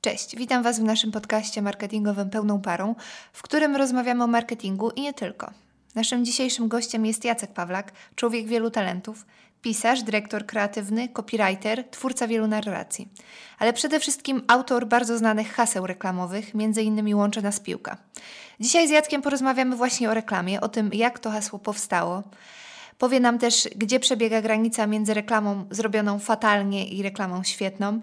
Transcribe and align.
Cześć, 0.00 0.36
witam 0.36 0.62
Was 0.62 0.80
w 0.80 0.82
naszym 0.82 1.12
podcaście 1.12 1.62
marketingowym 1.62 2.30
Pełną 2.30 2.60
Parą, 2.60 2.94
w 3.32 3.42
którym 3.42 3.76
rozmawiamy 3.76 4.24
o 4.24 4.26
marketingu 4.26 4.90
i 4.90 5.00
nie 5.00 5.14
tylko. 5.14 5.50
Naszym 5.94 6.24
dzisiejszym 6.24 6.68
gościem 6.68 7.06
jest 7.06 7.24
Jacek 7.24 7.52
Pawlak, 7.52 7.92
człowiek 8.14 8.46
wielu 8.46 8.70
talentów, 8.70 9.26
pisarz, 9.62 10.02
dyrektor 10.02 10.46
kreatywny, 10.46 11.08
copywriter, 11.08 11.84
twórca 11.90 12.28
wielu 12.28 12.46
narracji, 12.46 13.08
ale 13.58 13.72
przede 13.72 14.00
wszystkim 14.00 14.42
autor 14.48 14.86
bardzo 14.86 15.18
znanych 15.18 15.52
haseł 15.52 15.86
reklamowych, 15.86 16.52
m.in. 16.54 17.14
Łączy 17.14 17.42
nas 17.42 17.60
piłka. 17.60 17.96
Dzisiaj 18.60 18.88
z 18.88 18.90
Jackiem 18.90 19.22
porozmawiamy 19.22 19.76
właśnie 19.76 20.10
o 20.10 20.14
reklamie, 20.14 20.60
o 20.60 20.68
tym 20.68 20.90
jak 20.92 21.18
to 21.18 21.30
hasło 21.30 21.58
powstało. 21.58 22.22
Powie 22.98 23.20
nam 23.20 23.38
też, 23.38 23.68
gdzie 23.76 24.00
przebiega 24.00 24.42
granica 24.42 24.86
między 24.86 25.14
reklamą 25.14 25.64
zrobioną 25.70 26.18
fatalnie 26.18 26.88
i 26.88 27.02
reklamą 27.02 27.44
świetną 27.44 28.00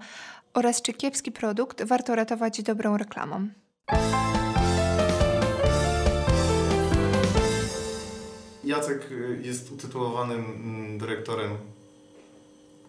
oraz 0.56 0.82
czy 0.82 0.94
kiepski 0.94 1.32
produkt 1.32 1.84
warto 1.84 2.16
ratować 2.16 2.62
dobrą 2.62 2.98
reklamą. 2.98 3.48
Jacek 8.64 9.12
y, 9.12 9.42
jest 9.44 9.72
utytułowanym 9.72 10.46
mm, 10.46 10.98
dyrektorem 10.98 11.52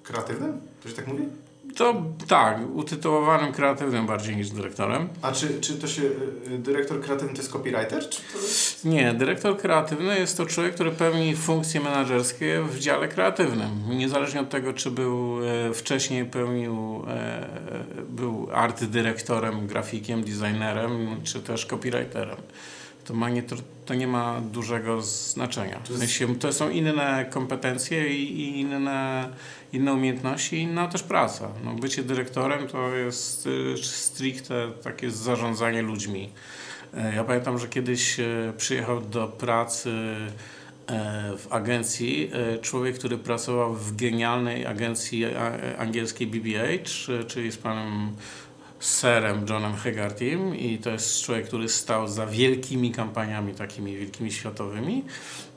kreatywnym? 0.02 0.60
To 0.82 0.88
się 0.88 0.94
tak 0.94 1.06
mówi? 1.06 1.28
To 1.74 2.02
tak, 2.28 2.58
utytułowanym 2.74 3.52
kreatywnym 3.52 4.06
bardziej 4.06 4.36
niż 4.36 4.50
dyrektorem. 4.50 5.08
A 5.22 5.32
czy, 5.32 5.60
czy 5.60 5.74
to 5.74 5.86
się 5.86 6.02
y, 6.02 6.52
y, 6.52 6.58
dyrektor 6.58 7.00
kreatywny 7.00 7.34
to 7.34 7.40
jest 7.40 7.52
copywriter? 7.52 8.08
Czy 8.08 8.20
to 8.32 8.38
jest... 8.38 8.84
Nie, 8.84 9.14
dyrektor 9.14 9.58
kreatywny 9.58 10.18
jest 10.18 10.36
to 10.36 10.46
człowiek, 10.46 10.74
który 10.74 10.90
pełni 10.90 11.36
funkcje 11.36 11.80
menedżerskie 11.80 12.62
w 12.62 12.78
dziale 12.78 13.08
kreatywnym. 13.08 13.70
Niezależnie 13.88 14.40
od 14.40 14.50
tego, 14.50 14.72
czy 14.72 14.90
był 14.90 15.38
e, 15.44 15.74
wcześniej 15.74 16.24
pełnił, 16.24 17.04
e, 17.08 17.46
był 18.08 18.48
art 18.52 18.84
dyrektorem, 18.84 19.66
grafikiem, 19.66 20.24
designerem, 20.24 21.20
czy 21.24 21.40
też 21.40 21.66
copywriterem. 21.66 22.36
To, 23.06 23.14
ma 23.14 23.30
nie, 23.30 23.42
to 23.86 23.94
nie 23.94 24.06
ma 24.06 24.40
dużego 24.40 25.02
znaczenia. 25.02 25.80
W 25.84 25.98
sensie, 25.98 26.36
to 26.36 26.52
są 26.52 26.70
inne 26.70 27.26
kompetencje 27.30 28.08
i, 28.08 28.40
i 28.40 28.60
inne, 28.60 29.28
inne 29.72 29.92
umiejętności, 29.92 30.58
inna 30.58 30.88
też 30.88 31.02
praca. 31.02 31.48
No, 31.64 31.74
bycie 31.74 32.02
dyrektorem 32.02 32.68
to 32.68 32.94
jest 32.94 33.46
y, 33.46 33.74
stricte 33.82 34.68
takie 34.82 35.10
zarządzanie 35.10 35.82
ludźmi. 35.82 36.30
E, 36.96 37.14
ja 37.14 37.24
pamiętam, 37.24 37.58
że 37.58 37.68
kiedyś 37.68 38.20
e, 38.20 38.52
przyjechał 38.56 39.00
do 39.00 39.28
pracy 39.28 39.90
e, 40.86 41.36
w 41.38 41.52
agencji 41.52 42.30
człowiek, 42.62 42.98
który 42.98 43.18
pracował 43.18 43.74
w 43.74 43.96
genialnej 43.96 44.66
agencji 44.66 45.24
angielskiej 45.78 46.26
BBH, 46.26 46.84
czyli 47.26 47.52
z 47.52 47.56
panem 47.56 48.10
serem 48.80 49.46
Johnem 49.48 49.76
Hegartym 49.76 50.56
i 50.56 50.78
to 50.78 50.90
jest 50.90 51.22
człowiek, 51.22 51.46
który 51.46 51.68
stał 51.68 52.08
za 52.08 52.26
wielkimi 52.26 52.92
kampaniami 52.92 53.54
takimi 53.54 53.96
wielkimi 53.96 54.32
światowymi. 54.32 55.04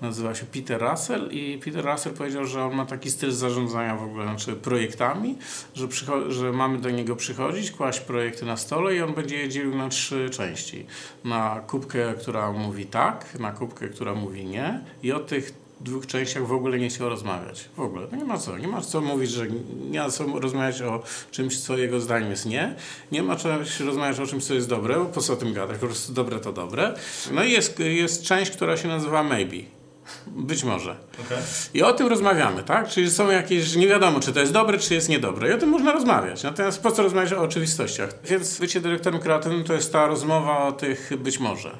Nazywa 0.01 0.35
się 0.35 0.45
Peter 0.45 0.81
Russell 0.81 1.29
i 1.31 1.59
Peter 1.65 1.85
Russell 1.85 2.13
powiedział, 2.13 2.45
że 2.45 2.63
on 2.63 2.75
ma 2.75 2.85
taki 2.85 3.11
styl 3.11 3.31
zarządzania 3.31 3.95
w 3.95 4.03
ogóle, 4.03 4.23
znaczy 4.23 4.53
projektami, 4.53 5.37
że, 5.75 5.87
że 6.29 6.51
mamy 6.51 6.77
do 6.77 6.89
niego 6.89 7.15
przychodzić, 7.15 7.71
kłaść 7.71 7.99
projekty 7.99 8.45
na 8.45 8.57
stole 8.57 8.95
i 8.95 9.01
on 9.01 9.13
będzie 9.13 9.37
je 9.37 9.49
dzielił 9.49 9.75
na 9.75 9.89
trzy 9.89 10.29
części. 10.29 10.85
Na 11.23 11.63
kubkę, 11.67 12.13
która 12.19 12.51
mówi 12.51 12.85
tak, 12.85 13.39
na 13.39 13.51
kubkę, 13.51 13.87
która 13.87 14.15
mówi 14.15 14.45
nie 14.45 14.81
i 15.03 15.11
od 15.11 15.27
tych 15.27 15.68
dwóch 15.81 16.07
częściach 16.07 16.47
w 16.47 16.51
ogóle 16.51 16.79
nie 16.79 16.89
chciał 16.89 17.09
rozmawiać. 17.09 17.69
W 17.77 17.79
ogóle. 17.79 18.07
No 18.11 18.17
nie 18.17 18.25
ma 18.25 18.37
co. 18.37 18.57
Nie 18.57 18.67
ma 18.67 18.81
co 18.81 19.01
mówić, 19.01 19.31
że 19.31 19.47
nie 19.89 19.99
ma 19.99 20.09
co 20.09 20.39
rozmawiać 20.39 20.81
o 20.81 21.03
czymś, 21.31 21.59
co 21.59 21.77
jego 21.77 21.99
zdaniem 21.99 22.31
jest 22.31 22.45
nie. 22.45 22.75
Nie 23.11 23.23
ma 23.23 23.35
co 23.35 23.49
rozmawiać 23.85 24.19
o 24.19 24.27
czymś, 24.27 24.43
co 24.43 24.53
jest 24.53 24.69
dobre, 24.69 24.95
bo 24.95 25.05
po 25.05 25.21
co 25.21 25.33
o 25.33 25.35
tym 25.35 25.53
gadać? 25.53 25.77
Po 25.77 25.85
prostu 25.85 26.13
dobre 26.13 26.39
to 26.39 26.53
dobre. 26.53 26.93
No 27.31 27.43
i 27.43 27.51
jest, 27.51 27.79
jest 27.79 28.23
część, 28.23 28.51
która 28.51 28.77
się 28.77 28.87
nazywa 28.87 29.23
maybe. 29.23 29.79
Być 30.27 30.63
może. 30.63 30.91
Okay. 31.25 31.37
I 31.73 31.83
o 31.83 31.93
tym 31.93 32.07
rozmawiamy, 32.07 32.63
tak? 32.63 32.89
Czyli 32.89 33.11
są 33.11 33.29
jakieś, 33.29 33.75
nie 33.75 33.87
wiadomo, 33.87 34.19
czy 34.19 34.33
to 34.33 34.39
jest 34.39 34.53
dobre, 34.53 34.77
czy 34.77 34.93
jest 34.93 35.09
niedobre. 35.09 35.49
I 35.49 35.53
o 35.53 35.57
tym 35.57 35.69
można 35.69 35.91
rozmawiać. 35.91 36.43
Natomiast 36.43 36.83
po 36.83 36.91
co 36.91 37.03
rozmawiać 37.03 37.33
o 37.33 37.41
oczywistościach? 37.41 38.09
Więc 38.23 38.59
bycie 38.59 38.81
dyrektorem 38.81 39.19
kreatywnym 39.19 39.63
to 39.63 39.73
jest 39.73 39.93
ta 39.93 40.07
rozmowa 40.07 40.67
o 40.67 40.71
tych 40.71 41.11
być 41.17 41.39
może. 41.39 41.77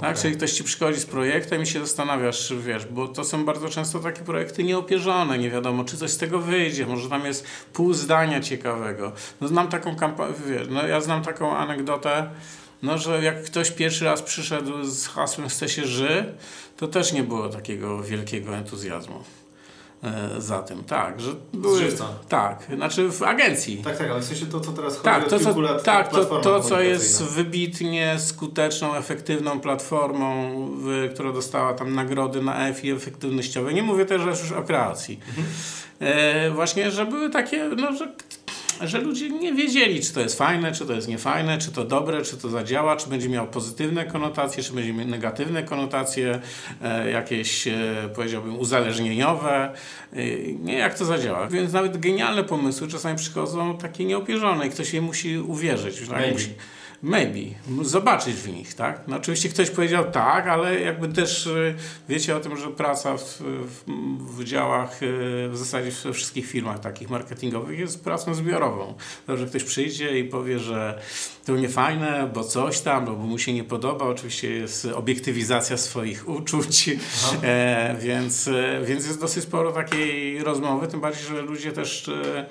Tak? 0.00 0.18
Czyli 0.18 0.36
ktoś 0.36 0.52
ci 0.52 0.64
przychodzi 0.64 1.00
z 1.00 1.06
projektem 1.06 1.62
i 1.62 1.66
się 1.66 1.80
zastanawiasz, 1.80 2.54
wiesz, 2.54 2.86
bo 2.86 3.08
to 3.08 3.24
są 3.24 3.44
bardzo 3.44 3.68
często 3.68 3.98
takie 3.98 4.22
projekty 4.22 4.64
nieopierzone, 4.64 5.38
nie 5.38 5.50
wiadomo, 5.50 5.84
czy 5.84 5.96
coś 5.96 6.10
z 6.10 6.18
tego 6.18 6.38
wyjdzie, 6.38 6.86
może 6.86 7.08
tam 7.08 7.24
jest 7.24 7.46
pół 7.72 7.92
zdania 7.92 8.40
ciekawego. 8.40 9.12
No 9.40 9.48
znam 9.48 9.68
taką 9.68 9.96
kampanię, 9.96 10.34
no 10.70 10.86
ja 10.86 11.00
znam 11.00 11.22
taką 11.22 11.56
anegdotę, 11.56 12.30
no, 12.82 12.98
że 12.98 13.22
jak 13.22 13.44
ktoś 13.44 13.70
pierwszy 13.70 14.04
raz 14.04 14.22
przyszedł 14.22 14.84
z 14.84 15.06
hasłem 15.06 15.48
chce 15.48 15.68
się 15.68 15.86
ży, 15.86 16.34
to 16.76 16.88
też 16.88 17.12
nie 17.12 17.22
było 17.22 17.48
takiego 17.48 18.02
wielkiego 18.02 18.56
entuzjazmu. 18.56 19.24
E, 20.04 20.40
za 20.40 20.62
tym, 20.62 20.84
tak. 20.84 21.20
Że 21.20 21.30
były. 21.52 21.80
Tak, 22.28 22.66
znaczy 22.76 23.10
w 23.10 23.22
agencji. 23.22 23.76
Tak, 23.76 23.98
tak, 23.98 24.10
ale 24.10 24.20
w 24.20 24.24
sensie 24.24 24.46
to, 24.46 24.60
co 24.60 24.72
teraz 24.72 24.92
chodzi 24.92 25.04
tak, 25.04 25.28
to, 25.28 25.40
co, 25.40 25.60
lat 25.60 25.82
Tak, 25.82 26.08
to, 26.08 26.24
to 26.24 26.60
co 26.60 26.80
jest 26.80 27.22
wybitnie 27.22 28.16
skuteczną, 28.18 28.94
efektywną 28.94 29.60
platformą, 29.60 30.52
w, 30.78 31.10
która 31.14 31.32
dostała 31.32 31.74
tam 31.74 31.94
nagrody 31.94 32.42
na 32.42 32.68
EFI 32.68 32.90
efektywnościowe. 32.90 33.74
Nie 33.74 33.82
mówię 33.82 34.06
też 34.06 34.22
już 34.40 34.52
o 34.52 34.62
kreacji. 34.62 35.20
Mhm. 35.28 35.46
E, 36.00 36.50
właśnie, 36.50 36.90
że 36.90 37.06
były 37.06 37.30
takie, 37.30 37.68
no, 37.76 37.92
że 37.92 38.12
że 38.80 39.00
ludzie 39.00 39.30
nie 39.30 39.54
wiedzieli, 39.54 40.00
czy 40.00 40.12
to 40.12 40.20
jest 40.20 40.38
fajne, 40.38 40.72
czy 40.72 40.86
to 40.86 40.92
jest 40.92 41.08
niefajne, 41.08 41.58
czy 41.58 41.72
to 41.72 41.84
dobre, 41.84 42.22
czy 42.22 42.36
to 42.36 42.48
zadziała, 42.48 42.96
czy 42.96 43.08
będzie 43.08 43.28
miało 43.28 43.46
pozytywne 43.46 44.04
konotacje, 44.04 44.62
czy 44.62 44.72
będzie 44.72 44.92
miał 44.92 45.06
negatywne 45.06 45.62
konotacje, 45.62 46.40
e, 46.82 47.10
jakieś, 47.10 47.68
e, 47.68 47.74
powiedziałbym, 48.14 48.58
uzależnieniowe. 48.58 49.72
E, 50.12 50.16
nie, 50.52 50.78
jak 50.78 50.98
to 50.98 51.04
zadziała. 51.04 51.46
Więc 51.46 51.72
nawet 51.72 51.98
genialne 51.98 52.44
pomysły 52.44 52.88
czasami 52.88 53.18
przychodzą 53.18 53.78
takie 53.78 54.04
nieopierzone 54.04 54.66
i 54.66 54.70
ktoś 54.70 54.94
je 54.94 55.02
musi 55.02 55.38
uwierzyć. 55.38 56.08
Tak? 56.08 56.32
Musi, 56.32 56.50
Maybe. 57.04 57.40
Zobaczyć 57.82 58.34
w 58.34 58.48
nich, 58.48 58.74
tak? 58.74 59.02
No 59.08 59.16
oczywiście 59.16 59.48
ktoś 59.48 59.70
powiedział 59.70 60.10
tak, 60.10 60.46
ale 60.46 60.80
jakby 60.80 61.08
też 61.08 61.46
y, 61.46 61.74
wiecie 62.08 62.36
o 62.36 62.40
tym, 62.40 62.56
że 62.56 62.68
praca 62.68 63.16
w, 63.16 63.40
w, 63.40 63.84
w 64.36 64.44
działach, 64.44 65.02
y, 65.02 65.48
w 65.48 65.56
zasadzie 65.56 65.90
we 66.04 66.12
wszystkich 66.12 66.46
firmach 66.46 66.80
takich 66.80 67.10
marketingowych 67.10 67.78
jest 67.78 68.04
pracą 68.04 68.34
zbiorową. 68.34 68.94
To, 69.26 69.36
że 69.36 69.46
ktoś 69.46 69.64
przyjdzie 69.64 70.18
i 70.18 70.24
powie, 70.24 70.58
że 70.58 71.00
to 71.44 71.56
nie 71.56 71.68
fajne, 71.68 72.30
bo 72.34 72.44
coś 72.44 72.80
tam, 72.80 73.04
bo 73.04 73.12
mu 73.12 73.38
się 73.38 73.52
nie 73.52 73.64
podoba. 73.64 74.04
Oczywiście 74.04 74.50
jest 74.50 74.84
obiektywizacja 74.84 75.76
swoich 75.76 76.28
uczuć, 76.28 76.90
e, 77.42 77.96
więc, 78.00 78.48
e, 78.48 78.80
więc 78.84 79.06
jest 79.06 79.20
dosyć 79.20 79.44
sporo 79.44 79.72
takiej 79.72 80.44
rozmowy, 80.44 80.88
tym 80.88 81.00
bardziej, 81.00 81.24
że 81.24 81.42
ludzie 81.42 81.72
też 81.72 82.08
e, 82.08 82.46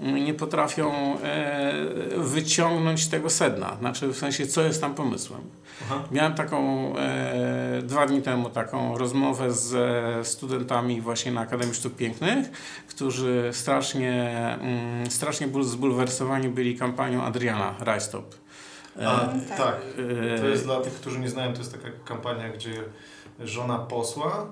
nie 0.00 0.34
potrafią 0.34 1.18
e, 1.22 1.72
wyciągnąć 2.16 3.08
tego 3.08 3.30
sedna. 3.30 3.76
Znaczy 3.78 4.08
w 4.08 4.16
sensie, 4.16 4.46
co 4.46 4.62
jest 4.62 4.80
tam 4.80 4.94
pomysłem. 4.94 5.40
Aha. 5.82 6.02
Miałem 6.10 6.34
taką 6.34 6.92
e, 6.96 7.82
dwa 7.82 8.06
dni 8.06 8.22
temu 8.22 8.50
taką 8.50 8.98
rozmowę 8.98 9.52
z 9.52 10.26
studentami 10.28 11.00
właśnie 11.00 11.32
na 11.32 11.40
Akademii 11.40 11.74
Sztuk 11.74 11.96
Pięknych, 11.96 12.50
którzy 12.88 13.50
strasznie, 13.52 14.38
mm, 14.60 15.10
strasznie 15.10 15.48
zbulwersowani 15.62 16.48
byli 16.48 16.78
kampanią 16.78 17.22
Adriana 17.22 17.74
Rajstop. 17.80 18.34
E, 18.98 19.08
A, 19.08 19.28
tak. 19.58 19.76
To 20.40 20.46
jest 20.46 20.64
dla 20.64 20.80
tych, 20.80 20.92
którzy 20.92 21.18
nie 21.18 21.28
znają, 21.28 21.52
to 21.52 21.58
jest 21.58 21.72
taka 21.72 21.88
kampania, 22.04 22.48
gdzie 22.48 22.74
żona 23.40 23.78
posła 23.78 24.46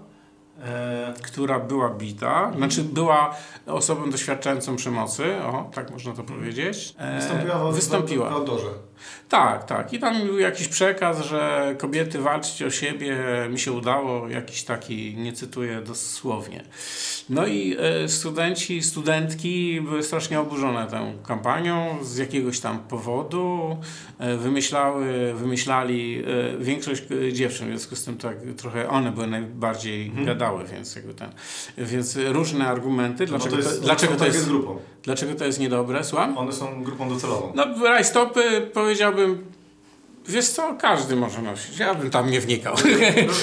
E, 0.64 1.14
która 1.22 1.58
była 1.58 1.88
bita, 1.88 2.52
znaczy 2.56 2.84
była 2.84 3.34
osobą 3.66 4.10
doświadczającą 4.10 4.76
przemocy, 4.76 5.36
o, 5.42 5.70
tak 5.74 5.90
można 5.90 6.12
to 6.12 6.22
powiedzieć. 6.22 6.94
E, 6.98 7.16
wystąpiła 7.16 7.58
w, 7.58 7.74
wystąpiła. 7.74 8.30
w 8.30 8.32
Aldorze. 8.32 8.68
Tak, 9.28 9.64
tak. 9.64 9.92
I 9.92 9.98
tam 9.98 10.26
był 10.26 10.38
jakiś 10.38 10.68
przekaz, 10.68 11.24
że 11.24 11.74
kobiety 11.78 12.18
walczcie 12.18 12.66
o 12.66 12.70
siebie, 12.70 13.16
mi 13.50 13.58
się 13.58 13.72
udało, 13.72 14.28
jakiś 14.28 14.62
taki, 14.62 15.14
nie 15.16 15.32
cytuję 15.32 15.80
dosłownie. 15.80 16.64
No 17.28 17.46
i 17.46 17.76
e, 17.78 18.08
studenci, 18.08 18.82
studentki 18.82 19.80
były 19.80 20.02
strasznie 20.02 20.40
oburzone 20.40 20.86
tą 20.86 21.12
kampanią 21.26 21.98
z 22.02 22.16
jakiegoś 22.16 22.60
tam 22.60 22.78
powodu. 22.78 23.76
E, 24.18 24.36
wymyślały, 24.36 25.34
wymyślali, 25.34 26.22
e, 26.54 26.58
większość 26.64 27.02
dziewczyn, 27.32 27.66
w 27.66 27.70
związku 27.70 27.96
z 27.96 28.04
tym 28.04 28.16
tak 28.16 28.36
trochę 28.56 28.88
one 28.88 29.12
były 29.12 29.26
najbardziej 29.26 30.06
hmm. 30.06 30.26
gadały, 30.26 30.64
więc 30.64 30.96
jakby 30.96 31.14
ten, 31.14 31.30
więc 31.78 32.16
różne 32.16 32.68
argumenty, 32.68 33.26
dlaczego, 33.26 33.56
no 33.56 33.62
to, 33.62 33.68
jest, 33.68 33.82
dlaczego 33.82 34.16
to 34.16 34.26
jest, 34.26 34.48
grupą. 34.48 34.78
Dlaczego 35.02 35.34
to 35.34 35.44
jest 35.44 35.60
niedobre, 35.60 36.04
słucham? 36.04 36.38
One 36.38 36.52
są 36.52 36.84
grupą 36.84 37.08
docelową. 37.08 37.52
No 37.54 37.64
rajstopy 37.84 38.70
powiedziałbym 38.74 39.44
Wiesz 40.28 40.48
co, 40.48 40.74
każdy 40.74 41.16
może 41.16 41.42
nosić. 41.42 41.78
Ja 41.78 41.94
bym 41.94 42.10
tam 42.10 42.30
nie 42.30 42.40
wnikał. 42.40 42.74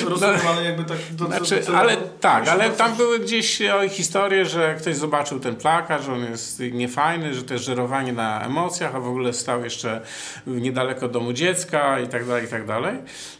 Rozumiem, 0.09 0.39
no, 0.43 0.49
ale 0.49 0.63
jakby 0.63 0.83
tak... 0.83 0.97
Do, 1.11 1.25
znaczy, 1.25 1.63
ale 1.75 1.97
tak, 1.97 2.47
ale 2.47 2.69
tam 2.69 2.95
były 2.95 3.19
gdzieś 3.19 3.61
historie, 3.89 4.45
że 4.45 4.75
ktoś 4.75 4.95
zobaczył 4.95 5.39
ten 5.39 5.55
plakat, 5.55 6.03
że 6.03 6.13
on 6.13 6.23
jest 6.23 6.59
niefajny, 6.71 7.33
że 7.33 7.43
to 7.43 7.53
jest 7.53 7.65
żerowanie 7.65 8.13
na 8.13 8.45
emocjach, 8.45 8.95
a 8.95 8.99
w 8.99 9.07
ogóle 9.07 9.33
stał 9.33 9.63
jeszcze 9.63 10.01
niedaleko 10.47 11.07
domu 11.07 11.33
dziecka 11.33 11.99
i 11.99 12.07
tak 12.07 12.27
dalej, 12.27 12.45
i 12.45 12.47
tak 12.47 12.67
dalej. 12.67 12.95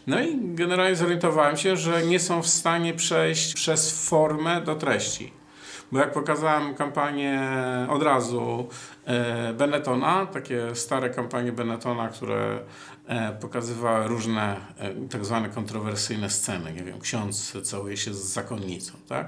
No 0.06 0.20
i 0.20 0.38
generalnie 0.42 0.96
zorientowałem 0.96 1.56
się, 1.56 1.76
że 1.76 2.02
nie 2.02 2.20
są 2.20 2.42
w 2.42 2.48
stanie 2.48 2.94
przejść 2.94 3.54
przez 3.54 4.08
formę 4.08 4.60
do 4.60 4.74
treści. 4.74 5.35
Bo 5.92 5.98
jak 5.98 6.12
pokazałem 6.12 6.74
kampanię 6.74 7.40
od 7.88 8.02
razu 8.02 8.68
e, 9.04 9.52
Benettona, 9.52 10.26
takie 10.26 10.74
stare 10.74 11.10
kampanie 11.10 11.52
Benettona, 11.52 12.08
które 12.08 12.58
e, 13.06 13.32
pokazywały 13.32 14.08
różne 14.08 14.56
e, 14.78 15.08
tak 15.08 15.24
zwane 15.24 15.48
kontrowersyjne 15.48 16.30
sceny. 16.30 16.72
Nie 16.72 16.82
wiem, 16.82 17.00
ksiądz 17.00 17.62
całuje 17.62 17.96
się 17.96 18.14
z 18.14 18.24
zakonnicą, 18.24 18.92
tak? 19.08 19.26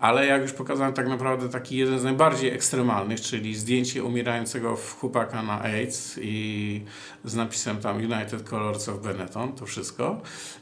Ale 0.00 0.26
jak 0.26 0.42
już 0.42 0.52
pokazałem 0.52 0.92
tak 0.92 1.08
naprawdę 1.08 1.48
taki 1.48 1.76
jeden 1.76 1.98
z 1.98 2.04
najbardziej 2.04 2.50
ekstremalnych, 2.50 3.20
czyli 3.20 3.54
zdjęcie 3.54 4.04
umierającego 4.04 4.76
chłopaka 5.00 5.42
na 5.42 5.62
AIDS 5.62 6.18
i 6.22 6.84
z 7.24 7.34
napisem 7.34 7.76
tam 7.76 7.96
United 7.96 8.42
Colors 8.42 8.88
of 8.88 9.02
Benetton, 9.02 9.52
to 9.52 9.66
wszystko. 9.66 10.20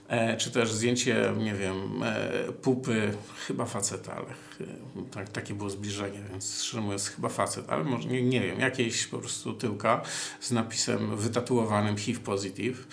E, 0.09 0.37
czy 0.37 0.51
też 0.51 0.73
zdjęcie, 0.73 1.33
nie 1.39 1.55
wiem, 1.55 2.03
e, 2.03 2.53
pupy, 2.53 3.13
chyba 3.47 3.65
faceta, 3.65 4.15
ale 4.17 4.27
tak, 5.11 5.29
takie 5.29 5.55
było 5.55 5.71
zbliżenie, 5.71 6.19
więc 6.31 6.63
szczerze 6.63 6.81
mówiąc 6.81 7.09
chyba 7.09 7.29
facet, 7.29 7.65
ale 7.69 7.85
może 7.85 8.09
nie, 8.09 8.23
nie 8.23 8.41
wiem, 8.41 8.61
jakiejś 8.61 9.07
po 9.07 9.19
prostu 9.19 9.53
tyłka 9.53 10.03
z 10.41 10.51
napisem 10.51 11.17
wytatuowanym 11.17 11.97
HIV 11.97 12.21
positive, 12.21 12.87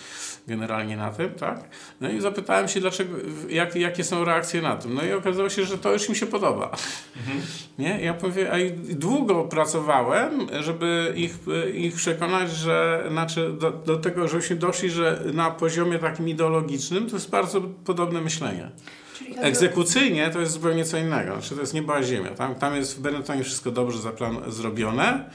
generalnie 0.46 0.96
na 0.96 1.10
tym, 1.10 1.30
tak? 1.34 1.68
No 2.00 2.10
i 2.10 2.20
zapytałem 2.20 2.68
się, 2.68 2.80
dlaczego, 2.80 3.16
jak, 3.48 3.76
jakie 3.76 4.04
są 4.04 4.24
reakcje 4.24 4.62
na 4.62 4.76
tym. 4.76 4.94
No 4.94 5.04
i 5.04 5.12
okazało 5.12 5.48
się, 5.48 5.64
że 5.64 5.78
to 5.78 5.92
już 5.92 6.08
mi 6.08 6.16
się 6.16 6.26
podoba. 6.40 6.70
Mhm. 7.16 7.40
Nie? 7.78 8.00
Ja 8.00 8.14
powiem, 8.14 8.46
a 8.52 8.56
długo 8.94 9.44
pracowałem, 9.44 10.46
żeby 10.60 11.12
ich, 11.16 11.38
ich 11.74 11.94
przekonać, 11.94 12.50
że 12.50 13.06
znaczy 13.10 13.52
do, 13.60 13.70
do 13.70 13.96
tego, 13.96 14.28
żebyśmy 14.28 14.56
doszli, 14.56 14.90
że 14.90 15.22
na 15.32 15.50
poziomie 15.50 15.98
takim 15.98 16.28
ideologicznym 16.28 17.06
to 17.10 17.16
jest 17.16 17.30
bardzo 17.30 17.60
podobne 17.60 18.20
myślenie. 18.20 18.70
Egzekucyjnie 19.36 20.30
to 20.30 20.40
jest 20.40 20.52
zupełnie 20.52 20.84
co 20.84 20.98
innego. 20.98 21.32
Znaczy 21.32 21.54
to 21.54 21.60
jest 21.60 21.74
nieba 21.74 22.02
ziemia. 22.02 22.30
Tam, 22.30 22.54
tam 22.54 22.76
jest 22.76 22.96
w 22.96 23.00
Benettonie 23.00 23.44
wszystko 23.44 23.70
dobrze 23.70 23.98
zaplan- 23.98 24.50
zrobione. 24.50 25.30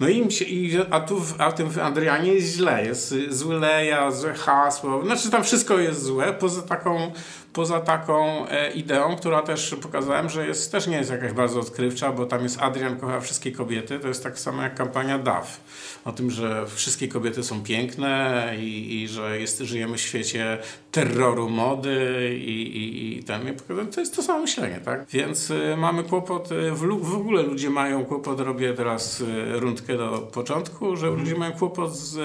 No 0.00 0.08
i 0.08 0.18
im 0.18 0.30
się, 0.30 0.44
i, 0.44 0.78
a 0.90 1.00
tu 1.00 1.20
w, 1.20 1.40
a 1.40 1.52
tym 1.52 1.70
w 1.70 1.78
Adrianie 1.78 2.34
jest 2.34 2.54
źle. 2.56 2.84
Jest 2.84 3.14
zły 3.28 3.58
leja, 3.58 4.10
złe 4.10 4.34
hasło. 4.34 5.04
Znaczy 5.04 5.30
tam 5.30 5.44
wszystko 5.44 5.78
jest 5.78 6.02
złe, 6.02 6.32
poza 6.32 6.62
taką, 6.62 7.12
poza 7.52 7.80
taką 7.80 8.48
e, 8.48 8.70
ideą, 8.70 9.16
która 9.16 9.42
też 9.42 9.76
pokazałem, 9.82 10.28
że 10.28 10.46
jest, 10.46 10.72
też 10.72 10.86
nie 10.86 10.96
jest 10.96 11.10
jakaś 11.10 11.32
bardzo 11.32 11.60
odkrywcza, 11.60 12.12
bo 12.12 12.26
tam 12.26 12.42
jest 12.42 12.62
Adrian 12.62 13.00
kocha 13.00 13.20
wszystkie 13.20 13.52
kobiety. 13.52 13.98
To 13.98 14.08
jest 14.08 14.22
tak 14.22 14.38
samo 14.38 14.62
jak 14.62 14.74
kampania 14.74 15.18
DAF 15.18 15.60
o 16.04 16.12
tym, 16.12 16.30
że 16.30 16.66
wszystkie 16.66 17.08
kobiety 17.08 17.42
są 17.42 17.62
piękne 17.62 18.52
i, 18.58 19.02
i 19.02 19.08
że 19.08 19.40
jest, 19.40 19.58
żyjemy 19.58 19.96
w 19.96 20.00
świecie 20.00 20.58
terroru 20.92 21.48
mody 21.50 22.30
i, 22.38 22.62
i, 22.62 23.18
i 23.18 23.24
ten. 23.24 23.56
To 23.94 24.00
jest 24.00 24.16
to 24.16 24.22
samo 24.22 24.40
myślenie, 24.40 24.80
tak? 24.84 25.06
Więc 25.06 25.50
y, 25.50 25.76
mamy 25.76 26.04
kłopot, 26.04 26.52
y, 26.52 26.72
w, 26.72 26.78
w, 27.02 27.14
ogóle 27.14 27.42
ludzie 27.42 27.70
mają 27.70 28.04
kłopot, 28.04 28.40
robię 28.40 28.74
teraz 28.74 29.20
y, 29.20 29.60
rundkę 29.60 29.96
do 29.96 30.18
początku, 30.18 30.96
że 30.96 31.06
ludzie 31.06 31.34
mają 31.34 31.52
kłopot 31.52 31.96
z, 31.96 32.18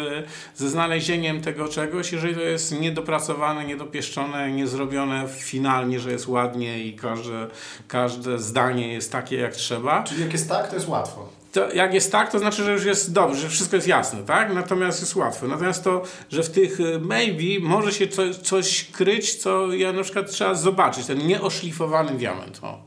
ze 0.56 0.69
znalezieniem 0.69 1.42
tego 1.42 1.68
czegoś, 1.68 2.12
jeżeli 2.12 2.36
to 2.36 2.42
jest 2.42 2.80
niedopracowane, 2.80 3.66
niedopieszczone, 3.66 4.52
niezrobione 4.52 5.28
finalnie, 5.28 6.00
że 6.00 6.12
jest 6.12 6.28
ładnie 6.28 6.84
i 6.84 6.96
każde, 6.96 7.48
każde 7.88 8.40
zdanie 8.40 8.94
jest 8.94 9.12
takie 9.12 9.38
jak 9.38 9.54
trzeba. 9.54 10.04
Czyli 10.04 10.22
jak 10.22 10.34
jest 10.34 10.50
tak, 10.50 10.70
to 10.70 10.75
jest 10.75 10.88
łatwo 10.88 11.37
to 11.57 11.74
jak 11.74 11.94
jest 11.94 12.12
tak, 12.12 12.31
to 12.31 12.39
znaczy, 12.39 12.63
że 12.63 12.71
już 12.74 12.86
jest 12.86 13.13
dobrze, 13.13 13.42
że 13.42 13.50
wszystko 13.50 13.75
jest 13.75 13.88
jasne, 13.88 14.24
tak? 14.24 14.54
Natomiast 14.54 15.00
jest 15.00 15.15
łatwe. 15.15 15.48
Natomiast 15.48 15.83
to, 15.83 16.04
że 16.30 16.44
w 16.44 16.50
tych 16.50 16.80
y, 16.80 17.00
maybe 17.00 17.68
może 17.68 17.94
się 17.94 18.07
coś, 18.07 18.36
coś 18.36 18.83
kryć, 18.92 19.36
co 19.36 19.74
ja 19.74 19.94
na 19.94 20.04
przykład 20.04 20.31
trzeba 20.31 20.56
zobaczyć, 20.56 21.06
ten 21.06 21.27
nieoszlifowany 21.27 22.12
diament. 22.12 22.59
O. 22.62 22.80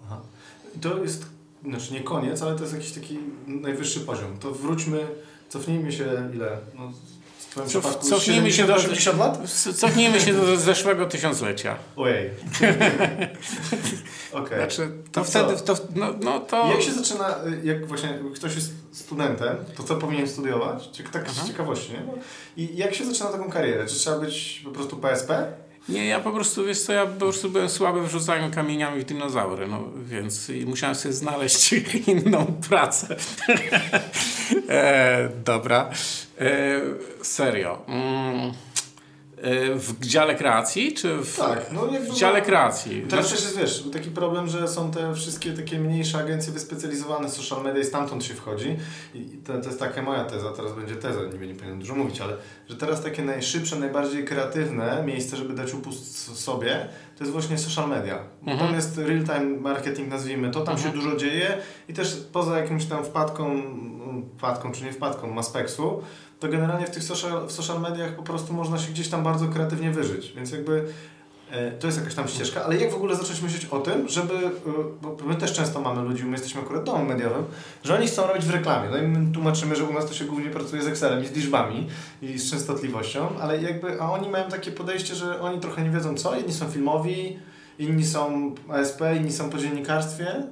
To 0.80 1.02
jest, 1.02 1.26
znaczy 1.64 1.92
nie 1.92 2.00
koniec, 2.00 2.42
ale 2.42 2.54
to 2.54 2.62
jest 2.62 2.74
jakiś 2.74 2.92
taki 2.92 3.18
najwyższy 3.46 4.00
poziom. 4.00 4.38
To 4.40 4.52
wróćmy, 4.52 5.06
cofnijmy 5.48 5.92
się 5.92 6.30
ile? 6.34 6.58
No, 6.78 6.92
Cof, 7.54 7.98
cofnijmy, 7.98 8.52
się 8.52 8.66
do, 8.66 8.76
lat? 9.18 9.50
cofnijmy 9.76 10.20
się 10.20 10.32
do 10.32 10.56
zeszłego 10.56 11.06
tysiąclecia. 11.06 11.76
Ojej. 11.96 12.30
okay. 14.32 14.58
Znaczy, 14.58 14.90
to, 15.12 15.24
wtedy, 15.24 15.56
to, 15.56 15.74
no, 15.94 16.14
no 16.20 16.40
to... 16.40 16.70
Jak 16.70 16.82
się 16.82 16.92
zaczyna, 16.92 17.34
jak 17.64 17.86
właśnie 17.86 18.18
ktoś 18.34 18.54
jest 18.54 18.72
studentem, 18.92 19.56
to 19.76 19.82
co 19.82 19.96
powinien 19.96 20.28
studiować? 20.28 20.90
Tak 21.12 21.30
z 21.30 21.46
ciekawości, 21.46 21.92
nie? 21.92 22.02
I 22.56 22.76
jak 22.76 22.94
się 22.94 23.04
zaczyna 23.04 23.30
taką 23.30 23.50
karierę? 23.50 23.86
Czy 23.86 23.94
trzeba 23.94 24.18
być 24.18 24.62
po 24.64 24.70
prostu 24.70 24.96
PSP? 24.96 25.52
Nie, 25.88 26.06
ja 26.06 26.20
po 26.20 26.30
prostu, 26.30 26.64
wiesz 26.64 26.82
co, 26.82 26.92
ja 26.92 27.06
po 27.06 27.12
prostu 27.18 27.50
byłem 27.50 27.68
słaby 27.68 28.02
w 28.02 28.10
rzucaniu 28.10 28.50
kamieniami 28.54 29.00
w 29.00 29.04
dinozaury, 29.04 29.66
no 29.66 29.84
więc 30.04 30.52
musiałem 30.66 30.94
sobie 30.94 31.14
znaleźć 31.14 31.72
inną 32.06 32.46
pracę. 32.68 33.16
e, 34.68 35.28
dobra. 35.44 35.90
E, 36.40 36.80
serio. 37.22 37.82
Mm. 37.88 38.52
E, 39.42 39.74
w 39.74 40.00
dziale 40.00 40.34
kreacji, 40.34 40.92
czy 40.94 41.16
w, 41.16 41.36
tak, 41.36 41.72
no 41.72 41.86
w 41.86 42.14
dziale 42.14 42.42
kreacji? 42.42 43.04
Teraz 43.08 43.30
też 43.30 43.42
jest, 43.42 43.58
wiesz, 43.58 43.84
taki 43.92 44.10
problem, 44.10 44.48
że 44.48 44.68
są 44.68 44.90
te 44.90 45.14
wszystkie 45.14 45.52
takie 45.52 45.78
mniejsze 45.78 46.18
agencje 46.18 46.52
wyspecjalizowane 46.52 47.28
w 47.28 47.32
social 47.32 47.64
media 47.64 47.82
i 47.82 47.84
stamtąd 47.84 48.24
się 48.24 48.34
wchodzi. 48.34 48.76
I 49.14 49.20
to, 49.20 49.58
to 49.58 49.66
jest 49.66 49.78
taka 49.78 50.02
moja 50.02 50.24
teza, 50.24 50.52
teraz 50.52 50.72
będzie 50.72 50.96
teza, 50.96 51.20
nie, 51.20 51.46
nie 51.46 51.54
powinienem 51.54 51.80
dużo 51.80 51.94
mówić, 51.94 52.20
ale 52.20 52.36
że 52.68 52.76
teraz 52.76 53.02
takie 53.02 53.22
najszybsze, 53.22 53.76
najbardziej 53.76 54.24
kreatywne 54.24 55.02
miejsce, 55.06 55.36
żeby 55.36 55.54
dać 55.54 55.74
upust 55.74 56.38
sobie, 56.40 56.88
to 57.16 57.24
jest 57.24 57.32
właśnie 57.32 57.58
social 57.58 57.88
media. 57.88 58.18
Mhm. 58.42 58.58
Tam 58.58 58.74
jest 58.74 58.98
real-time 58.98 59.60
marketing, 59.60 60.08
nazwijmy 60.08 60.50
to, 60.50 60.60
tam 60.60 60.74
mhm. 60.74 60.92
się 60.92 61.00
dużo 61.00 61.16
dzieje 61.16 61.58
i 61.88 61.94
też 61.94 62.26
poza 62.32 62.58
jakimś 62.58 62.84
tam 62.84 63.04
wpadką, 63.04 63.62
wpadką 64.38 64.72
czy 64.72 64.84
nie 64.84 64.92
wpadką 64.92 65.30
Maspexu, 65.30 66.02
to 66.40 66.48
generalnie 66.48 66.86
w 66.86 66.90
tych 66.90 67.04
social, 67.04 67.46
w 67.46 67.52
social 67.52 67.80
mediach 67.80 68.16
po 68.16 68.22
prostu 68.22 68.52
można 68.52 68.78
się 68.78 68.92
gdzieś 68.92 69.08
tam 69.08 69.24
bardzo 69.24 69.48
kreatywnie 69.48 69.90
wyżyć. 69.90 70.32
Więc 70.36 70.52
jakby 70.52 70.84
e, 71.50 71.72
to 71.72 71.86
jest 71.86 71.98
jakaś 71.98 72.14
tam 72.14 72.28
ścieżka, 72.28 72.64
ale 72.64 72.76
jak 72.76 72.90
w 72.90 72.94
ogóle 72.94 73.16
zacząć 73.16 73.42
myśleć 73.42 73.64
o 73.64 73.78
tym, 73.78 74.08
żeby, 74.08 74.34
e, 74.34 74.50
bo 75.02 75.16
my 75.26 75.34
też 75.34 75.52
często 75.52 75.80
mamy 75.80 76.02
ludzi, 76.02 76.24
my 76.24 76.32
jesteśmy 76.32 76.60
akurat 76.60 76.84
domem 76.84 77.06
mediowym, 77.06 77.44
że 77.84 77.94
oni 77.94 78.06
chcą 78.06 78.26
robić 78.26 78.44
w 78.44 78.50
reklamie. 78.50 78.88
No 78.90 78.96
i 78.98 79.02
my 79.02 79.32
tłumaczymy, 79.32 79.76
że 79.76 79.84
u 79.84 79.92
nas 79.92 80.06
to 80.06 80.14
się 80.14 80.24
głównie 80.24 80.50
pracuje 80.50 80.82
z 80.82 80.86
Excelem 80.86 81.24
i 81.24 81.26
z 81.26 81.32
liczbami 81.32 81.86
i 82.22 82.38
z 82.38 82.50
częstotliwością, 82.50 83.28
ale 83.40 83.62
jakby, 83.62 84.00
a 84.00 84.10
oni 84.10 84.28
mają 84.28 84.50
takie 84.50 84.72
podejście, 84.72 85.14
że 85.14 85.40
oni 85.40 85.60
trochę 85.60 85.82
nie 85.82 85.90
wiedzą 85.90 86.14
co, 86.14 86.36
jedni 86.36 86.52
są 86.52 86.70
filmowi, 86.70 87.38
inni 87.78 88.06
są 88.06 88.54
ASP, 88.68 89.00
inni 89.16 89.32
są 89.32 89.50
po 89.50 89.58
dziennikarstwie 89.58 90.42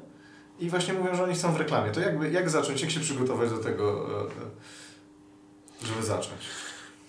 i 0.60 0.70
właśnie 0.70 0.94
mówią, 0.94 1.14
że 1.14 1.24
oni 1.24 1.34
chcą 1.34 1.52
w 1.52 1.56
reklamie. 1.56 1.90
To 1.90 2.00
jakby, 2.00 2.30
jak 2.30 2.50
zacząć, 2.50 2.82
jak 2.82 2.90
się 2.90 3.00
przygotować 3.00 3.50
do 3.50 3.58
tego 3.58 4.06
e, 4.22 4.28
żeby 5.82 6.02
zacząć? 6.02 6.40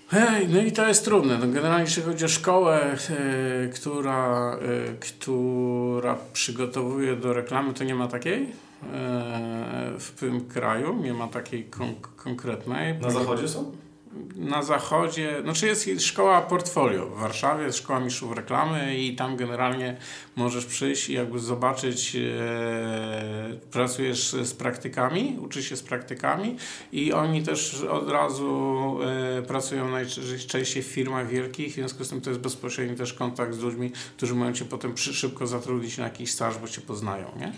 Hej, 0.07 0.47
no 0.47 0.61
i 0.61 0.71
to 0.71 0.87
jest 0.87 1.05
trudne. 1.05 1.37
No 1.37 1.47
generalnie 1.47 1.85
jeśli 1.85 2.03
chodzi 2.03 2.25
o 2.25 2.27
szkołę, 2.27 2.97
e, 3.09 3.67
która, 3.67 4.53
e, 4.53 4.93
która 4.93 6.17
przygotowuje 6.33 7.15
do 7.15 7.33
reklamy, 7.33 7.73
to 7.73 7.83
nie 7.83 7.95
ma 7.95 8.07
takiej 8.07 8.43
e, 8.43 8.47
w 9.99 10.11
tym 10.19 10.45
kraju, 10.45 10.95
nie 11.03 11.13
ma 11.13 11.27
takiej 11.27 11.63
kon 11.63 11.95
konkretnej. 12.15 12.99
Na 12.99 13.09
zachodzie 13.09 13.47
są? 13.47 13.71
na 14.35 14.63
zachodzie, 14.63 15.41
znaczy 15.43 15.67
jest 15.67 16.05
szkoła 16.05 16.41
portfolio 16.41 17.05
w 17.05 17.19
Warszawie, 17.19 17.65
jest 17.65 17.77
szkoła 17.77 17.99
mistrzów 17.99 18.35
reklamy 18.37 18.97
i 18.97 19.15
tam 19.15 19.37
generalnie 19.37 19.97
możesz 20.39 20.65
przyjść 20.65 21.09
i 21.09 21.13
jakby 21.13 21.39
zobaczyć, 21.39 22.15
e, 22.15 22.19
pracujesz 23.71 24.31
z 24.31 24.53
praktykami, 24.53 25.37
uczysz 25.41 25.69
się 25.69 25.75
z 25.75 25.83
praktykami 25.83 26.57
i 26.91 27.13
oni 27.13 27.43
też 27.43 27.81
od 27.81 28.09
razu 28.09 28.97
e, 29.03 29.41
pracują 29.41 29.89
najczęściej 29.89 30.83
w 30.83 30.85
firmach 30.85 31.27
wielkich, 31.27 31.71
w 31.71 31.75
związku 31.75 32.03
z 32.03 32.09
tym 32.09 32.21
to 32.21 32.29
jest 32.29 32.41
bezpośredni 32.41 32.95
też 32.95 33.13
kontakt 33.13 33.55
z 33.55 33.59
ludźmi, 33.59 33.91
którzy 34.17 34.35
mają 34.35 34.53
cię 34.53 34.65
potem 34.65 34.93
przy, 34.93 35.13
szybko 35.13 35.47
zatrudnić 35.47 35.97
na 35.97 36.03
jakiś 36.03 36.31
staż, 36.31 36.57
bo 36.57 36.67
cię 36.67 36.81
poznają, 36.81 37.31
nie? 37.39 37.53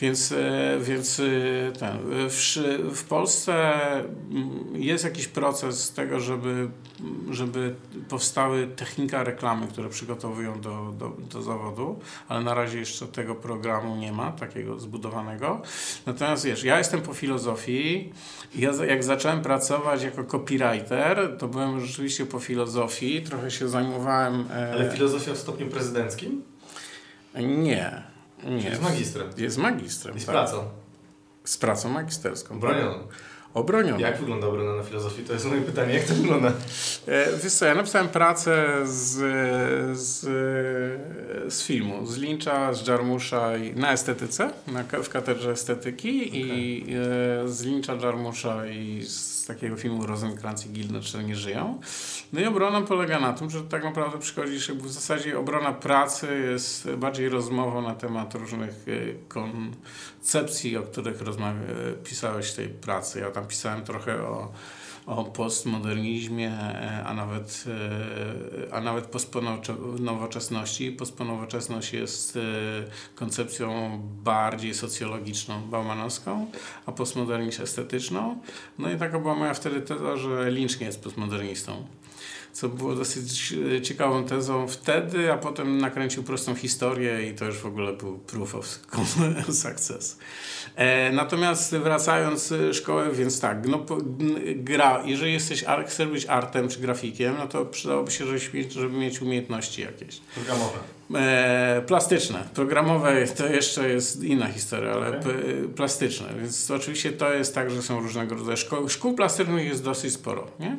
Więc, 0.00 0.32
e, 0.32 0.78
więc 0.80 1.20
e, 1.20 1.72
ten, 1.78 1.98
w, 2.28 2.58
w 2.94 3.04
Polsce 3.04 3.82
mm, 3.92 4.82
jest 4.82 5.04
jakiś 5.04 5.28
proces 5.28 5.92
tego, 5.92 6.20
żeby, 6.20 6.68
żeby 7.30 7.74
powstały 8.08 8.66
technika 8.66 9.24
reklamy, 9.24 9.66
które 9.66 9.88
przygotowują 9.88 10.60
do, 10.60 10.94
do, 10.98 11.12
do 11.30 11.42
zawodu, 11.42 12.00
ale 12.28 12.40
na 12.40 12.54
razie 12.54 12.78
jeszcze 12.78 13.06
tego 13.06 13.34
programu 13.34 13.96
nie 13.96 14.12
ma, 14.12 14.32
takiego 14.32 14.78
zbudowanego. 14.78 15.62
Natomiast 16.06 16.44
wiesz, 16.44 16.64
ja 16.64 16.78
jestem 16.78 17.02
po 17.02 17.14
filozofii 17.14 18.12
ja 18.54 18.70
jak 18.84 19.04
zacząłem 19.04 19.42
pracować 19.42 20.02
jako 20.02 20.24
copywriter, 20.24 21.36
to 21.38 21.48
byłem 21.48 21.80
rzeczywiście 21.80 22.26
po 22.26 22.38
filozofii, 22.38 23.22
trochę 23.22 23.50
się 23.50 23.68
zajmowałem... 23.68 24.44
E... 24.52 24.72
Ale 24.72 24.90
filozofia 24.90 25.34
w 25.34 25.38
stopniu 25.38 25.66
prezydenckim? 25.66 26.42
Nie. 27.34 28.02
Nie. 28.44 28.70
Jest 28.70 28.82
magistrem. 28.82 29.28
Jest 29.36 29.58
magistrem. 29.58 30.16
I 30.16 30.20
z 30.20 30.26
tak. 30.26 30.34
pracą. 30.34 30.64
Z 31.44 31.58
pracą 31.58 31.88
magisterską. 31.88 32.60
Bronioną. 32.60 33.08
Jak 34.00 34.18
wygląda 34.18 34.46
obrona 34.46 34.76
na 34.76 34.82
filozofii? 34.82 35.24
To 35.24 35.32
jest 35.32 35.46
moje 35.46 35.60
pytanie. 35.60 35.94
Jak 35.94 36.04
to 36.04 36.14
wygląda? 36.14 36.52
E, 37.06 37.36
wiesz 37.42 37.52
co, 37.52 37.66
ja 37.66 37.74
napisałem 37.74 38.08
pracę 38.08 38.66
z, 38.84 39.16
z, 39.98 40.20
z 41.54 41.62
filmu, 41.62 42.06
z 42.06 42.16
Lyncha, 42.16 42.72
z 42.72 42.86
Jarmusza 42.86 43.56
i, 43.56 43.74
na 43.74 43.92
estetyce, 43.92 44.50
na, 44.66 44.82
w 44.82 45.08
katedrze 45.08 45.50
estetyki 45.50 46.28
okay. 46.28 46.40
i 46.40 46.86
e, 47.44 47.48
z 47.48 47.62
Lyncha, 47.62 47.94
Jarmusza 47.94 48.66
i 48.66 49.02
z 49.02 49.37
takiego 49.48 49.76
filmu 49.76 50.06
Rosenkrantz 50.06 50.66
i 50.66 51.00
czy 51.02 51.24
nie 51.24 51.36
żyją. 51.36 51.80
No 52.32 52.40
i 52.40 52.44
obrona 52.44 52.80
polega 52.80 53.20
na 53.20 53.32
tym, 53.32 53.50
że 53.50 53.62
tak 53.62 53.84
naprawdę 53.84 54.18
przychodzisz, 54.18 54.72
w 54.72 54.90
zasadzie 54.90 55.38
obrona 55.38 55.72
pracy 55.72 56.40
jest 56.52 56.90
bardziej 56.90 57.28
rozmową 57.28 57.82
na 57.82 57.94
temat 57.94 58.34
różnych 58.34 58.70
e, 58.70 58.92
koncepcji, 59.28 60.76
o 60.76 60.82
których 60.82 61.22
rozmawia, 61.22 61.60
pisałeś 62.04 62.50
w 62.52 62.56
tej 62.56 62.68
pracy. 62.68 63.20
Ja 63.20 63.30
tam 63.30 63.46
pisałem 63.46 63.84
trochę 63.84 64.22
o, 64.22 64.52
o 65.08 65.24
postmodernizmie, 65.24 66.52
a 67.04 67.14
nawet, 67.14 67.64
e, 68.68 68.74
a 68.74 68.80
nawet 68.80 69.06
postnowoczesności. 69.06 70.92
Postnowoczesność 70.92 71.92
jest 71.92 72.36
e, 72.36 72.40
koncepcją 73.14 74.00
bardziej 74.24 74.74
socjologiczną, 74.74 75.62
baumanowską, 75.70 76.50
a 76.86 76.92
postmodernizm 76.92 77.62
estetyczną. 77.62 78.38
No 78.78 78.90
i 78.90 78.96
taka 78.96 79.18
była 79.18 79.34
moja 79.34 79.54
wtedy 79.54 79.80
teza, 79.80 80.16
że 80.16 80.50
Lynch 80.50 80.80
nie 80.80 80.86
jest 80.86 81.02
postmodernistą 81.02 81.86
co 82.60 82.68
było 82.68 82.94
dosyć 82.94 83.54
ciekawą 83.82 84.24
tezą 84.24 84.68
wtedy, 84.68 85.32
a 85.32 85.38
potem 85.38 85.78
nakręcił 85.78 86.22
prostą 86.22 86.54
historię 86.54 87.28
i 87.28 87.34
to 87.34 87.44
już 87.44 87.58
w 87.58 87.66
ogóle 87.66 87.92
był 87.92 88.18
proof 88.18 88.54
of 88.54 88.66
success. 89.64 90.18
E, 90.76 91.12
natomiast 91.12 91.76
wracając 91.76 92.54
szkołę, 92.72 93.12
więc 93.12 93.40
tak, 93.40 93.68
no, 93.68 93.86
gra, 94.56 95.02
jeżeli 95.04 95.32
jesteś, 95.32 95.64
chcesz 95.86 96.08
być 96.08 96.26
artem 96.26 96.68
czy 96.68 96.80
grafikiem, 96.80 97.34
no 97.38 97.46
to 97.46 97.64
przydałoby 97.64 98.10
się, 98.10 98.26
żebyś 98.26 98.52
mieć, 98.52 98.72
żeby 98.72 98.96
mieć 98.98 99.22
umiejętności 99.22 99.82
jakieś. 99.82 100.20
Programowe. 100.34 100.97
E, 101.14 101.82
plastyczne. 101.86 102.44
Programowe 102.54 103.26
to 103.26 103.46
jeszcze 103.46 103.88
jest 103.88 104.24
inna 104.24 104.46
historia, 104.46 104.92
ale 104.92 105.08
okay. 105.08 105.68
plastyczne. 105.76 106.26
Więc 106.40 106.70
oczywiście 106.70 107.12
to 107.12 107.32
jest 107.32 107.54
tak, 107.54 107.70
że 107.70 107.82
są 107.82 108.00
różnego 108.00 108.34
rodzaju 108.34 108.56
szkoły. 108.56 108.90
Szkół 108.90 109.14
plastycznych 109.14 109.66
jest 109.66 109.84
dosyć 109.84 110.12
sporo, 110.12 110.46
nie? 110.60 110.76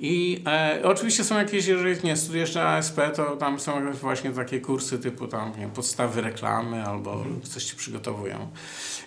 I 0.00 0.42
e, 0.46 0.80
oczywiście 0.84 1.24
są 1.24 1.38
jakieś, 1.38 1.66
jeżeli 1.66 2.04
nie 2.04 2.16
studujesz 2.16 2.54
na 2.54 2.68
ASP, 2.68 3.00
to 3.16 3.36
tam 3.36 3.60
są 3.60 3.92
właśnie 3.92 4.30
takie 4.30 4.60
kursy 4.60 4.98
typu 4.98 5.28
tam, 5.28 5.52
nie 5.58 5.68
podstawy 5.68 6.20
reklamy 6.20 6.84
albo 6.84 7.12
mhm. 7.12 7.40
coś 7.42 7.64
ci 7.64 7.76
przygotowują. 7.76 8.48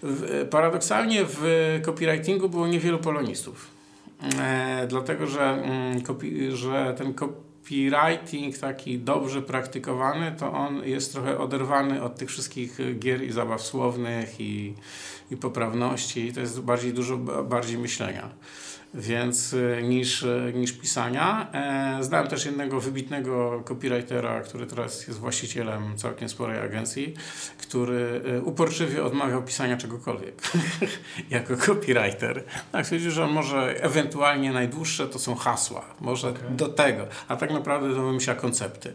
W, 0.04 0.48
paradoksalnie 0.50 1.26
w 1.28 1.80
copywritingu 1.86 2.50
było 2.50 2.68
niewielu 2.68 3.00
polonistów. 3.00 3.68
E, 4.40 4.88
dlatego, 4.88 5.28
że, 5.28 5.44
mm, 5.44 6.02
kopi, 6.02 6.52
że 6.52 6.96
ten 6.98 7.14
copywriting 7.66 8.58
taki 8.58 9.00
dobrze 9.00 9.42
praktykowany, 9.42 10.36
to 10.40 10.54
on 10.54 10.84
jest 10.84 11.12
trochę 11.12 11.38
oderwany 11.38 12.04
od 12.04 12.16
tych 12.16 12.30
wszystkich 12.30 12.78
gier 13.00 13.24
i 13.24 13.32
zabaw 13.32 13.62
słownych 13.62 14.40
i, 14.40 14.74
i 15.32 15.38
poprawności. 15.38 16.34
To 16.34 16.40
jest 16.40 16.62
bardziej 16.62 16.94
dużo 16.94 17.18
bardziej 17.44 17.78
myślenia 17.78 18.30
więc 18.96 19.54
y, 19.54 19.80
niż, 19.84 20.24
y, 20.24 20.54
niż 20.56 20.74
pisania. 20.74 21.48
E, 21.54 22.04
znałem 22.04 22.28
też 22.28 22.46
jednego 22.46 22.82
wybitnego 22.82 23.64
copywritera, 23.66 24.42
który 24.42 24.66
teraz 24.66 25.08
jest 25.08 25.20
właścicielem 25.20 25.98
całkiem 25.98 26.30
sporej 26.30 26.60
agencji, 26.60 27.14
który 27.58 28.22
y, 28.38 28.42
uporczywie 28.42 29.04
odmawiał 29.04 29.44
pisania 29.44 29.78
czegokolwiek 29.78 30.42
jako 31.30 31.58
copywriter. 31.58 32.44
Tak, 32.72 32.86
stwierdził, 32.86 33.12
że 33.12 33.28
może 33.28 33.84
ewentualnie 33.84 34.52
najdłuższe 34.52 35.08
to 35.08 35.20
są 35.20 35.36
hasła, 35.36 35.86
może 36.02 36.30
okay. 36.30 36.50
do 36.50 36.68
tego, 36.68 37.08
a 37.28 37.36
tak 37.36 37.52
naprawdę 37.52 37.96
to 37.96 38.04
wymyśla 38.04 38.36
koncepty. 38.36 38.94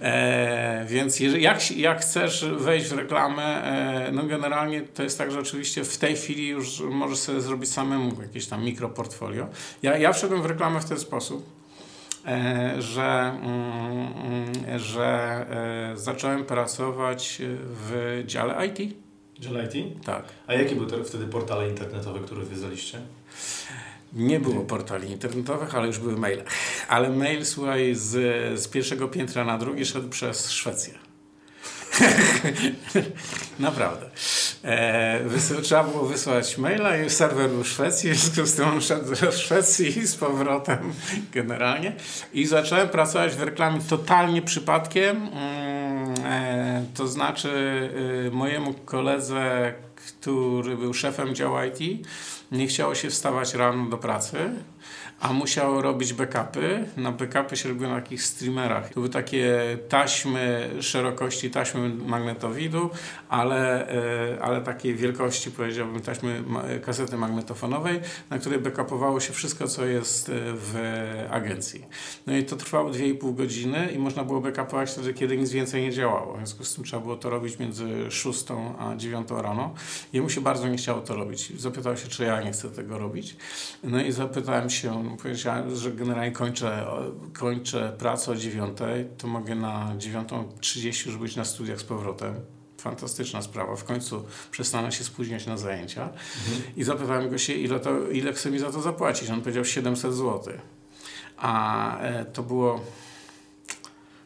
E, 0.00 0.84
więc 0.88 1.20
jeżeli, 1.20 1.42
jak, 1.42 1.70
jak 1.70 2.00
chcesz 2.00 2.44
wejść 2.44 2.86
w 2.86 2.92
reklamę, 2.92 3.64
e, 3.64 4.12
no 4.12 4.22
generalnie 4.22 4.80
to 4.82 5.02
jest 5.02 5.18
tak, 5.18 5.32
że 5.32 5.40
oczywiście 5.40 5.84
w 5.84 5.98
tej 5.98 6.16
chwili 6.16 6.48
już 6.48 6.80
możesz 6.80 7.18
sobie 7.18 7.40
zrobić 7.40 7.72
samemu 7.72 8.22
jakieś 8.22 8.46
tam 8.46 8.64
mikroportfolio 8.64 9.23
portfolio. 9.24 9.48
Ja, 9.82 9.98
ja 9.98 10.12
wszedłem 10.12 10.42
w 10.42 10.46
reklamę 10.46 10.80
w 10.80 10.84
ten 10.84 10.98
sposób, 10.98 11.46
e, 12.26 12.74
że, 12.82 13.38
mm, 13.42 14.80
że 14.80 15.06
e, 15.92 15.96
zacząłem 15.96 16.44
pracować 16.44 17.42
w 17.64 18.22
dziale 18.26 18.66
IT. 18.66 18.94
Dziale 19.38 19.64
IT? 19.64 20.04
Tak. 20.04 20.24
A 20.46 20.54
jakie 20.54 20.76
były 20.76 21.04
wtedy 21.04 21.26
portale 21.26 21.68
internetowe, 21.68 22.20
które 22.20 22.42
wyzwaliście? 22.42 23.00
Nie 24.12 24.40
było 24.40 24.64
portali 24.64 25.10
internetowych, 25.10 25.74
ale 25.74 25.86
już 25.86 25.98
były 25.98 26.16
maile. 26.16 26.42
Ale 26.88 27.10
mail, 27.10 27.44
słuchaj, 27.46 27.94
z, 27.94 28.10
z 28.60 28.68
pierwszego 28.68 29.08
piętra 29.08 29.44
na 29.44 29.58
drugie 29.58 29.84
szedł 29.84 30.08
przez 30.08 30.50
Szwecję. 30.50 30.94
Naprawdę. 33.58 34.06
E, 34.64 35.20
trzeba 35.62 35.84
było 35.84 36.06
wysłać 36.06 36.58
maila 36.58 36.96
i 36.96 37.10
serwer 37.10 37.50
był 37.50 37.64
w 37.64 37.68
Szwecji, 37.68 38.10
w 38.14 38.16
związku 38.16 38.46
z 38.46 38.54
tym 38.54 38.80
szedł 38.80 39.14
do 39.20 39.32
Szwecji 39.32 40.06
z 40.06 40.16
powrotem 40.16 40.92
generalnie. 41.32 41.92
I 42.32 42.46
zacząłem 42.46 42.88
pracować 42.88 43.34
w 43.34 43.42
reklamie 43.42 43.80
totalnie 43.80 44.42
przypadkiem. 44.42 45.16
Mm, 45.16 46.14
e, 46.24 46.84
to 46.94 47.08
znaczy 47.08 47.90
e, 48.26 48.30
mojemu 48.30 48.74
koledze, 48.74 49.74
który 49.94 50.76
był 50.76 50.94
szefem 50.94 51.34
działu 51.34 51.56
IT, 51.62 52.06
nie 52.52 52.66
chciało 52.66 52.94
się 52.94 53.10
wstawać 53.10 53.54
rano 53.54 53.90
do 53.90 53.98
pracy 53.98 54.38
a 55.20 55.32
musiał 55.32 55.82
robić 55.82 56.12
backupy. 56.12 56.84
Na 56.96 57.12
backupy 57.12 57.56
się 57.56 57.68
robiło 57.68 57.90
na 57.90 58.00
takich 58.00 58.22
streamerach. 58.22 58.88
To 58.88 58.94
były 58.94 59.08
takie 59.08 59.58
taśmy 59.88 60.70
szerokości 60.80 61.50
taśmy 61.50 61.88
magnetowidu, 61.88 62.90
ale, 63.28 63.88
e, 64.34 64.42
ale 64.42 64.60
takiej 64.60 64.94
wielkości 64.94 65.50
powiedziałbym 65.50 66.00
taśmy 66.00 66.44
kasety 66.84 67.16
magnetofonowej, 67.16 68.00
na 68.30 68.38
której 68.38 68.58
backupowało 68.58 69.20
się 69.20 69.32
wszystko, 69.32 69.68
co 69.68 69.84
jest 69.84 70.28
e, 70.28 70.32
w 70.36 70.74
agencji. 71.30 71.84
No 72.26 72.36
i 72.36 72.44
to 72.44 72.56
trwało 72.56 72.90
2,5 72.90 73.34
godziny 73.34 73.92
i 73.94 73.98
można 73.98 74.24
było 74.24 74.40
backupować 74.40 74.90
wtedy, 74.90 75.14
kiedy 75.14 75.36
nic 75.36 75.50
więcej 75.50 75.82
nie 75.82 75.92
działało. 75.92 76.34
W 76.34 76.36
związku 76.36 76.64
z 76.64 76.74
tym 76.74 76.84
trzeba 76.84 77.02
było 77.02 77.16
to 77.16 77.30
robić 77.30 77.58
między 77.58 78.10
6 78.10 78.44
a 78.78 78.96
9 78.96 79.28
rano. 79.30 79.74
Jemu 80.12 80.30
się 80.30 80.40
bardzo 80.40 80.68
nie 80.68 80.76
chciało 80.76 81.00
to 81.00 81.14
robić. 81.14 81.60
Zapytał 81.60 81.96
się, 81.96 82.08
czy 82.08 82.24
ja 82.24 82.42
nie 82.42 82.52
chcę 82.52 82.70
tego 82.70 82.98
robić. 82.98 83.36
No 83.82 84.02
i 84.02 84.12
zapytałem 84.12 84.70
się, 84.70 85.13
powiedziałem, 85.16 85.76
że 85.76 85.92
generalnie 85.92 86.32
kończę, 86.32 86.86
kończę 87.32 87.92
pracę 87.98 88.32
o 88.32 88.36
9, 88.36 88.78
to 89.18 89.26
mogę 89.26 89.54
na 89.54 89.94
9.30 89.96 91.06
już 91.06 91.16
być 91.16 91.36
na 91.36 91.44
studiach 91.44 91.80
z 91.80 91.84
powrotem. 91.84 92.34
Fantastyczna 92.78 93.42
sprawa. 93.42 93.76
W 93.76 93.84
końcu 93.84 94.24
przestanę 94.50 94.92
się 94.92 95.04
spóźniać 95.04 95.46
na 95.46 95.56
zajęcia. 95.56 96.02
Mhm. 96.02 96.76
I 96.76 96.84
zapytałem 96.84 97.30
go 97.30 97.38
się, 97.38 97.52
ile, 97.52 97.80
to, 97.80 98.10
ile 98.10 98.32
chce 98.32 98.50
mi 98.50 98.58
za 98.58 98.72
to 98.72 98.80
zapłacić. 98.80 99.30
On 99.30 99.40
powiedział 99.40 99.64
700 99.64 100.14
zł. 100.14 100.54
A 101.36 101.98
e, 102.00 102.24
to 102.24 102.42
było 102.42 102.80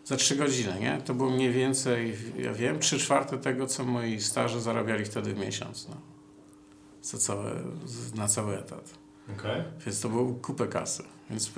za 0.05 0.17
3 0.17 0.37
godziny, 0.37 0.81
nie? 0.81 1.01
To 1.05 1.15
było 1.15 1.31
mniej 1.31 1.53
więcej, 1.53 2.17
ja 2.39 2.53
wiem, 2.53 2.79
3 2.79 2.99
czwarte 2.99 3.39
tego, 3.39 3.67
co 3.67 3.85
moi 3.85 4.21
starzy 4.21 4.61
zarabiali 4.61 5.05
wtedy 5.05 5.35
w 5.35 5.39
miesiąc. 5.39 5.89
No. 5.89 5.97
Za 7.03 7.19
całe, 7.19 7.53
na 8.15 8.29
cały 8.29 8.59
etat. 8.59 9.08
Okay. 9.37 9.65
Więc 9.87 10.01
to 10.01 10.09
było 10.09 10.35
kupę 10.35 10.67
kasy. 10.67 11.03
Więc 11.31 11.51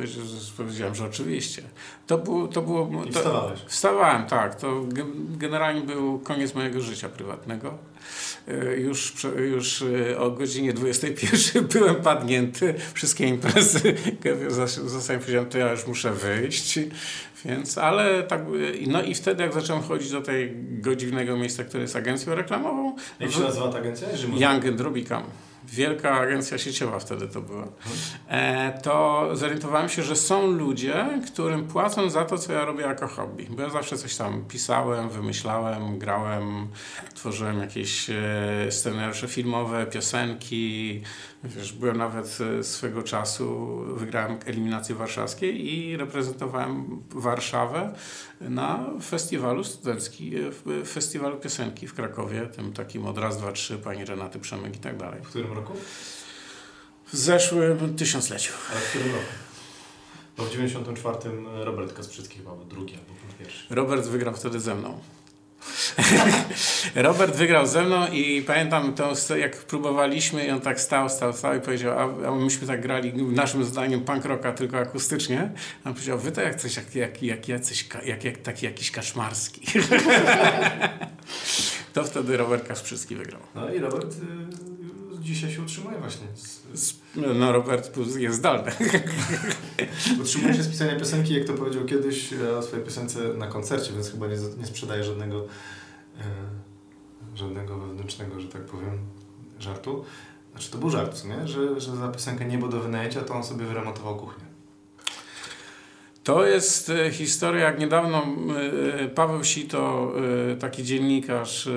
powiedziałem, 0.56 0.94
że 0.94 1.04
oczywiście. 1.04 1.62
To 2.06 2.18
było... 2.18 2.48
To 2.48 2.62
było 2.62 3.04
I 3.04 3.12
wstawałeś? 3.12 3.60
Wstawałem, 3.66 4.26
tak. 4.26 4.54
To 4.54 4.84
generalnie 5.30 5.80
był 5.80 6.18
koniec 6.18 6.54
mojego 6.54 6.80
życia 6.80 7.08
prywatnego. 7.08 7.78
E, 8.48 8.76
już, 8.76 9.14
już 9.50 9.82
e, 10.10 10.18
o 10.18 10.30
godzinie 10.30 10.72
21 10.72 11.66
byłem 11.72 11.94
padnięty. 11.94 12.74
Wszystkie 12.94 13.26
imprezy 13.26 13.94
zasadzie 14.86 15.18
powiedziałem, 15.18 15.48
to 15.48 15.58
ja 15.58 15.72
już 15.72 15.86
muszę 15.86 16.12
wyjść. 16.12 16.78
Więc, 17.44 17.78
ale 17.78 18.22
tak, 18.22 18.42
no 18.86 19.02
i 19.02 19.14
wtedy 19.14 19.42
jak 19.42 19.54
zacząłem 19.54 19.82
chodzić 19.82 20.10
do 20.10 20.20
tej 20.20 20.56
godziwnego 20.56 21.36
miejsca, 21.36 21.64
które 21.64 21.82
jest 21.82 21.96
agencją 21.96 22.34
reklamową. 22.34 22.96
Jak 23.20 23.32
się 23.32 23.40
nazywa 23.40 23.68
ta 23.68 23.78
agencja? 23.78 24.08
Young 24.36 24.66
and 24.66 24.80
Rubicam 24.80 25.22
wielka 25.70 26.12
agencja 26.20 26.58
sieciowa 26.58 26.98
wtedy 26.98 27.28
to 27.28 27.40
była, 27.40 27.68
e, 28.28 28.80
to 28.82 29.28
zorientowałem 29.32 29.88
się, 29.88 30.02
że 30.02 30.16
są 30.16 30.46
ludzie, 30.46 31.08
którym 31.26 31.66
płacą 31.68 32.10
za 32.10 32.24
to, 32.24 32.38
co 32.38 32.52
ja 32.52 32.64
robię 32.64 32.82
jako 32.82 33.08
hobby. 33.08 33.46
Bo 33.50 33.62
ja 33.62 33.70
zawsze 33.70 33.98
coś 33.98 34.16
tam 34.16 34.44
pisałem, 34.48 35.08
wymyślałem, 35.08 35.98
grałem, 35.98 36.68
tworzyłem 37.14 37.60
jakieś 37.60 38.10
e, 38.10 38.16
scenariusze 38.70 39.28
filmowe, 39.28 39.86
piosenki. 39.86 41.02
Wiesz, 41.44 41.72
byłem 41.72 41.96
nawet 41.96 42.38
e, 42.60 42.64
swego 42.64 43.02
czasu, 43.02 43.76
wygrałem 43.96 44.38
eliminację 44.46 44.94
warszawskiej 44.94 45.74
i 45.74 45.96
reprezentowałem 45.96 47.02
Warszawę 47.10 47.94
na 48.40 48.90
festiwalu 49.02 49.64
studenckim, 49.64 50.34
e, 50.82 50.84
festiwalu 50.84 51.36
piosenki 51.36 51.86
w 51.86 51.94
Krakowie, 51.94 52.46
tym 52.46 52.72
takim 52.72 53.06
od 53.06 53.18
raz, 53.18 53.38
dwa, 53.38 53.52
trzy, 53.52 53.78
pani 53.78 54.04
Renaty 54.04 54.38
Przemyk 54.38 54.76
i 54.76 54.78
tak 54.78 54.96
dalej. 54.96 55.22
W 55.22 55.28
którym 55.28 55.52
roku? 55.52 55.72
W 57.06 57.16
zeszłym 57.16 57.96
tysiącleciu. 57.96 58.52
Ale 58.70 58.80
w 58.80 58.90
którym 58.90 59.08
roku? 59.08 59.32
Bo 60.36 60.44
w 60.44 60.50
94 60.50 61.16
Robert 61.64 61.92
Kasprzycki 61.92 62.38
chyba 62.38 62.54
był 62.54 62.64
drugi 62.64 62.94
albo 62.94 63.06
był 63.06 63.38
pierwszy. 63.38 63.74
Robert 63.74 64.06
wygrał 64.06 64.34
wtedy 64.34 64.60
ze 64.60 64.74
mną. 64.74 65.00
Robert 66.94 67.36
wygrał 67.36 67.66
ze 67.66 67.82
mną 67.82 68.06
i 68.06 68.42
pamiętam 68.42 68.94
tą, 68.94 69.12
jak 69.38 69.56
próbowaliśmy 69.56 70.46
i 70.46 70.50
on 70.50 70.60
tak 70.60 70.80
stał, 70.80 71.08
stał, 71.08 71.32
stał 71.32 71.56
i 71.56 71.60
powiedział, 71.60 71.98
a, 72.26 72.30
myśmy 72.30 72.66
tak 72.66 72.80
grali 72.80 73.12
naszym 73.12 73.64
zdaniem 73.64 74.00
punk 74.00 74.24
rocka 74.24 74.52
tylko 74.52 74.78
akustycznie. 74.78 75.50
A 75.84 75.88
on 75.88 75.94
powiedział, 75.94 76.18
wy 76.18 76.32
to 76.32 76.40
jak 76.40 76.56
coś, 76.56 76.76
jak, 76.76 76.94
jak, 76.94 77.22
jak, 77.22 77.48
jacyś, 77.48 77.88
jak, 78.06 78.24
jak 78.24 78.38
taki 78.38 78.66
jakiś 78.66 78.90
kaszmarski. 78.90 79.60
to 81.92 82.04
wtedy 82.04 82.36
Robert 82.36 82.68
Kasprzycki 82.68 83.16
wygrał. 83.16 83.40
No 83.54 83.74
i 83.74 83.78
Robert 83.78 84.12
y, 84.12 84.79
dzisiaj 85.20 85.52
się 85.52 85.62
utrzymuje 85.62 85.98
właśnie. 85.98 86.26
Z... 86.74 87.00
No 87.16 87.52
Robert 87.52 87.96
jest 88.16 88.36
zdalny. 88.36 88.72
utrzymuje 90.22 90.54
się 90.54 90.62
z 90.62 90.68
pisania 90.68 90.98
piosenki, 90.98 91.34
jak 91.34 91.44
to 91.44 91.52
powiedział 91.52 91.84
kiedyś 91.84 92.32
e, 92.32 92.56
o 92.58 92.62
swojej 92.62 92.84
piosence 92.84 93.34
na 93.34 93.46
koncercie, 93.46 93.92
więc 93.92 94.10
chyba 94.10 94.26
nie, 94.26 94.36
nie 94.58 94.66
sprzedaje 94.66 95.04
żadnego 95.04 95.46
e, 96.18 96.24
żadnego 97.34 97.78
wewnętrznego, 97.78 98.40
że 98.40 98.48
tak 98.48 98.62
powiem, 98.62 98.98
żartu. 99.58 100.04
Znaczy 100.50 100.70
to 100.70 100.78
był 100.78 100.90
żart, 100.90 101.24
nie? 101.24 101.48
Że, 101.48 101.80
że 101.80 101.96
za 101.96 102.08
piosenkę 102.08 102.44
Niebo 102.44 102.68
do 102.68 102.80
wynajęcia 102.80 103.20
to 103.20 103.34
on 103.34 103.44
sobie 103.44 103.64
wyremontował 103.64 104.16
kuchnię. 104.16 104.49
To 106.24 106.46
jest 106.46 106.90
e, 106.90 107.10
historia, 107.10 107.64
jak 107.64 107.78
niedawno 107.78 108.26
e, 109.02 109.08
Paweł 109.08 109.44
Sito, 109.44 110.12
e, 110.52 110.56
taki 110.56 110.84
dziennikarz, 110.84 111.68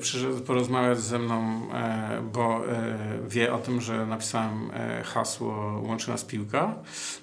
przyszedł 0.00 0.40
porozmawiać 0.40 1.00
ze 1.00 1.18
mną, 1.18 1.60
bo 2.32 2.60
wie 3.28 3.54
o 3.54 3.58
tym, 3.58 3.80
że 3.80 4.06
napisałem 4.06 4.70
hasło 5.04 5.80
Łączy 5.82 6.10
nas 6.10 6.24
piłka. 6.24 6.74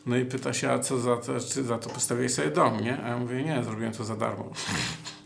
No 0.05 0.17
i 0.17 0.25
pyta 0.25 0.53
się, 0.53 0.71
a 0.71 0.79
co 0.79 0.99
za 0.99 1.17
to, 1.17 1.33
czy 1.39 1.63
za 1.63 1.77
to 1.77 1.89
postawiłeś 1.89 2.33
sobie 2.33 2.49
dom, 2.49 2.81
nie? 2.81 3.03
A 3.03 3.07
ja 3.07 3.17
mówię, 3.17 3.43
nie, 3.43 3.63
zrobiłem 3.63 3.93
to 3.93 4.03
za 4.03 4.15
darmo. 4.15 4.49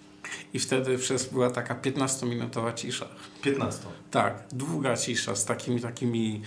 I 0.53 0.59
wtedy 0.59 0.97
przez 0.97 1.29
była 1.29 1.49
taka 1.49 1.75
15-minutowa 1.75 2.73
cisza. 2.73 3.05
15? 3.41 3.81
Tak, 4.11 4.43
długa 4.51 4.97
cisza 4.97 5.35
z 5.35 5.45
takimi 5.45 5.81
takimi 5.81 6.41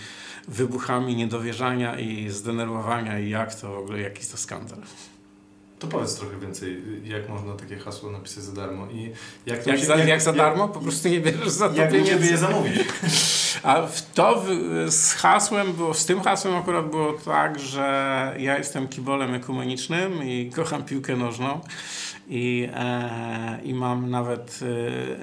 wybuchami 0.47 1.15
niedowierzania 1.15 1.99
i 1.99 2.29
zdenerwowania 2.29 3.19
i 3.19 3.29
jak 3.29 3.55
to 3.55 3.73
w 3.73 3.77
ogóle, 3.77 3.99
jakiś 3.99 4.27
to 4.27 4.37
skandal. 4.37 4.79
To 5.79 5.87
powiedz 5.87 6.15
trochę 6.15 6.39
więcej, 6.39 6.81
jak 7.03 7.29
można 7.29 7.55
takie 7.55 7.77
hasło 7.77 8.11
napisać 8.11 8.43
za 8.43 8.51
darmo 8.51 8.87
i 8.91 9.11
jak, 9.45 9.67
jak, 9.67 9.79
się, 9.79 9.85
za, 9.85 9.95
jak, 9.95 10.07
jak 10.07 10.21
za 10.21 10.33
darmo? 10.33 10.63
Jak, 10.63 10.71
po 10.71 10.79
prostu 10.79 11.09
nie 11.09 11.19
bierzesz 11.19 11.49
za 11.49 11.69
to 11.69 11.75
jak 11.75 11.91
pieniędzy. 11.91 12.11
Jak 12.11 12.31
je 12.31 12.37
zamówić? 12.37 12.73
A 13.63 13.87
to 14.13 14.43
z 14.87 15.13
hasłem 15.13 15.73
było, 15.73 15.93
z 15.93 16.05
tym 16.05 16.21
hasłem 16.21 16.55
akurat 16.55 16.89
było 16.89 17.13
tak, 17.13 17.59
że 17.59 18.35
ja 18.39 18.57
jestem 18.57 18.87
kibolem 18.87 19.33
ekumenicznym 19.33 20.23
i 20.23 20.51
kocham 20.55 20.83
piłkę 20.83 21.15
nożną 21.15 21.61
i, 22.29 22.69
e, 22.73 23.59
i 23.63 23.73
mam 23.73 24.09
nawet 24.09 24.59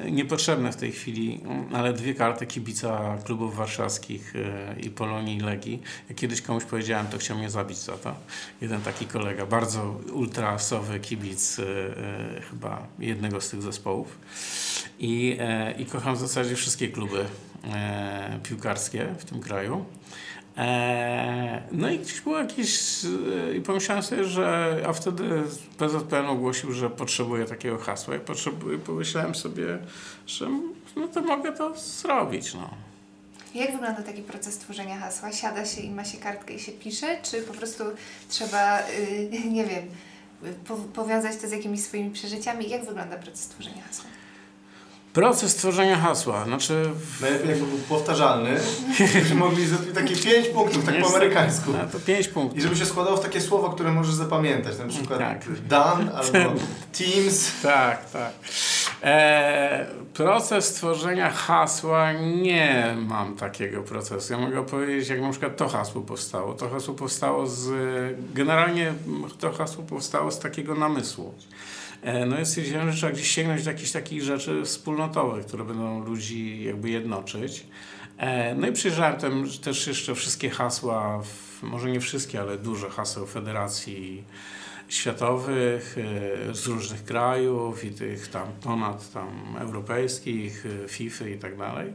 e, 0.05 0.11
niepotrzebne 0.11 0.73
w 0.73 0.77
tej 0.77 0.93
chwili, 0.93 1.41
ale 1.73 1.93
dwie 1.93 2.15
karty 2.15 2.47
kibica 2.47 3.19
klubów 3.25 3.57
warszawskich 3.57 4.33
e, 4.37 4.81
i 4.81 4.91
Polonii 4.91 5.37
i 5.37 5.41
Legii. 5.41 5.83
Kiedyś 6.17 6.43
komuś 6.43 6.65
powiedziałem, 6.65 7.07
to 7.07 7.19
chciał 7.19 7.39
mnie 7.39 7.51
zabić 7.51 7.79
za 7.79 7.93
to. 7.93 8.15
Jeden 8.61 8.81
taki 8.81 9.07
kolega, 9.07 9.47
bardzo 9.47 10.01
ultrasowy 10.13 11.01
kibic 11.01 11.59
e, 11.59 11.63
e, 11.63 12.41
chyba 12.41 12.87
jednego 12.99 13.41
z 13.41 13.51
tych 13.51 13.63
zespołów. 13.63 14.19
I, 14.99 15.37
e, 15.41 15.73
I 15.73 15.87
kocham 15.87 16.15
w 16.15 16.19
zasadzie 16.19 16.57
wszystkie 16.57 16.89
kluby 16.89 17.25
piłkarskie 18.43 19.15
w 19.19 19.25
tym 19.25 19.41
kraju. 19.41 19.85
Eee, 20.57 21.63
no 21.73 21.91
i 21.91 21.99
gdzieś 21.99 22.21
było 22.21 22.39
jakieś, 22.39 23.01
i 23.57 23.61
pomyślałem 23.61 24.03
sobie, 24.03 24.25
że, 24.25 24.77
a 24.87 24.93
wtedy 24.93 25.43
PZPN 25.79 26.27
ogłosił, 26.27 26.73
że 26.73 26.91
potrzebuje 26.91 27.45
takiego 27.45 27.79
hasła 27.79 28.15
i 28.17 28.21
pomyślałem 28.87 29.35
sobie, 29.35 29.79
że 30.27 30.47
no 30.97 31.09
to 31.09 31.21
mogę 31.21 31.53
to 31.53 31.77
zrobić, 31.77 32.55
no. 32.55 32.71
Jak 33.55 33.73
wygląda 33.73 34.03
taki 34.03 34.23
proces 34.23 34.59
tworzenia 34.59 34.99
hasła? 34.99 35.33
Siada 35.33 35.65
się 35.67 35.81
i 35.81 35.91
ma 35.91 36.05
się 36.05 36.19
kartkę 36.19 36.55
i 36.55 36.61
się 36.61 36.73
pisze, 36.73 37.19
czy 37.23 37.43
po 37.43 37.55
prostu 37.55 37.85
trzeba, 38.29 38.81
yy, 38.81 39.51
nie 39.57 39.65
wiem, 39.65 39.85
po, 40.69 40.77
powiązać 40.77 41.37
to 41.37 41.49
z 41.49 41.53
jakimiś 41.53 41.81
swoimi 41.81 42.11
przeżyciami? 42.11 42.69
Jak 42.69 42.85
wygląda 42.85 43.17
proces 43.17 43.49
tworzenia 43.49 43.83
hasła? 43.83 44.05
Proces 45.15 45.57
tworzenia 45.57 45.97
hasła, 45.97 46.45
znaczy... 46.45 46.91
Najlepiej 47.21 47.49
jakby 47.49 47.67
był 47.67 47.79
powtarzalny, 47.79 48.61
żebyśmy 48.99 49.35
mogli 49.35 49.67
zrobić 49.67 49.95
takie 49.95 50.17
pięć 50.17 50.49
punktów, 50.49 50.85
tak 50.85 51.01
po 51.01 51.09
amerykańsku. 51.09 51.73
No 51.73 51.87
to 51.93 52.01
pięć 52.01 52.29
punktów. 52.29 52.59
I 52.59 52.63
żeby 52.63 52.77
się 52.77 52.87
składało 52.87 53.17
w 53.17 53.21
takie 53.21 53.41
słowa, 53.41 53.75
które 53.75 53.93
możesz 53.93 54.15
zapamiętać, 54.15 54.79
na 54.79 54.87
przykład 54.87 55.19
tak. 55.19 55.63
done 55.63 56.13
albo 56.13 56.61
teams. 56.99 57.53
Tak, 57.63 58.11
tak. 58.11 58.33
E, 59.03 59.87
proces 60.15 60.73
tworzenia 60.73 61.31
hasła 61.31 62.13
nie 62.13 62.97
mam 63.09 63.37
takiego 63.37 63.83
procesu. 63.83 64.33
Ja 64.33 64.39
mogę 64.39 64.67
powiedzieć, 64.67 65.09
jak 65.09 65.21
na 65.21 65.31
przykład 65.31 65.57
to 65.57 65.69
hasło 65.69 66.03
powstało. 66.03 66.55
To 66.55 66.69
hasło 66.69 66.95
powstało 66.95 67.47
z... 67.47 67.71
Generalnie 68.35 68.95
to 69.39 69.53
hasło 69.53 69.85
powstało 69.85 70.31
z 70.31 70.39
takiego 70.39 70.75
namysłu. 70.75 71.35
E, 72.05 72.27
no 72.27 72.39
jest 72.39 72.51
stwierdziłem, 72.51 72.91
że 72.91 72.97
trzeba 72.97 73.13
gdzieś 73.13 73.31
sięgnąć 73.31 73.65
do 73.65 73.71
jakichś 73.71 73.91
takich 73.91 74.23
rzeczy 74.23 74.65
wspólnotowych, 74.65 75.47
które 75.47 75.65
będą 75.65 76.05
ludzi 76.05 76.65
jakby 76.65 76.91
jednoczyć. 76.91 77.67
E, 78.19 78.55
no 78.55 78.67
i 78.67 78.73
przyjrzałem 78.73 79.21
tam 79.21 79.47
też 79.63 79.87
jeszcze 79.87 80.15
wszystkie 80.15 80.51
hasła, 80.51 81.23
może 81.63 81.91
nie 81.91 82.01
wszystkie, 82.01 82.41
ale 82.41 82.59
duże 82.59 82.91
haseł 82.91 83.27
federacji 83.27 84.25
światowych 84.89 85.97
e, 86.51 86.55
z 86.55 86.67
różnych 86.67 87.05
krajów 87.05 87.85
i 87.85 87.91
tych 87.91 88.29
tam 88.29 88.49
ponad 88.63 89.13
tam 89.13 89.57
europejskich, 89.59 90.65
FIFA 90.89 91.27
i 91.27 91.39
tak 91.39 91.59
dalej. 91.59 91.93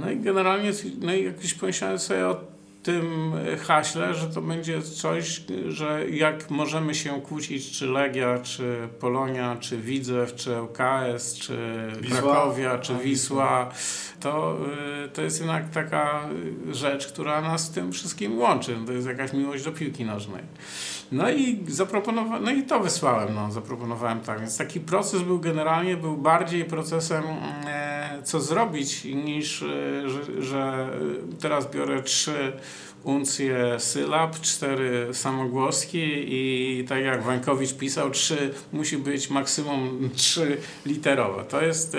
No 0.00 0.10
i 0.10 0.16
generalnie 0.16 0.70
no 1.00 1.14
i 1.14 1.24
jakiś 1.24 1.54
pomyślałem 1.54 1.98
sobie 1.98 2.26
o 2.26 2.53
tym 2.84 3.32
haśle, 3.66 4.14
że 4.14 4.26
to 4.26 4.42
będzie 4.42 4.82
coś, 4.82 5.42
że 5.68 6.10
jak 6.10 6.50
możemy 6.50 6.94
się 6.94 7.20
kłócić, 7.22 7.78
czy 7.78 7.86
Legia, 7.86 8.38
czy 8.38 8.88
Polonia, 9.00 9.56
czy 9.60 9.76
Widzew, 9.78 10.34
czy 10.34 10.60
ŁKS, 10.60 11.34
czy 11.34 11.56
Wisła. 12.00 12.20
Krakowia, 12.20 12.78
czy 12.78 12.94
Wisła, 12.94 13.70
to, 14.20 14.58
y, 15.04 15.08
to 15.08 15.22
jest 15.22 15.40
jednak 15.40 15.70
taka 15.70 16.28
rzecz, 16.70 17.06
która 17.06 17.40
nas 17.40 17.70
tym 17.70 17.92
wszystkim 17.92 18.38
łączy. 18.38 18.76
To 18.86 18.92
jest 18.92 19.06
jakaś 19.06 19.32
miłość 19.32 19.64
do 19.64 19.72
piłki 19.72 20.04
nożnej. 20.04 20.42
No 21.12 21.30
i 21.30 21.64
zaproponowałem, 21.68 22.44
no 22.44 22.50
i 22.50 22.62
to 22.62 22.80
wysłałem, 22.80 23.34
no, 23.34 23.52
zaproponowałem 23.52 24.20
tak. 24.20 24.40
Więc 24.40 24.56
taki 24.56 24.80
proces 24.80 25.22
był 25.22 25.40
generalnie, 25.40 25.96
był 25.96 26.16
bardziej 26.16 26.64
procesem 26.64 27.24
e, 27.66 28.22
co 28.24 28.40
zrobić 28.40 29.04
niż, 29.04 29.62
e, 29.62 30.08
że, 30.08 30.42
że 30.42 30.88
teraz 31.40 31.70
biorę 31.70 32.02
trzy 32.02 32.52
uncje 33.04 33.80
sylab, 33.80 34.40
cztery 34.40 35.14
samogłoski 35.14 36.24
i 36.26 36.84
tak 36.88 37.04
jak 37.04 37.22
Wańkowicz 37.22 37.74
pisał, 37.74 38.10
trzy, 38.10 38.54
musi 38.72 38.98
być 38.98 39.30
maksimum 39.30 40.10
trzy 40.14 40.56
literowe. 40.86 41.44
To 41.44 41.62
jest, 41.62 41.96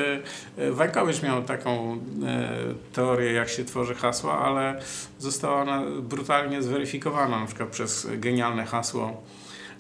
e, 0.58 0.72
Wańkowicz 0.72 1.22
miał 1.22 1.44
taką 1.44 1.94
e, 1.94 2.50
teorię, 2.94 3.34
jak 3.34 3.50
się 3.50 3.66
tworzy 3.66 3.96
hasła, 3.96 4.40
ale 4.40 4.82
została 5.20 5.62
ona 5.62 5.84
brutalnie 6.02 6.62
zweryfikowana 6.62 7.40
na 7.40 7.46
przykład 7.46 7.70
przez 7.70 8.08
genialne 8.18 8.66
hasło 8.66 9.24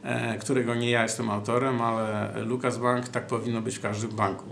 e, 0.03 0.38
którego 0.38 0.75
nie 0.75 0.89
ja 0.89 1.03
jestem 1.03 1.29
autorem, 1.29 1.81
ale 1.81 2.33
Lukas 2.45 2.77
Bank, 2.77 3.07
tak 3.07 3.27
powinno 3.27 3.61
być 3.61 3.77
w 3.77 3.81
każdym 3.81 4.11
banku. 4.11 4.45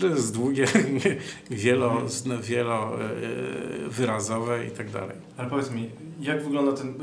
To 0.00 0.06
jest 0.06 0.34
długie, 0.34 0.66
wielo, 1.50 2.02
wielowyrazowe 2.42 4.66
i 4.66 4.70
tak 4.70 4.90
dalej. 4.90 5.16
Ale 5.36 5.50
powiedz 5.50 5.70
mi, 5.70 5.90
jak 6.20 6.44
wygląda 6.44 6.72
ten 6.72 6.94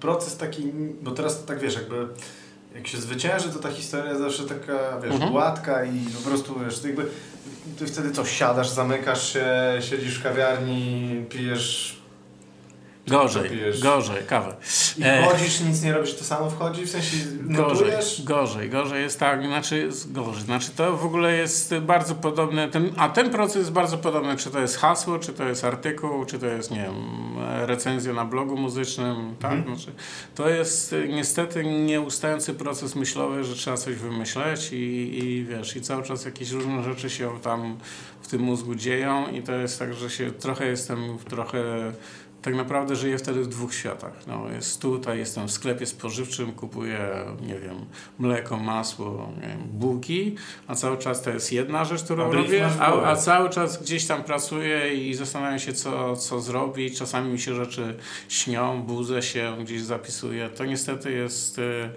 proces 0.00 0.36
taki, 0.36 0.72
bo 1.02 1.10
teraz 1.10 1.44
tak 1.44 1.60
wiesz, 1.60 1.74
jakby 1.74 2.08
jak 2.74 2.86
się 2.86 2.98
zwycięży, 2.98 3.50
to 3.50 3.58
ta 3.58 3.70
historia 3.70 4.18
zawsze 4.18 4.44
taka, 4.44 5.00
wiesz, 5.00 5.12
mhm. 5.12 5.32
gładka 5.32 5.84
i 5.84 6.06
po 6.22 6.28
prostu, 6.28 6.60
wiesz, 6.64 6.84
jakby 6.84 7.06
ty 7.78 7.86
wtedy 7.86 8.10
co, 8.10 8.24
siadasz, 8.24 8.70
zamykasz 8.70 9.32
się, 9.32 9.46
siedzisz 9.80 10.18
w 10.18 10.22
kawiarni, 10.22 11.24
pijesz 11.28 12.01
Gorzej, 13.06 13.50
pijesz? 13.50 13.80
gorzej, 13.80 14.24
kawę. 14.26 14.56
i 14.98 15.02
E, 15.04 15.22
wchodzisz, 15.28 15.60
nic 15.60 15.82
nie 15.82 15.92
robisz, 15.92 16.14
to 16.14 16.24
samo 16.24 16.50
wchodzi, 16.50 16.86
w 16.86 16.90
sensie 16.90 17.16
Gorzej, 17.40 17.86
notujesz? 17.86 18.22
gorzej, 18.24 18.70
gorzej 18.70 19.02
jest 19.02 19.20
tak, 19.20 19.46
znaczy 19.46 19.88
gorzej. 20.06 20.42
Znaczy 20.44 20.70
to 20.76 20.96
w 20.96 21.04
ogóle 21.04 21.36
jest 21.36 21.74
bardzo 21.74 22.14
podobne, 22.14 22.68
ten, 22.68 22.92
a 22.96 23.08
ten 23.08 23.30
proces 23.30 23.56
jest 23.56 23.72
bardzo 23.72 23.98
podobny, 23.98 24.36
czy 24.36 24.50
to 24.50 24.60
jest 24.60 24.76
hasło, 24.76 25.18
czy 25.18 25.32
to 25.32 25.44
jest 25.48 25.64
artykuł, 25.64 26.24
czy 26.24 26.38
to 26.38 26.46
jest, 26.46 26.70
nie 26.70 26.76
wiem, 26.82 26.94
recenzja 27.66 28.12
na 28.12 28.24
blogu 28.24 28.56
muzycznym, 28.56 29.34
tak? 29.40 29.52
Mhm. 29.52 29.76
Znaczy, 29.76 29.92
to 30.34 30.48
jest 30.48 30.92
y, 30.92 31.08
niestety 31.08 31.64
nieustający 31.64 32.54
proces 32.54 32.94
myślowy, 32.96 33.44
że 33.44 33.54
trzeba 33.54 33.76
coś 33.76 33.94
wymyśleć 33.94 34.72
i, 34.72 34.76
i 35.24 35.44
wiesz, 35.44 35.76
i 35.76 35.80
cały 35.80 36.02
czas 36.02 36.24
jakieś 36.24 36.50
różne 36.50 36.82
rzeczy 36.82 37.10
się 37.10 37.40
tam 37.40 37.76
w 38.22 38.28
tym 38.28 38.42
mózgu 38.42 38.74
dzieją 38.74 39.28
i 39.30 39.42
to 39.42 39.52
jest 39.52 39.78
tak, 39.78 39.94
że 39.94 40.10
się 40.10 40.30
trochę 40.32 40.66
jestem, 40.66 41.18
trochę 41.18 41.62
tak 42.42 42.54
naprawdę 42.54 42.96
żyję 42.96 43.18
wtedy 43.18 43.42
w 43.42 43.48
dwóch 43.48 43.74
światach. 43.74 44.12
No, 44.26 44.50
jest 44.50 44.82
tutaj, 44.82 45.18
jestem 45.18 45.48
w 45.48 45.52
sklepie 45.52 45.86
spożywczym, 45.86 46.52
kupuję, 46.52 46.98
nie 47.40 47.58
wiem, 47.58 47.76
mleko, 48.18 48.56
masło, 48.56 49.32
nie 49.40 49.48
wiem, 49.48 49.62
bułki, 49.72 50.36
a 50.66 50.74
cały 50.74 50.98
czas 50.98 51.22
to 51.22 51.30
jest 51.30 51.52
jedna 51.52 51.84
rzecz, 51.84 52.02
którą 52.02 52.30
A 52.30 52.32
robię, 52.32 52.68
a, 52.80 53.02
a 53.02 53.16
cały 53.16 53.50
czas 53.50 53.82
gdzieś 53.82 54.06
tam 54.06 54.24
pracuję 54.24 54.94
i 54.94 55.14
zastanawiam 55.14 55.58
się, 55.58 55.72
co, 55.72 56.16
co 56.16 56.40
zrobić. 56.40 56.98
Czasami 56.98 57.32
mi 57.32 57.38
się 57.38 57.54
rzeczy 57.54 57.96
śnią, 58.28 58.82
budzę 58.82 59.22
się, 59.22 59.56
gdzieś 59.60 59.82
zapisuję. 59.82 60.48
To 60.48 60.64
niestety 60.64 61.12
jest... 61.12 61.58
y, 61.58 61.90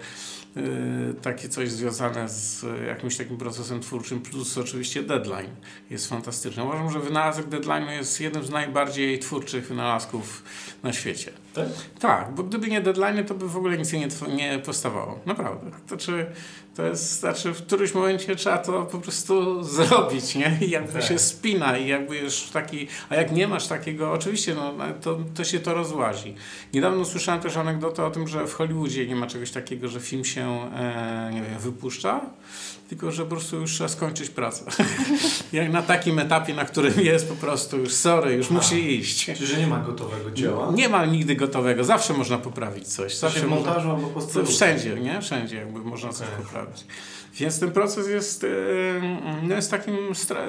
takie 1.22 1.48
coś 1.48 1.70
związane 1.70 2.28
z 2.28 2.64
jakimś 2.86 3.16
takim 3.16 3.36
procesem 3.36 3.80
twórczym, 3.80 4.20
plus 4.20 4.58
oczywiście 4.58 5.02
deadline 5.02 5.50
jest 5.90 6.08
fantastyczny. 6.08 6.64
Uważam, 6.64 6.90
że 6.90 7.00
wynalazek 7.00 7.46
deadline'u 7.46 7.90
jest 7.90 8.20
jednym 8.20 8.44
z 8.44 8.50
najbardziej 8.50 9.18
twórczych 9.18 9.68
wynalazków 9.68 10.42
na 10.82 10.92
świecie. 10.92 11.32
Tak? 11.54 11.68
Tak, 11.98 12.34
bo 12.34 12.42
gdyby 12.42 12.68
nie 12.68 12.80
deadline, 12.80 13.24
to 13.24 13.34
by 13.34 13.48
w 13.48 13.56
ogóle 13.56 13.78
nic 13.78 13.92
nie, 13.92 14.08
nie 14.36 14.58
powstawało. 14.58 15.20
Naprawdę. 15.26 15.70
To, 15.88 15.96
czy, 15.96 16.26
to 16.76 16.82
jest, 16.82 17.20
znaczy 17.20 17.52
w 17.52 17.62
którymś 17.62 17.94
momencie 17.94 18.36
trzeba 18.36 18.58
to 18.58 18.82
po 18.82 18.98
prostu 18.98 19.62
zrobić, 19.64 20.34
nie? 20.34 20.58
I 20.60 20.70
jakby 20.70 20.92
Tak. 20.92 21.02
się 21.02 21.18
spina 21.18 21.78
i 21.78 21.88
jakby 21.88 22.18
już 22.18 22.42
taki, 22.42 22.88
a 23.08 23.14
jak 23.14 23.32
nie 23.32 23.48
masz 23.48 23.66
takiego, 23.66 24.12
oczywiście, 24.12 24.54
no, 24.54 24.74
to, 25.02 25.18
to 25.34 25.44
się 25.44 25.60
to 25.60 25.74
rozłazi. 25.74 26.34
Niedawno 26.74 27.04
słyszałem 27.04 27.40
też 27.40 27.56
anegdotę 27.56 28.04
o 28.04 28.10
tym, 28.10 28.28
że 28.28 28.46
w 28.46 28.54
Hollywoodzie 28.54 29.06
nie 29.06 29.16
ma 29.16 29.26
czegoś 29.26 29.50
takiego, 29.50 29.88
że 29.88 30.00
film 30.00 30.24
się, 30.24 30.70
e, 30.74 31.30
nie 31.34 31.42
wiem, 31.42 31.58
wypuszcza, 31.58 32.20
tylko 32.88 33.12
że 33.12 33.22
po 33.22 33.28
prostu 33.28 33.56
już 33.56 33.72
trzeba 33.72 33.88
skończyć 33.88 34.30
pracę. 34.30 34.64
jak 35.52 35.72
na 35.72 35.82
takim 35.82 36.18
etapie, 36.18 36.54
na 36.54 36.64
którym 36.64 37.00
jest 37.00 37.28
po 37.28 37.34
prostu 37.34 37.78
już 37.78 37.92
sorry, 37.92 38.34
już 38.34 38.50
musi 38.50 38.98
iść. 38.98 39.24
Czyli, 39.24 39.46
że 39.46 39.58
nie 39.58 39.66
ma 39.66 39.78
gotowego 39.78 40.30
dzieła? 40.30 40.72
Nie 40.74 40.88
ma 40.88 41.06
nigdy 41.06 41.36
gotowego, 41.36 41.84
zawsze 41.84 42.12
można 42.12 42.38
poprawić 42.38 42.88
coś. 42.88 43.16
Zawsze 43.16 43.40
w 43.40 43.48
można, 43.48 43.64
montażu 43.64 43.90
albo 43.90 44.08
po 44.08 44.44
wszędzie, 44.44 44.94
nie? 44.94 45.20
Wszędzie 45.20 45.56
jakby 45.56 45.80
można 45.80 46.12
coś 46.12 46.26
Okej. 46.28 46.65
Poprawić. 46.66 46.86
Więc 47.36 47.60
ten 47.60 47.70
proces 47.72 48.08
jest, 48.08 48.44
e, 48.44 48.48
no 49.42 49.54
jest 49.54 49.70
takim 49.70 50.14
stra 50.14 50.46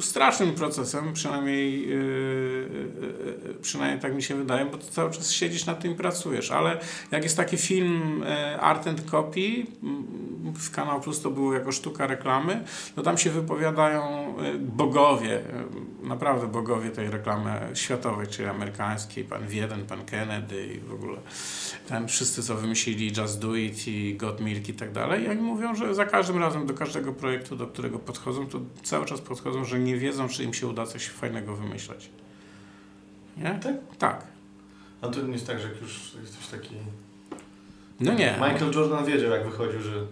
strasznym 0.00 0.54
procesem, 0.54 1.12
przynajmniej, 1.12 1.92
e, 1.92 1.96
e, 3.50 3.54
przynajmniej 3.62 4.00
tak 4.00 4.14
mi 4.14 4.22
się 4.22 4.34
wydaje, 4.34 4.64
bo 4.64 4.78
to 4.78 4.86
cały 4.86 5.10
czas 5.10 5.30
siedzisz 5.30 5.66
nad 5.66 5.80
tym 5.80 5.92
i 5.92 5.94
pracujesz, 5.94 6.50
ale 6.50 6.80
jak 7.10 7.22
jest 7.22 7.36
taki 7.36 7.56
film 7.56 8.24
Art 8.60 8.86
and 8.86 9.10
Copy, 9.10 9.66
m, 9.82 10.04
w 10.54 10.70
Kanał 10.70 11.00
Plus 11.00 11.20
to 11.20 11.30
było 11.30 11.54
jako 11.54 11.72
sztuka 11.72 12.06
reklamy, 12.06 12.64
to 12.94 13.02
tam 13.02 13.18
się 13.18 13.30
wypowiadają 13.30 14.34
bogowie, 14.58 15.40
naprawdę 16.02 16.46
bogowie 16.46 16.90
tej 16.90 17.10
reklamy 17.10 17.60
światowej, 17.74 18.26
czyli 18.26 18.48
amerykańskiej, 18.48 19.24
pan 19.24 19.48
Wiedeń, 19.48 19.82
pan 19.88 20.04
Kennedy 20.04 20.66
i 20.66 20.80
w 20.80 20.92
ogóle 20.92 21.18
ten 21.88 22.08
wszyscy, 22.08 22.42
co 22.42 22.54
wymyślili 22.54 23.12
Just 23.16 23.40
Do 23.40 23.54
It 23.54 23.88
i 23.88 24.16
Got 24.16 24.40
Milk 24.40 24.68
i 24.68 24.74
tak 24.74 24.92
dalej. 24.92 25.24
I 25.24 25.28
oni 25.28 25.42
mówią, 25.42 25.74
że 25.74 25.94
za 25.94 26.04
każdym 26.12 26.38
razem 26.38 26.66
do 26.66 26.74
każdego 26.74 27.12
projektu, 27.12 27.56
do 27.56 27.66
którego 27.66 27.98
podchodzą, 27.98 28.46
to 28.46 28.60
cały 28.82 29.06
czas 29.06 29.20
podchodzą, 29.20 29.64
że 29.64 29.78
nie 29.78 29.96
wiedzą, 29.96 30.28
czy 30.28 30.44
im 30.44 30.54
się 30.54 30.66
uda 30.66 30.86
coś 30.86 31.08
fajnego 31.08 31.56
wymyśleć. 31.56 32.10
Nie? 33.36 33.58
Tak? 33.62 33.74
Tak. 33.98 34.26
A 35.02 35.08
to 35.08 35.22
nie 35.22 35.32
jest 35.32 35.46
tak, 35.46 35.60
że 35.60 35.68
jak 35.68 35.82
już 35.82 36.14
jesteś 36.22 36.46
taki... 36.46 36.74
No 38.00 38.14
nie. 38.14 38.32
Michael 38.32 38.72
Jordan 38.74 39.04
wiedział 39.04 39.30
jak 39.30 39.44
wychodził, 39.44 39.80
że... 39.80 40.06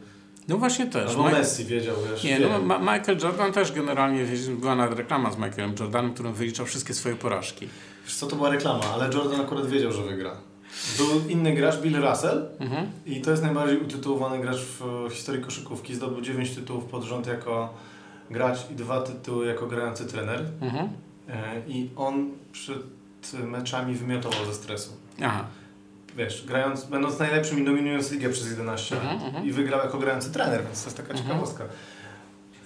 No 0.49 0.59
właśnie 0.59 0.87
też. 0.87 1.11
Albo 1.11 1.23
Ma- 1.23 1.31
Messi 1.31 1.65
wiedział, 1.65 1.97
wiesz. 2.11 2.25
Nie, 2.25 2.39
no, 2.39 2.59
Ma- 2.63 2.79
Michael 2.79 3.19
Jordan 3.23 3.53
też 3.53 3.73
generalnie, 3.73 4.27
była 4.49 4.75
nawet 4.75 4.99
reklama 4.99 5.31
z 5.31 5.37
Michaelem 5.37 5.75
Jordanem, 5.81 6.15
którym 6.15 6.35
wyliczał 6.35 6.67
wszystkie 6.67 6.95
swoje 6.95 7.17
porażki. 7.17 7.69
Wiesz 8.05 8.15
co, 8.15 8.27
to 8.27 8.37
była 8.37 8.51
reklama, 8.51 8.85
ale 8.95 9.15
Jordan 9.15 9.41
akurat 9.41 9.67
wiedział, 9.67 9.93
że 9.93 10.03
wygra. 10.03 10.37
Był 10.99 11.29
inny 11.29 11.53
gracz, 11.55 11.77
Bill 11.77 11.97
Russell, 12.03 12.49
Mhm. 12.61 12.87
i 13.07 13.21
to 13.21 13.31
jest 13.31 13.43
najbardziej 13.43 13.79
utytułowany 13.79 14.39
gracz 14.41 14.57
w 14.59 15.09
historii 15.11 15.43
koszykówki. 15.45 15.95
Zdobył 15.95 16.21
9 16.21 16.51
tytułów 16.51 16.85
pod 16.85 17.03
rząd 17.05 17.27
jako 17.27 17.75
gracz 18.31 18.59
i 18.71 18.75
dwa 18.75 19.01
tytuły 19.03 19.47
jako 19.47 19.67
grający 19.67 20.07
trener. 20.07 20.45
Mhm. 20.61 20.89
E, 21.29 21.63
I 21.69 21.91
on 21.97 22.31
przed 22.53 22.79
meczami 23.45 23.95
wymiotował 23.95 24.45
ze 24.47 24.55
stresu. 24.55 24.91
Aha. 25.23 25.45
Wiesz, 26.17 26.45
grając, 26.47 26.85
będąc 26.85 27.19
najlepszym 27.19 27.59
i 27.63 27.65
dominując 27.65 28.11
ligę 28.11 28.29
przez 28.31 28.51
11 28.51 28.95
lat. 28.95 29.05
Mhm, 29.05 29.23
mhm. 29.27 29.47
I 29.47 29.53
wygrał 29.53 29.81
jako 29.81 29.99
grający 29.99 30.33
trener, 30.33 30.65
więc 30.65 30.81
to 30.83 30.87
jest 30.87 30.97
taka 30.97 31.11
Mhm. 31.11 31.29
ciekawostka. 31.29 31.65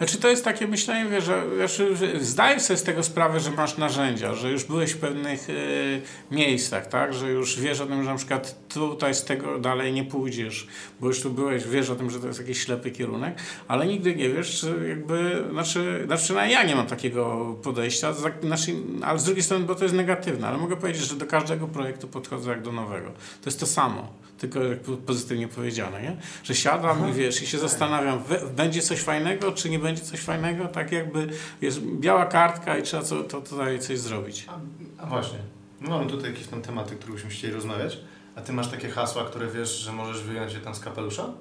Znaczy 0.04 0.18
to 0.18 0.28
jest 0.28 0.44
takie 0.44 0.66
myślenie, 0.68 1.10
wiesz, 1.10 1.24
że 1.24 1.68
że 1.68 2.20
zdajesz 2.20 2.62
sobie 2.62 2.76
z 2.76 2.82
tego 2.82 3.02
sprawę, 3.02 3.40
że 3.40 3.50
masz 3.50 3.76
narzędzia, 3.78 4.34
że 4.34 4.50
już 4.52 4.64
byłeś 4.64 4.92
w 4.92 4.98
pewnych 4.98 5.50
y, 5.50 6.02
miejscach, 6.30 6.86
tak? 6.86 7.14
Że 7.14 7.30
już 7.30 7.60
wiesz 7.60 7.80
o 7.80 7.86
tym, 7.86 8.02
że 8.02 8.10
na 8.10 8.16
przykład 8.16 8.68
tutaj 8.68 9.14
z 9.14 9.24
tego 9.24 9.58
dalej 9.58 9.92
nie 9.92 10.04
pójdziesz, 10.04 10.66
bo 11.00 11.06
już 11.06 11.20
tu 11.22 11.30
byłeś, 11.30 11.64
wiesz 11.68 11.90
o 11.90 11.96
tym, 11.96 12.10
że 12.10 12.20
to 12.20 12.26
jest 12.26 12.38
jakiś 12.40 12.60
ślepy 12.64 12.90
kierunek, 12.90 13.34
ale 13.68 13.86
nigdy 13.86 14.16
nie 14.16 14.28
wiesz, 14.28 14.60
czy 14.60 14.74
jakby, 14.88 15.44
znaczy, 15.50 16.02
znaczy 16.06 16.22
przynajmniej 16.22 16.54
ja 16.58 16.64
nie 16.64 16.76
mam 16.76 16.86
takiego 16.86 17.54
podejścia, 17.62 18.12
za- 18.12 18.30
znaczy, 18.42 18.72
ale 19.02 19.18
z 19.18 19.24
drugiej 19.24 19.42
strony, 19.42 19.64
bo 19.64 19.74
to 19.74 19.82
jest 19.84 19.94
negatywne, 19.94 20.48
ale 20.48 20.58
mogę 20.58 20.76
powiedzieć, 20.76 21.02
że 21.02 21.16
do 21.16 21.26
każdego 21.26 21.68
projektu 21.68 22.08
podchodzę 22.08 22.50
jak 22.50 22.62
do 22.62 22.72
nowego. 22.72 23.08
To 23.42 23.46
jest 23.50 23.60
to 23.60 23.66
samo. 23.66 24.08
Tylko 24.38 24.60
pozytywnie 25.06 25.48
powiedziane, 25.48 26.02
nie? 26.02 26.16
Że 26.44 26.54
siadam 26.54 27.10
i 27.10 27.12
wiesz, 27.12 27.42
i 27.42 27.46
się 27.46 27.58
zastanawiam, 27.58 28.22
będzie 28.56 28.82
coś 28.82 29.00
fajnego, 29.00 29.52
czy 29.52 29.70
nie 29.70 29.78
będzie 29.78 29.93
coś 30.00 30.20
fajnego, 30.20 30.68
tak 30.68 30.92
jakby 30.92 31.28
jest 31.60 31.80
biała 31.80 32.26
kartka 32.26 32.78
i 32.78 32.82
trzeba 32.82 33.02
co, 33.02 33.24
to 33.24 33.40
tutaj 33.40 33.78
coś 33.78 33.98
zrobić. 33.98 34.46
A, 34.48 34.58
a 35.02 35.06
właśnie, 35.06 35.38
my 35.80 35.88
mamy 35.88 36.10
tutaj 36.10 36.30
jakieś 36.30 36.46
tam 36.46 36.62
tematy, 36.62 36.96
które 36.96 37.12
byśmy 37.12 37.30
chcieli 37.30 37.52
rozmawiać, 37.52 37.98
a 38.36 38.40
ty 38.40 38.52
masz 38.52 38.68
takie 38.68 38.88
hasła, 38.88 39.24
które 39.24 39.46
wiesz, 39.46 39.78
że 39.78 39.92
możesz 39.92 40.22
wyjąć 40.22 40.54
je 40.54 40.60
tam 40.60 40.74
z 40.74 40.80
kapelusza? 40.80 41.32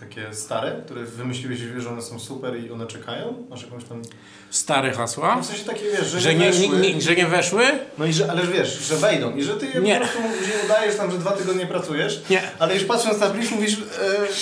Takie 0.00 0.34
stare, 0.34 0.82
które 0.86 1.04
wymyśliłeś 1.04 1.60
i 1.60 1.66
wiesz, 1.66 1.82
że 1.84 1.90
one 1.90 2.02
są 2.02 2.18
super 2.18 2.56
i 2.64 2.70
one 2.70 2.86
czekają? 2.86 3.46
Masz 3.50 3.62
jakąś 3.62 3.84
tam... 3.84 4.02
Stare 4.50 4.92
hasła, 4.92 5.36
No 5.36 5.42
w 5.42 5.46
sensie 5.46 5.64
takie, 5.64 5.80
wiesz, 5.90 6.06
że, 6.06 6.20
że 6.20 6.34
nie 6.34 6.40
nie, 6.40 6.46
nie, 6.46 6.68
weszły. 6.68 6.80
nie, 6.94 7.00
że 7.00 7.14
nie 7.16 7.26
weszły? 7.26 7.64
No 7.98 8.04
i 8.06 8.12
że, 8.12 8.30
ale 8.30 8.46
wiesz, 8.46 8.78
że 8.78 8.96
wejdą 8.96 9.36
i 9.36 9.42
że 9.44 9.54
ty 9.56 9.66
je 9.66 9.80
Nie. 9.80 9.94
po 9.94 10.00
prostu 10.00 10.18
później 10.38 10.56
udajesz 10.64 10.96
tam, 10.96 11.10
że 11.10 11.18
dwa 11.18 11.30
tygodnie 11.32 11.66
pracujesz, 11.66 12.22
Nie. 12.30 12.42
ale 12.58 12.74
już 12.74 12.84
patrząc 12.84 13.20
na 13.20 13.28
brief 13.30 13.50
mówisz, 13.50 13.72
e, 13.78 13.78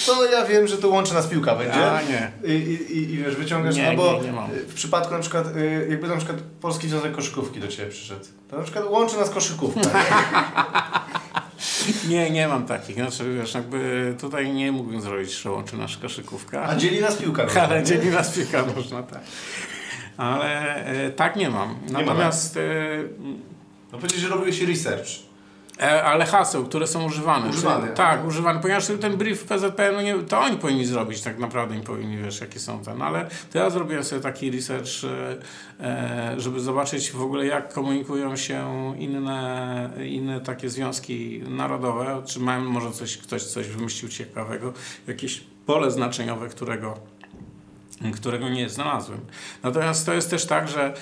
to 0.06 0.24
ja 0.24 0.44
wiem, 0.44 0.66
że 0.66 0.78
to 0.78 0.88
łączy 0.88 1.14
nas 1.14 1.26
piłka 1.26 1.54
będzie. 1.54 1.90
A 1.92 2.02
nie. 2.02 2.30
I, 2.44 2.52
i, 2.52 3.12
i, 3.12 3.16
wiesz, 3.18 3.36
wyciągasz, 3.36 3.76
Nie, 3.76 3.90
no 3.90 3.96
bo 3.96 4.12
nie, 4.12 4.20
nie 4.20 4.32
mam. 4.32 4.50
w 4.50 4.74
przypadku 4.74 5.12
na 5.14 5.20
przykład, 5.20 5.56
y, 5.56 5.86
jakby 5.90 6.08
na 6.08 6.16
przykład 6.16 6.38
Polski 6.60 6.88
Związek 6.88 7.12
Koszykówki 7.12 7.60
do 7.60 7.68
Ciebie 7.68 7.90
przyszedł, 7.90 8.24
to 8.50 8.56
na 8.56 8.62
przykład 8.62 8.84
łączy 8.90 9.16
nas 9.16 9.30
koszykówka. 9.30 9.80
Nie, 12.08 12.30
nie 12.30 12.48
mam 12.48 12.66
takich. 12.66 12.96
Znaczy, 12.96 13.34
wiesz, 13.34 13.54
jakby 13.54 14.14
tutaj 14.20 14.52
nie 14.52 14.72
mógłbym 14.72 15.00
zrobić, 15.00 15.32
że 15.32 15.50
łączy 15.50 15.76
nasz 15.76 15.96
koszykówka. 15.98 16.62
A 16.62 16.76
dzieli 16.76 17.00
nas 17.00 17.16
piłka. 17.16 17.44
nożna, 17.46 17.62
Ale 17.62 17.78
nie? 17.80 17.84
dzieli 17.86 18.10
nas 18.10 18.30
piłka 18.34 18.64
można, 18.76 19.02
tak. 19.02 19.20
Ale 20.16 20.74
e, 20.86 21.10
tak 21.10 21.36
nie 21.36 21.50
mam. 21.50 21.68
ma, 21.68 21.98
Natomiast 22.00 22.56
e, 22.56 22.60
No 23.92 23.98
powiedzieć, 23.98 24.20
że 24.20 24.28
robiłeś 24.28 24.60
research. 24.62 25.08
E, 25.82 26.04
ale 26.04 26.24
haseł, 26.24 26.64
które 26.64 26.86
są 26.86 27.04
używane. 27.04 27.48
Używane. 27.48 27.84
Czyli, 27.84 27.96
tak, 27.96 28.26
używane, 28.26 28.60
ponieważ 28.60 28.86
ten 29.00 29.16
brief 29.16 29.44
PZPN, 29.44 29.94
no 29.94 30.02
nie, 30.02 30.14
to 30.14 30.40
oni 30.40 30.56
powinni 30.56 30.84
zrobić, 30.84 31.20
tak 31.20 31.38
naprawdę 31.38 31.76
im 31.76 31.82
powinni, 31.82 32.16
wiesz, 32.16 32.40
jakie 32.40 32.60
są 32.60 32.82
te. 32.82 32.94
No 32.94 33.04
ale 33.04 33.28
to 33.52 33.58
ja 33.58 33.70
zrobiłem 33.70 34.04
sobie 34.04 34.20
taki 34.22 34.50
research, 34.50 34.88
e, 35.04 35.84
e, 35.84 36.40
żeby 36.40 36.60
zobaczyć 36.60 37.10
w 37.10 37.22
ogóle, 37.22 37.46
jak 37.46 37.72
komunikują 37.72 38.36
się 38.36 38.92
inne, 38.98 39.90
inne 40.04 40.40
takie 40.40 40.68
związki 40.68 41.42
narodowe, 41.48 42.22
czy 42.26 42.40
mają 42.40 42.60
może 42.60 42.90
coś, 42.90 43.18
ktoś 43.18 43.42
coś 43.42 43.68
wymyślił 43.68 44.10
ciekawego, 44.10 44.72
jakieś 45.06 45.44
pole 45.66 45.90
znaczeniowe, 45.90 46.48
którego 46.48 47.11
którego 48.14 48.48
nie 48.48 48.68
znalazłem. 48.68 49.20
Natomiast 49.62 50.06
to 50.06 50.12
jest 50.12 50.30
też 50.30 50.46
tak, 50.46 50.68
że 50.68 50.84
e, 50.84 50.94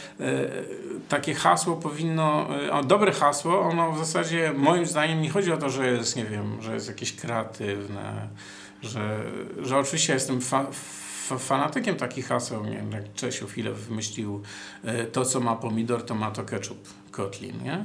takie 1.08 1.34
hasło 1.34 1.76
powinno, 1.76 2.46
e, 2.80 2.84
dobre 2.84 3.12
hasło, 3.12 3.60
ono 3.60 3.92
w 3.92 3.98
zasadzie 3.98 4.52
moim 4.56 4.86
zdaniem 4.86 5.22
nie 5.22 5.30
chodzi 5.30 5.52
o 5.52 5.56
to, 5.56 5.70
że 5.70 5.90
jest, 5.90 6.16
nie 6.16 6.24
wiem, 6.24 6.62
że 6.62 6.74
jest 6.74 6.88
jakieś 6.88 7.16
kreatywne, 7.16 8.28
że, 8.82 9.20
że 9.62 9.78
oczywiście 9.78 10.14
jestem 10.14 10.40
fa, 10.40 10.66
fanatykiem 11.38 11.96
takich 11.96 12.26
haseł, 12.26 12.64
nie 12.64 12.76
wiem, 12.76 12.92
jak 12.92 13.14
Czesiu 13.14 13.46
chwilę 13.46 13.72
wymyślił 13.72 14.42
e, 14.84 15.04
to, 15.04 15.24
co 15.24 15.40
ma 15.40 15.56
pomidor, 15.56 16.02
to 16.04 16.14
ma 16.14 16.30
to 16.30 16.44
ketchup 16.44 16.88
Kotlin, 17.10 17.62
nie? 17.62 17.84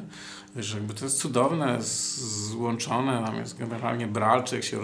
Wiesz, 0.56 0.74
jakby 0.74 0.94
to 0.94 1.06
jest 1.06 1.20
cudowne, 1.20 1.78
złączone, 1.82 3.24
tam 3.26 3.36
jest 3.36 3.58
generalnie 3.58 4.08
Bralczyk 4.08 4.64
się 4.64 4.80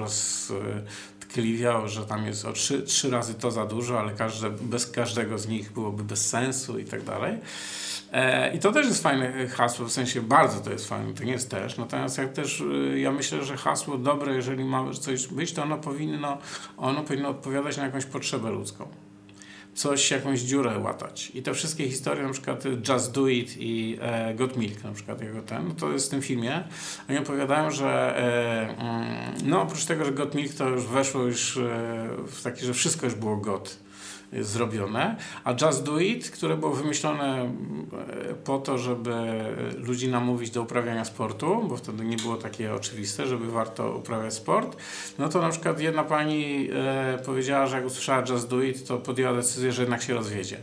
roztkliwiał, 1.32 1.88
że 1.88 2.06
tam 2.06 2.26
jest 2.26 2.46
o 2.46 2.54
trzy, 2.54 2.84
trzy 2.84 3.10
razy 3.10 3.34
to 3.34 3.52
za 3.52 3.66
dużo, 3.66 4.00
ale 4.00 4.12
każde, 4.12 4.50
bez 4.50 4.92
każdego 4.92 5.38
z 5.38 5.48
nich 5.48 5.72
byłoby 5.72 6.04
bez 6.04 6.30
sensu 6.30 6.80
i 6.80 6.86
tak 6.86 7.04
dalej. 7.04 7.38
E, 8.12 8.56
I 8.56 8.60
to 8.60 8.72
też 8.72 8.88
jest 8.88 9.04
fajne 9.04 9.48
hasło, 9.48 9.86
w 9.86 9.92
sensie 9.92 10.22
bardzo 10.22 10.60
to 10.60 10.72
jest 10.72 10.90
fajne, 10.90 11.14
to 11.14 11.24
nie 11.24 11.32
jest 11.32 11.50
też. 11.50 11.78
Natomiast 11.78 12.18
jak 12.18 12.34
też 12.34 12.62
y, 12.62 13.00
ja 13.00 13.12
myślę, 13.12 13.46
że 13.46 13.58
hasło 13.58 13.98
dobre, 13.98 14.36
jeżeli 14.36 14.64
ma 14.66 14.94
coś 14.94 15.28
być, 15.28 15.54
to 15.54 15.64
ono 15.64 15.78
powinno, 15.78 16.38
ono 16.78 17.04
powinno 17.04 17.30
odpowiadać 17.30 17.78
na 17.78 17.86
jakąś 17.86 18.06
potrzebę 18.06 18.50
ludzką. 18.50 18.88
Coś, 19.74 20.12
jakąś 20.12 20.40
dziurę 20.40 20.80
łatać. 20.80 21.32
I 21.36 21.42
te 21.42 21.54
wszystkie 21.54 21.90
historie, 21.90 22.24
na 22.24 22.34
przykład 22.34 22.64
Just 22.90 23.12
Do 23.12 23.28
It 23.28 23.56
i 23.60 23.98
e, 24.02 24.34
Got 24.34 24.58
Milk, 24.58 24.84
na 24.84 24.92
przykład 24.92 25.22
jego 25.22 25.42
ten, 25.42 25.68
no 25.68 25.74
to 25.74 25.92
jest 25.92 26.08
w 26.08 26.10
tym 26.10 26.22
filmie. 26.22 26.64
Oni 27.10 27.18
opowiadają, 27.18 27.72
że 27.72 28.18
e, 28.18 28.78
mm, 28.78 29.34
no 29.44 29.62
oprócz 29.62 29.86
tego, 29.86 30.06
że 30.06 30.12
Got 30.12 30.36
Milk 30.36 30.54
to 30.54 30.70
już 30.70 30.86
weszło 30.86 31.22
już 31.22 31.58
e, 31.58 31.62
w 32.28 32.42
taki, 32.44 32.66
że 32.66 32.74
wszystko 32.74 33.06
już 33.06 33.16
było 33.16 33.38
got 33.38 33.78
zrobione, 34.40 35.16
a 35.44 35.56
Just 35.62 35.84
Do 35.84 36.00
It, 36.00 36.32
które 36.32 36.58
było 36.58 36.72
wymyślone 36.72 37.42
e, 37.42 38.34
po 38.44 38.60
to, 38.60 38.78
żeby 38.78 39.12
ludzi 39.78 40.08
namówić 40.08 40.52
do 40.52 40.62
uprawiania 40.62 41.06
sportu, 41.06 41.66
bo 41.70 41.78
wtedy 41.78 42.06
nie 42.06 42.18
było 42.18 42.36
takie 42.36 42.74
oczywiste, 42.74 43.28
żeby 43.28 43.52
warto 43.52 43.98
uprawiać 43.98 44.34
sport, 44.34 44.78
no 45.20 45.30
to 45.30 45.42
na 45.42 45.50
przykład 45.50 45.80
jedna 45.80 46.04
pani 46.04 46.70
e, 46.74 47.20
powiedziała, 47.26 47.68
że 47.68 47.76
jak 47.76 47.86
usłyszała 47.86 48.24
Just 48.30 48.50
Do 48.50 48.64
It, 48.64 48.88
to 48.88 48.98
podjęła 48.98 49.34
decyzję, 49.34 49.72
że 49.72 49.82
jednak 49.82 50.02
się 50.02 50.14
rozwiedzie. 50.14 50.58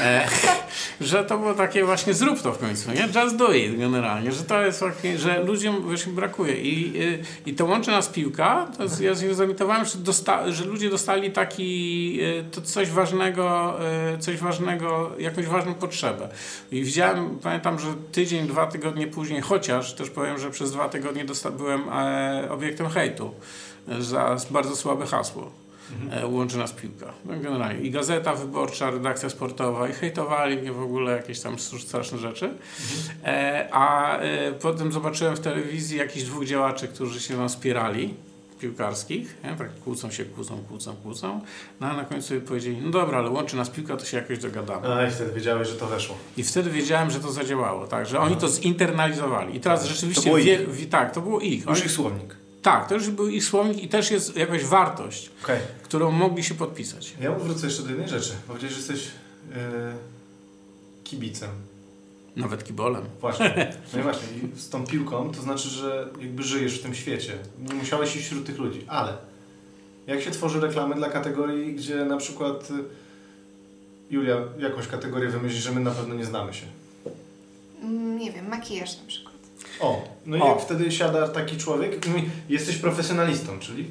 E, 0.00 0.28
że 1.00 1.24
to 1.24 1.38
było 1.38 1.54
takie 1.54 1.84
właśnie 1.84 2.14
zrób 2.14 2.42
to 2.42 2.52
w 2.52 2.58
końcu, 2.58 2.90
nie? 2.92 3.22
Just 3.22 3.36
do 3.36 3.52
it 3.52 3.78
generalnie, 3.78 4.32
że 4.32 4.42
to 4.42 4.62
jest 4.62 4.78
właśnie, 4.78 5.18
że 5.18 5.42
ludziom 5.42 5.82
właśnie 5.82 6.12
brakuje 6.12 6.56
i, 6.56 6.98
i, 6.98 7.18
i 7.50 7.54
to 7.54 7.64
łączy 7.64 7.90
nas 7.90 8.08
piłka, 8.08 8.68
to 8.76 8.82
jest, 8.82 9.00
ja 9.00 9.14
zorientowałem, 9.34 9.84
że, 9.84 9.98
dosta, 9.98 10.52
że 10.52 10.64
ludzie 10.64 10.90
dostali 10.90 11.30
taki, 11.30 12.20
e, 12.22 12.42
to 12.42 12.60
coś 12.60 12.90
ważnego, 12.90 13.76
e, 14.14 14.18
coś 14.18 14.36
ważnego, 14.36 15.10
jakąś 15.18 15.46
ważną 15.46 15.74
potrzebę. 15.74 16.28
I 16.72 16.84
widziałem, 16.84 17.38
pamiętam, 17.42 17.78
że 17.78 17.88
tydzień, 18.12 18.46
dwa 18.46 18.66
tygodnie 18.66 19.06
później, 19.06 19.40
chociaż 19.40 19.94
też 19.94 20.10
powiem, 20.10 20.38
że 20.38 20.50
przez 20.50 20.72
dwa 20.72 20.88
tygodnie 20.88 21.24
byłem 21.58 21.88
e, 21.88 22.48
obiektem 22.50 22.88
hejtu 22.88 23.34
za 23.98 24.36
bardzo 24.50 24.76
słabe 24.76 25.06
hasło 25.06 25.67
mhm. 26.02 26.34
łączy 26.34 26.58
nas 26.58 26.72
piłka. 26.72 27.12
No, 27.24 27.32
generalnie 27.40 27.80
i 27.80 27.90
Gazeta 27.90 28.34
Wyborcza, 28.34 28.90
redakcja 28.90 29.30
sportowa 29.30 29.88
i 29.88 29.92
hejtowali 29.92 30.56
mnie 30.56 30.72
w 30.72 30.82
ogóle 30.82 31.12
jakieś 31.16 31.40
tam 31.40 31.58
straszne 31.58 32.18
rzeczy. 32.18 32.44
Mhm. 32.44 32.58
E, 33.24 33.68
a 33.72 34.18
e, 34.18 34.52
potem 34.52 34.92
zobaczyłem 34.92 35.36
w 35.36 35.40
telewizji 35.40 35.98
jakichś 35.98 36.24
dwóch 36.24 36.44
działaczy, 36.44 36.88
którzy 36.88 37.20
się 37.20 37.36
nam 37.36 37.48
wspierali 37.48 38.14
piłkarskich, 38.58 39.36
nie? 39.44 39.56
tak 39.56 39.80
kłócą 39.84 40.10
się, 40.10 40.24
kłócą, 40.24 40.58
kłócą, 40.68 40.96
kłócą, 41.02 41.40
no 41.80 41.86
a 41.86 41.96
na 41.96 42.04
końcu 42.04 42.40
powiedzieli, 42.40 42.76
no 42.76 42.90
dobra, 42.90 43.18
ale 43.18 43.30
łączy 43.30 43.56
nas 43.56 43.70
piłka, 43.70 43.96
to 43.96 44.04
się 44.04 44.16
jakoś 44.16 44.38
dogadamy. 44.38 44.94
A 44.94 45.06
i 45.06 45.10
wtedy 45.10 45.32
wiedziałeś, 45.32 45.68
że 45.68 45.74
to 45.74 45.86
weszło. 45.86 46.16
I 46.36 46.44
wtedy 46.44 46.70
wiedziałem, 46.70 47.10
że 47.10 47.20
to 47.20 47.32
zadziałało, 47.32 47.86
tak, 47.86 48.06
że 48.06 48.20
oni 48.20 48.36
to 48.36 48.48
zinternalizowali. 48.48 49.56
I 49.56 49.60
teraz 49.60 49.80
tak. 49.80 49.90
rzeczywiście... 49.90 50.30
To 50.30 50.36
wie, 50.36 50.62
ich. 50.82 50.88
tak, 50.88 51.14
to 51.14 51.20
było 51.20 51.40
ich. 51.40 51.66
Już 51.66 51.84
ich 51.84 51.90
słownik. 51.90 52.36
Tak, 52.68 52.88
to 52.88 52.94
już 52.94 53.10
był 53.10 53.28
ich 53.28 53.44
słownik 53.44 53.82
i 53.82 53.88
też 53.88 54.10
jest 54.10 54.36
jakaś 54.36 54.64
wartość, 54.64 55.30
okay. 55.42 55.58
którą 55.82 56.10
mogli 56.10 56.44
się 56.44 56.54
podpisać. 56.54 57.14
Ja 57.20 57.32
wrócę 57.32 57.66
jeszcze 57.66 57.82
do 57.82 57.88
jednej 57.88 58.08
rzeczy. 58.08 58.32
Powiedziałeś, 58.46 58.74
że 58.74 58.80
jesteś 58.80 59.10
yy, 59.50 59.56
kibicem. 61.04 61.50
Nawet 62.36 62.64
kibolem. 62.64 63.04
Właśnie. 63.20 63.72
No 63.92 63.98
i 64.00 64.02
właśnie. 64.02 64.28
I 64.38 64.60
z 64.60 64.68
tą 64.68 64.86
piłką 64.86 65.32
to 65.32 65.42
znaczy, 65.42 65.68
że 65.68 66.08
jakby 66.20 66.42
żyjesz 66.42 66.78
w 66.78 66.82
tym 66.82 66.94
świecie. 66.94 67.38
Nie 67.68 67.74
musiałeś 67.74 68.16
iść 68.16 68.26
wśród 68.26 68.46
tych 68.46 68.58
ludzi. 68.58 68.84
Ale 68.88 69.16
jak 70.06 70.20
się 70.20 70.30
tworzy 70.30 70.60
reklamy 70.60 70.94
dla 70.94 71.10
kategorii, 71.10 71.74
gdzie 71.74 72.04
na 72.04 72.16
przykład 72.16 72.70
y, 72.70 72.74
Julia 74.10 74.36
jakąś 74.58 74.88
kategorię 74.88 75.28
wymyśli, 75.28 75.60
że 75.60 75.72
my 75.72 75.80
na 75.80 75.90
pewno 75.90 76.14
nie 76.14 76.24
znamy 76.24 76.54
się? 76.54 76.66
Mm, 77.82 78.18
nie 78.18 78.32
wiem, 78.32 78.48
makijaż 78.48 78.98
na 78.98 79.06
przykład. 79.06 79.27
O, 79.80 80.08
no 80.26 80.36
i 80.36 80.40
o. 80.40 80.48
jak 80.48 80.60
wtedy 80.60 80.92
siada 80.92 81.28
taki 81.28 81.56
człowiek, 81.56 82.06
jesteś 82.48 82.76
profesjonalistą, 82.76 83.58
czyli? 83.58 83.90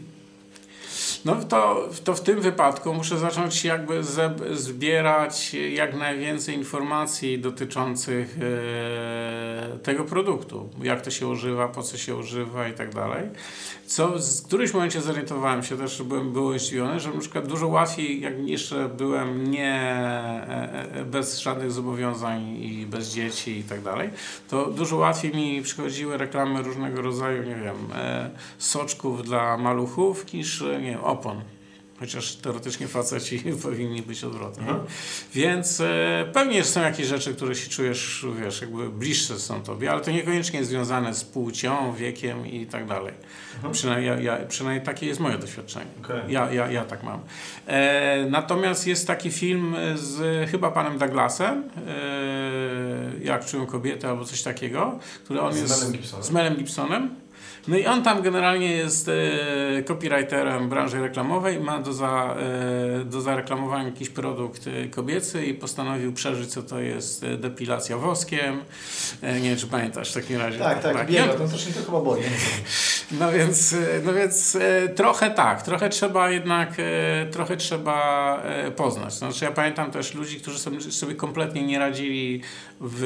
No 1.26 1.36
to, 1.36 1.90
to 2.04 2.14
w 2.14 2.22
tym 2.22 2.42
wypadku 2.42 2.94
muszę 2.94 3.18
zacząć 3.18 3.66
jakby 3.66 4.02
zbierać 4.52 5.54
jak 5.54 5.94
najwięcej 5.96 6.56
informacji 6.56 7.40
dotyczących 7.40 8.38
e, 8.42 9.78
tego 9.78 10.04
produktu. 10.04 10.70
Jak 10.84 11.02
to 11.02 11.12
się 11.12 11.28
używa, 11.28 11.68
po 11.68 11.84
co 11.84 11.98
się 11.98 12.16
używa 12.16 12.68
i 12.68 12.74
tak 12.74 12.96
dalej. 12.96 13.30
Co 13.88 14.08
w 14.08 14.46
którymś 14.46 14.74
momencie 14.74 15.02
zorientowałem 15.02 15.64
się 15.64 15.78
też, 15.78 16.04
byłem, 16.04 16.34
byłem 16.34 16.60
zdziwiony, 16.60 17.00
że 17.00 17.12
na 17.12 17.20
przykład 17.20 17.48
dużo 17.48 17.68
łatwiej, 17.68 18.22
jak 18.22 18.48
jeszcze 18.48 18.90
byłem 18.90 19.52
nie 19.52 19.74
e, 19.74 20.86
e, 20.94 21.06
bez 21.06 21.40
żadnych 21.40 21.72
zobowiązań 21.72 22.58
i 22.58 22.86
bez 22.86 23.14
dzieci 23.14 23.58
i 23.58 23.64
tak 23.64 23.82
dalej, 23.82 24.10
to 24.50 24.66
dużo 24.66 24.96
łatwiej 24.98 25.36
mi 25.36 25.62
przychodziły 25.62 26.18
reklamy 26.18 26.64
różnego 26.64 27.02
rodzaju, 27.02 27.44
nie 27.44 27.56
wiem, 27.56 27.76
e, 27.96 28.30
soczków 28.58 29.24
dla 29.24 29.58
maluchów 29.58 30.34
niż, 30.34 30.62
nie 30.62 30.92
wiem, 30.92 31.04
opon 31.08 31.42
chociaż 32.00 32.36
teoretycznie 32.36 32.88
faceci 32.88 33.40
powinni 33.64 34.02
być 34.02 34.24
odwrotnie. 34.24 34.64
Aha. 34.70 34.80
Więc 35.34 35.82
e, 35.82 36.26
pewnie 36.34 36.64
są 36.64 36.82
jakieś 36.82 37.08
rzeczy, 37.08 37.36
które 37.36 37.56
się 37.56 37.70
czujesz, 37.70 38.26
wiesz, 38.42 38.62
jakby 38.62 38.90
bliższe 38.90 39.40
są 39.40 39.62
tobie, 39.62 39.92
ale 39.92 40.02
to 40.02 40.12
niekoniecznie 40.12 40.60
jest 40.60 40.72
związane 40.72 41.14
z 41.14 41.24
płcią, 41.24 41.94
wiekiem 41.94 42.48
i 42.48 42.66
tak 42.66 42.88
dalej. 42.88 43.14
Przynajmniej, 43.72 44.08
ja, 44.08 44.20
ja, 44.20 44.46
przynajmniej 44.46 44.86
takie 44.86 45.06
jest 45.06 45.20
moje 45.20 45.38
doświadczenie. 45.38 45.86
Okay. 46.04 46.32
Ja, 46.32 46.52
ja, 46.54 46.72
ja 46.72 46.86
tak 46.86 47.04
mam. 47.04 47.20
E, 47.68 48.26
natomiast 48.30 48.88
jest 48.88 49.08
taki 49.08 49.32
film 49.32 49.76
z 49.96 50.50
chyba 50.50 50.72
panem 50.72 50.98
Douglasem, 50.98 51.64
e, 51.88 53.24
Jak 53.24 53.46
czują 53.46 53.66
kobiety 53.66 54.08
albo 54.08 54.26
coś 54.26 54.44
takiego, 54.44 55.00
który 55.24 55.42
on 55.42 55.54
z 55.54 55.58
jest 55.58 55.92
Melem 55.92 56.24
z 56.24 56.32
Melem 56.32 56.56
Gibsonem. 56.56 57.27
No 57.68 57.78
i 57.78 57.86
on 57.86 58.04
tam 58.04 58.22
generalnie 58.22 58.72
jest 58.72 59.10
e, 59.10 59.84
copywriterem 59.84 60.70
branży 60.70 61.02
reklamowej, 61.02 61.60
ma 61.60 61.80
do, 61.80 61.94
za, 61.94 62.36
e, 63.02 63.06
do 63.06 63.22
zareklamowania 63.22 63.84
jakiś 63.84 64.10
produkt 64.10 64.68
e, 64.68 64.88
kobiecy 64.88 65.46
i 65.46 65.54
postanowił 65.54 66.14
przeżyć, 66.14 66.50
co 66.50 66.64
to 66.64 66.80
jest 66.80 67.24
e, 67.24 67.38
depilacja 67.38 67.98
woskiem. 67.98 68.62
E, 69.22 69.40
nie 69.40 69.50
wiem, 69.50 69.58
czy 69.58 69.68
pamiętasz 69.68 70.12
w 70.12 70.14
takim 70.14 70.38
razie. 70.38 70.60
Tak, 70.60 70.84
tak, 70.84 70.94
tak. 70.94 71.08
biega, 71.12 71.34
to 71.34 71.48
strasznie 71.48 71.74
to 71.74 71.86
chyba 71.86 72.00
boli. 72.00 72.24
No 73.12 73.32
więc, 73.32 73.74
e, 73.74 73.78
no 74.06 74.14
więc 74.14 74.58
trochę 74.96 75.32
tak, 75.32 75.62
trochę 75.62 75.90
trzeba 75.90 76.30
jednak, 76.30 76.74
trochę 77.32 77.58
trzeba 77.58 78.42
poznać. 78.76 79.14
Znaczy 79.14 79.46
ja 79.46 79.52
pamiętam 79.52 79.92
też 79.92 80.14
ludzi, 80.14 80.40
którzy 80.40 80.60
sobie, 80.60 80.82
sobie 80.82 81.16
kompletnie 81.16 81.64
nie 81.64 81.80
radzili 81.80 82.42
w, 82.82 83.00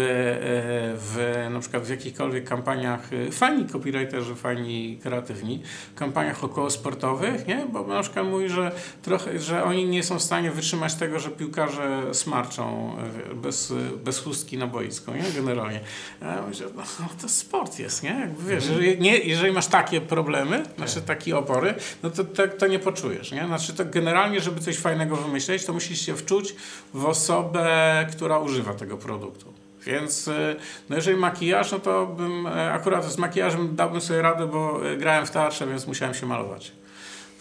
w 0.98 1.48
na 1.54 1.60
przykład 1.60 1.84
w 1.84 1.90
jakichkolwiek 1.90 2.50
kampaniach, 2.50 3.10
fani 3.32 3.66
copywriterzy, 3.66 4.36
fani 4.36 4.51
fajni, 4.56 5.00
kreatywni 5.04 5.64
kampaniach 5.96 6.44
około 6.44 6.70
sportowych, 6.70 7.48
nie? 7.48 7.66
Bo 7.72 7.88
na 7.88 8.02
przykład 8.02 8.26
mówi, 8.26 8.50
że 8.50 8.72
trochę, 9.02 9.40
że 9.40 9.64
oni 9.64 9.86
nie 9.86 10.04
są 10.04 10.20
w 10.20 10.22
stanie 10.22 10.52
wytrzymać 10.52 10.96
tego, 10.96 11.20
że 11.20 11.30
piłkarze 11.30 12.02
smarczą 12.14 12.96
e, 13.32 13.36
bez, 13.36 13.74
bez 14.04 14.20
chustki 14.20 14.58
na 14.58 14.68
boisku, 14.68 15.12
nie? 15.12 15.24
Generalnie. 15.36 15.80
Ja 16.22 16.44
myślę, 16.50 16.68
no, 16.76 17.10
to 17.22 17.30
sport 17.30 17.80
jest, 17.80 18.04
nie? 18.04 18.10
Jakby 18.10 18.50
wiesz, 18.50 18.64
mhm. 18.64 18.84
jeżeli, 18.84 19.02
nie, 19.02 19.18
jeżeli 19.18 19.54
masz 19.54 19.68
takie 19.68 20.02
problemy, 20.02 20.64
znaczy 20.78 20.96
tak. 20.96 21.04
takie 21.04 21.38
opory, 21.38 21.74
no 22.04 22.10
to, 22.10 22.24
to, 22.24 22.48
to 22.48 22.68
nie 22.68 22.80
poczujesz, 22.80 23.32
nie? 23.32 23.46
Znaczy 23.46 23.74
to 23.74 23.86
generalnie, 23.86 24.42
żeby 24.42 24.62
coś 24.62 24.78
fajnego 24.78 25.16
wymyśleć, 25.16 25.66
to 25.66 25.74
musisz 25.74 26.02
się 26.02 26.16
wczuć 26.16 26.56
w 26.94 27.06
osobę, 27.06 28.08
która 28.12 28.40
używa 28.40 28.74
tego 28.74 28.98
produktu. 28.98 29.61
Więc 29.86 30.28
e, 30.28 30.56
no 30.90 30.96
jeżeli 30.96 31.18
makijaż, 31.18 31.72
no 31.72 31.80
to 31.80 32.08
bym 32.08 32.48
e, 32.48 32.74
akurat 32.74 33.06
z 33.06 33.18
makijażem 33.18 33.76
dałbym 33.76 34.02
sobie 34.02 34.22
radę, 34.22 34.48
bo 34.48 34.90
e, 34.92 34.98
grałem 34.98 35.26
w 35.26 35.32
teatrze, 35.32 35.68
więc 35.68 35.88
musiałem 35.88 36.16
się 36.16 36.26
malować 36.26 36.72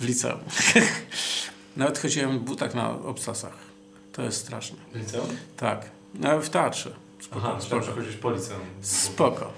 w 0.01 0.05
liceum. 0.05 0.41
Nawet 1.77 1.99
chodziłem 1.99 2.39
w 2.39 2.43
butach 2.43 2.75
na 2.75 2.91
obcasach. 2.91 3.53
To 4.13 4.23
jest 4.23 4.41
straszne. 4.41 4.77
W 4.95 4.97
liceum? 4.97 5.29
Tak. 5.57 5.91
No, 6.15 6.41
w 6.41 6.51
teatrze. 6.51 6.93
Spoko, 7.21 7.49
Aha, 7.49 7.61
spoko. 7.61 7.93
chodzić 7.93 8.17
po 8.17 8.31
liceum. 8.31 8.61
Spoko. 8.81 9.53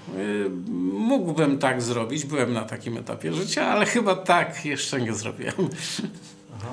Mógłbym 0.93 1.59
tak 1.59 1.81
zrobić, 1.81 2.25
byłem 2.25 2.53
na 2.53 2.61
takim 2.65 2.97
etapie 2.97 3.33
życia, 3.33 3.67
ale 3.67 3.85
chyba 3.85 4.15
tak 4.15 4.65
jeszcze 4.65 5.01
nie 5.01 5.13
zrobiłem. 5.13 5.69
Aha. 6.55 6.71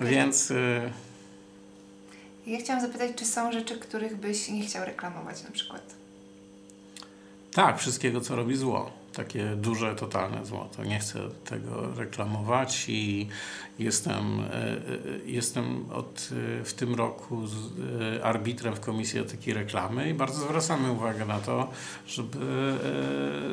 Więc... 0.10 0.52
Ja 2.48 2.58
chciałam 2.58 2.82
zapytać, 2.82 3.10
czy 3.16 3.24
są 3.24 3.52
rzeczy, 3.52 3.78
których 3.78 4.16
byś 4.16 4.48
nie 4.48 4.66
chciał 4.66 4.84
reklamować 4.84 5.44
na 5.44 5.50
przykład? 5.50 5.94
Tak, 7.52 7.78
wszystkiego, 7.78 8.20
co 8.20 8.36
robi 8.36 8.56
zło. 8.56 8.90
takie 9.12 9.56
duże, 9.56 9.94
totalne 9.94 10.46
złoto. 10.46 10.84
Nie 10.84 10.98
chcę 10.98 11.18
tego 11.44 11.94
reklamować 11.94 12.84
i 12.88 13.28
jestem, 13.78 14.40
e, 14.40 14.54
e, 14.54 14.78
jestem 15.26 15.90
od, 15.92 16.28
e, 16.60 16.64
w 16.64 16.74
tym 16.74 16.94
roku 16.94 17.42
arbitrem 18.22 18.74
w 18.74 18.80
Komisji 18.80 19.20
Etyki 19.20 19.52
Reklamy 19.52 20.10
i 20.10 20.14
bardzo 20.14 20.40
zwracamy 20.40 20.92
uwagę 20.92 21.24
na 21.24 21.38
to, 21.38 21.70
żeby 22.06 22.38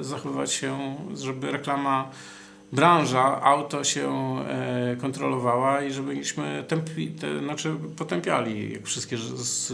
zachowywać 0.02 0.52
się, 0.52 0.96
żeby 1.16 1.52
reklama 1.52 2.12
branża, 2.76 3.42
auto 3.42 3.84
się 3.84 4.10
e, 4.50 4.96
kontrolowała 4.96 5.82
i 5.82 5.94
żebyśmy 5.94 6.64
templi, 6.68 7.12
te, 7.12 7.40
znaczy 7.40 7.76
potępiali 7.98 8.80
wszystkie 8.84 9.18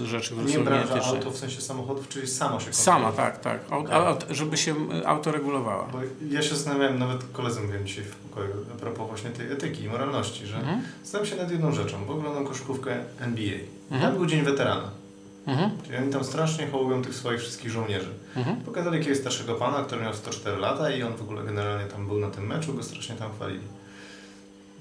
rzeczy, 0.03 0.31
które 0.31 0.47
nie 0.47 0.55
są 0.55 0.63
branża 0.63 1.05
auto 1.05 1.31
w 1.31 1.37
sensie 1.37 1.61
samochodów, 1.61 2.07
czyli 2.07 2.27
samo 2.27 2.59
się 2.59 2.73
Sama, 2.73 3.11
tak, 3.11 3.39
tak. 3.39 3.71
okay. 3.71 4.15
żeby 4.29 4.57
się 4.57 4.75
auto 5.05 5.31
regulowało. 5.31 5.87
Bo 5.91 5.99
ja 6.29 6.41
się 6.41 6.55
zastanawiałem, 6.55 6.99
nawet 6.99 7.21
koledzy 7.33 7.61
mówiłem 7.61 7.87
dzisiaj 7.87 8.03
w 8.03 8.15
pokoju, 8.15 8.53
a 8.75 8.79
propos 8.79 9.07
właśnie 9.07 9.29
tej 9.29 9.51
etyki 9.51 9.83
i 9.83 9.87
moralności, 9.87 10.45
że 10.45 10.57
mhm. 10.57 11.25
się 11.25 11.35
nad 11.35 11.51
jedną 11.51 11.71
rzeczą, 11.71 12.05
bo 12.07 12.13
oglądam 12.13 12.45
koszykówkę 12.45 12.97
NBA. 13.19 13.59
Mhm. 13.91 14.01
Tam 14.01 14.19
był 14.19 14.25
Dzień 14.25 14.41
Weterana. 14.41 15.00
Mhm. 15.47 15.71
Czyli 15.83 15.97
oni 15.97 16.11
tam 16.11 16.23
strasznie 16.23 16.67
hołują 16.67 17.01
tych 17.01 17.15
swoich 17.15 17.39
wszystkich 17.39 17.71
żołnierzy. 17.71 18.09
Mhm. 18.35 18.57
Pokazali 18.61 18.97
jakiegoś 18.97 19.17
starszego 19.19 19.55
pana, 19.55 19.83
który 19.83 20.01
miał 20.01 20.13
104 20.13 20.57
lata 20.57 20.91
i 20.91 21.03
on 21.03 21.15
w 21.15 21.21
ogóle 21.21 21.43
generalnie 21.43 21.85
tam 21.85 22.07
był 22.07 22.19
na 22.19 22.29
tym 22.29 22.47
meczu, 22.47 22.73
go 22.73 22.83
strasznie 22.83 23.15
tam 23.15 23.33
chwalili. 23.33 23.63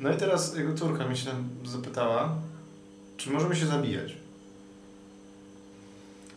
No 0.01 0.13
i 0.13 0.17
teraz 0.17 0.57
jego 0.57 0.75
córka 0.75 1.05
mi 1.05 1.17
się 1.17 1.27
tam 1.27 1.49
zapytała, 1.65 2.35
czy 3.17 3.31
możemy 3.31 3.57
się 3.57 3.67
zabijać. 3.67 4.17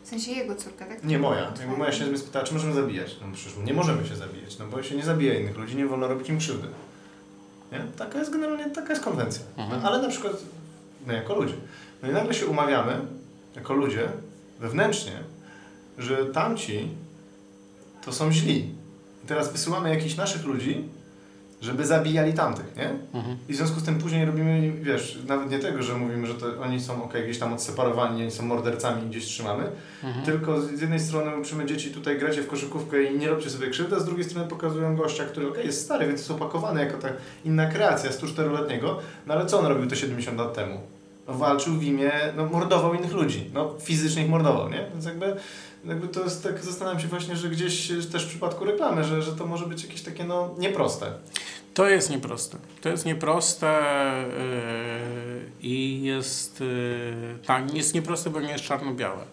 W 0.04 0.08
sensie 0.08 0.32
jego 0.32 0.56
córka, 0.56 0.86
tak? 0.86 1.04
Nie 1.04 1.20
moja. 1.20 1.52
Jakby 1.60 1.78
moja 1.78 1.92
się 1.92 2.06
mnie 2.06 2.18
spytała, 2.18 2.46
czy 2.46 2.54
możemy 2.54 2.74
zabijać. 2.74 3.16
No 3.22 3.28
przecież 3.34 3.58
nie 3.66 3.74
możemy 3.74 4.08
się 4.08 4.16
zabijać, 4.16 4.60
no 4.60 4.68
bo 4.68 4.84
się 4.84 4.96
nie 4.96 5.04
zabija 5.04 5.40
innych 5.40 5.58
ludzi, 5.58 5.76
nie 5.76 5.86
wolno 5.86 6.08
robić 6.08 6.30
im 6.30 6.38
krzywdy. 6.38 6.68
Nie? 7.72 7.80
Taka 7.98 8.20
jest 8.20 8.32
generalnie, 8.32 8.70
taka 8.70 8.90
jest 8.90 9.04
konwencja. 9.04 9.42
Mhm. 9.58 9.82
No, 9.82 9.90
ale 9.90 10.02
na 10.02 10.10
przykład, 10.10 10.34
no 11.08 11.14
jako 11.14 11.36
ludzie. 11.36 11.54
No 12.04 12.10
i 12.10 12.14
nagle 12.14 12.34
się 12.34 12.46
umawiamy, 12.46 13.00
jako 13.56 13.74
ludzie, 13.74 14.10
wewnętrznie, 14.60 15.20
że 15.98 16.26
tamci 16.26 16.90
to 18.06 18.14
są 18.14 18.32
źli. 18.32 18.60
I 19.24 19.28
teraz 19.28 19.52
wysyłamy 19.52 19.90
jakichś 19.90 20.16
naszych 20.16 20.46
ludzi, 20.46 20.90
żeby 21.64 21.86
zabijali 21.86 22.34
tamtych, 22.34 22.76
nie? 22.78 22.90
Mhm. 23.14 23.38
I 23.50 23.54
w 23.54 23.56
związku 23.56 23.80
z 23.80 23.84
tym 23.84 23.96
później 23.96 24.26
robimy, 24.26 24.72
wiesz, 24.72 25.20
nawet 25.28 25.52
nie 25.52 25.60
tego, 25.60 25.84
że 25.84 25.98
mówimy, 25.98 26.28
że 26.28 26.34
to 26.34 26.62
oni 26.62 26.82
są 26.82 27.04
ok, 27.04 27.14
gdzieś 27.24 27.40
tam 27.40 27.54
odseparowani, 27.54 28.22
oni 28.22 28.32
są 28.32 28.46
mordercami 28.46 29.04
i 29.04 29.10
gdzieś 29.10 29.26
trzymamy, 29.26 29.64
mhm. 30.04 30.26
tylko 30.26 30.62
z 30.62 30.82
jednej 30.82 31.00
strony 31.00 31.38
uczymy 31.38 31.66
dzieci 31.66 31.92
tutaj 31.92 32.20
gracie 32.20 32.42
w 32.42 32.48
koszykówkę 32.48 33.04
i 33.04 33.18
nie 33.18 33.30
robcie 33.30 33.50
sobie 33.50 33.68
krzywdy, 33.68 33.96
a 33.96 34.00
z 34.00 34.06
drugiej 34.06 34.26
strony 34.26 34.48
pokazują 34.48 34.96
gościa, 34.96 35.26
który 35.26 35.50
ok, 35.50 35.58
jest 35.58 35.82
stary, 35.82 36.08
więc 36.08 36.20
jest 36.20 36.32
opakowany 36.32 36.86
jako 36.86 36.98
ta 36.98 37.10
inna 37.46 37.66
kreacja 37.66 38.12
104-letniego, 38.12 38.96
no 39.28 39.34
ale 39.34 39.46
co 39.46 39.60
on 39.60 39.66
robił 39.66 39.90
to 39.90 39.96
70 39.96 40.38
lat 40.38 40.54
temu? 40.54 40.82
Walczył 41.28 41.74
w 41.74 41.84
imię, 41.84 42.12
no, 42.38 42.46
mordował 42.46 42.94
innych 42.94 43.14
ludzi, 43.14 43.52
no, 43.54 43.76
fizycznie 43.82 44.24
ich 44.24 44.30
mordował, 44.30 44.70
nie? 44.70 44.90
Więc 44.94 45.06
jakby, 45.06 45.36
jakby 45.86 46.08
to 46.08 46.24
jest 46.24 46.44
tak, 46.44 46.64
zastanawiam 46.64 47.02
się 47.02 47.08
właśnie, 47.08 47.36
że 47.36 47.50
gdzieś 47.50 47.92
też 48.12 48.26
w 48.26 48.30
przypadku 48.30 48.66
reklamy, 48.66 49.04
że, 49.04 49.22
że 49.22 49.32
to 49.32 49.46
może 49.46 49.66
być 49.66 49.84
jakieś 49.84 50.02
takie, 50.02 50.24
no, 50.24 50.56
nieproste. 50.58 51.12
To 51.74 51.88
jest 51.88 52.10
nieproste. 52.10 52.58
To 52.82 52.90
jest 52.90 53.06
nieproste 53.06 53.82
yy, 54.40 55.70
i 55.70 56.04
jest, 56.04 56.60
yy, 56.60 57.38
tak, 57.46 57.74
jest 57.74 57.94
nieproste, 57.94 58.30
bo 58.30 58.42
nie 58.42 58.52
jest 58.52 58.64
czarno-białe. 58.64 59.26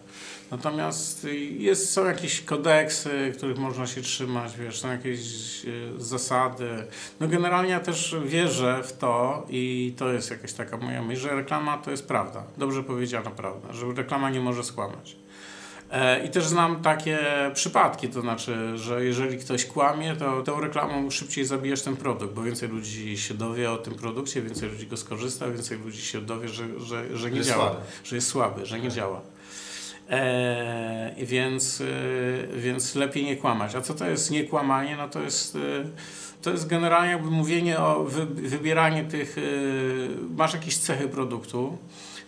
Natomiast 0.51 1.27
jest, 1.57 1.93
są 1.93 2.05
jakieś 2.05 2.41
kodeksy, 2.41 3.33
których 3.37 3.57
można 3.57 3.87
się 3.87 4.01
trzymać, 4.01 4.57
wiesz, 4.57 4.79
są 4.79 4.91
jakieś 4.91 5.19
e, 5.65 5.69
zasady. 5.97 6.69
No 7.19 7.27
generalnie 7.27 7.71
ja 7.71 7.79
też 7.79 8.15
wierzę 8.25 8.83
w 8.83 8.97
to 8.97 9.45
i 9.49 9.93
to 9.97 10.13
jest 10.13 10.31
jakaś 10.31 10.53
taka 10.53 10.77
moja 10.77 11.01
myśl, 11.01 11.21
że 11.21 11.35
reklama 11.35 11.77
to 11.77 11.91
jest 11.91 12.07
prawda, 12.07 12.43
dobrze 12.57 12.83
powiedziana 12.83 13.31
prawda, 13.31 13.73
że 13.73 13.85
reklama 13.93 14.29
nie 14.29 14.39
może 14.39 14.63
skłamać. 14.63 15.15
E, 15.91 16.25
I 16.25 16.29
też 16.29 16.45
znam 16.45 16.81
takie 16.81 17.19
przypadki, 17.53 18.07
to 18.09 18.21
znaczy, 18.21 18.77
że 18.77 19.05
jeżeli 19.05 19.37
ktoś 19.37 19.65
kłamie, 19.65 20.15
to 20.15 20.43
tą 20.43 20.59
reklamą 20.59 21.09
szybciej 21.11 21.45
zabijesz 21.45 21.81
ten 21.81 21.95
produkt, 21.95 22.33
bo 22.33 22.43
więcej 22.43 22.69
ludzi 22.69 23.17
się 23.17 23.33
dowie 23.33 23.71
o 23.71 23.77
tym 23.77 23.95
produkcie, 23.95 24.41
więcej 24.41 24.69
ludzi 24.69 24.87
go 24.87 24.97
skorzysta, 24.97 25.47
więcej 25.47 25.79
ludzi 25.79 26.01
się 26.01 26.21
dowie, 26.21 26.49
że, 26.49 26.79
że, 26.79 27.17
że 27.17 27.31
nie 27.31 27.41
działa, 27.41 27.69
słaby. 27.69 27.85
że 28.03 28.15
jest 28.15 28.27
słaby, 28.27 28.65
że 28.65 28.79
nie 28.79 28.87
tak. 28.87 28.95
działa. 28.95 29.21
E, 30.11 31.15
więc, 31.17 31.81
e, 31.81 32.57
więc 32.57 32.95
lepiej 32.95 33.25
nie 33.25 33.37
kłamać. 33.37 33.75
A 33.75 33.81
co 33.81 33.93
to 33.93 34.09
jest 34.09 34.31
niekłamanie? 34.31 34.97
No 34.97 35.09
to 35.09 35.21
jest, 35.21 35.55
e, 35.55 35.59
to 36.41 36.49
jest 36.49 36.67
generalnie 36.67 37.17
mówienie 37.17 37.79
o 37.79 38.03
wy, 38.03 38.25
wybieranie 38.25 39.03
tych, 39.03 39.35
masz 40.37 40.53
jakieś 40.53 40.77
cechy 40.77 41.07
produktu, 41.07 41.77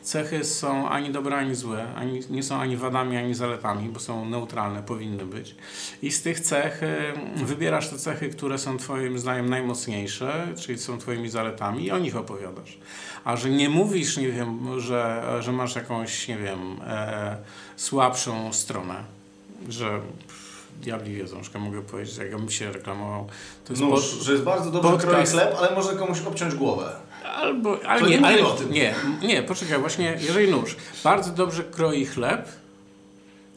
cechy 0.03 0.43
są 0.43 0.89
ani 0.89 1.11
dobre, 1.11 1.37
ani 1.37 1.55
złe, 1.55 1.93
ani, 1.95 2.19
nie 2.29 2.43
są 2.43 2.55
ani 2.55 2.77
wadami, 2.77 3.17
ani 3.17 3.33
zaletami, 3.33 3.89
bo 3.89 3.99
są 3.99 4.25
neutralne, 4.25 4.83
powinny 4.83 5.25
być. 5.25 5.55
I 6.01 6.11
z 6.11 6.21
tych 6.21 6.39
cech 6.39 6.83
e, 6.83 7.13
wybierasz 7.45 7.89
te 7.89 7.97
cechy, 7.97 8.29
które 8.29 8.57
są 8.57 8.77
Twoim 8.77 9.19
zdaniem 9.19 9.49
najmocniejsze, 9.49 10.47
czyli 10.59 10.79
są 10.79 10.97
Twoimi 10.97 11.29
zaletami 11.29 11.85
i 11.85 11.91
o 11.91 11.99
nich 11.99 12.15
opowiadasz. 12.15 12.77
A 13.23 13.37
że 13.37 13.49
nie 13.49 13.69
mówisz, 13.69 14.17
nie 14.17 14.31
wiem, 14.31 14.79
że, 14.79 15.23
że 15.39 15.51
masz 15.51 15.75
jakąś, 15.75 16.27
nie 16.27 16.37
wiem, 16.37 16.59
e, 16.87 17.37
słabszą 17.75 18.53
stronę, 18.53 19.03
że 19.69 19.99
diabli 20.81 21.15
wiedzą, 21.15 21.43
że 21.43 21.59
mogę 21.59 21.81
powiedzieć, 21.81 22.17
jak 22.17 22.31
ja 22.31 22.37
bym 22.37 22.49
się 22.49 22.71
reklamował. 22.71 23.27
To 23.65 23.73
jest 23.73 23.81
Nóż, 23.81 24.11
pod, 24.11 24.23
że 24.23 24.31
jest 24.31 24.43
bardzo 24.43 24.71
dobrze 24.71 24.89
podcast, 24.89 25.11
kroi 25.11 25.25
chleb, 25.25 25.55
ale 25.57 25.75
może 25.75 25.95
komuś 25.95 26.21
obciąć 26.21 26.55
głowę. 26.55 26.95
Albo, 27.43 27.79
ale 27.87 28.09
nie, 28.09 28.19
nie, 28.19 28.25
ale, 28.25 28.43
nie, 28.69 28.95
nie, 29.21 29.43
poczekaj, 29.43 29.79
właśnie 29.79 30.17
jeżeli 30.21 30.51
nóż 30.51 30.75
bardzo 31.03 31.31
dobrze 31.31 31.63
kroi 31.63 32.05
chleb 32.05 32.49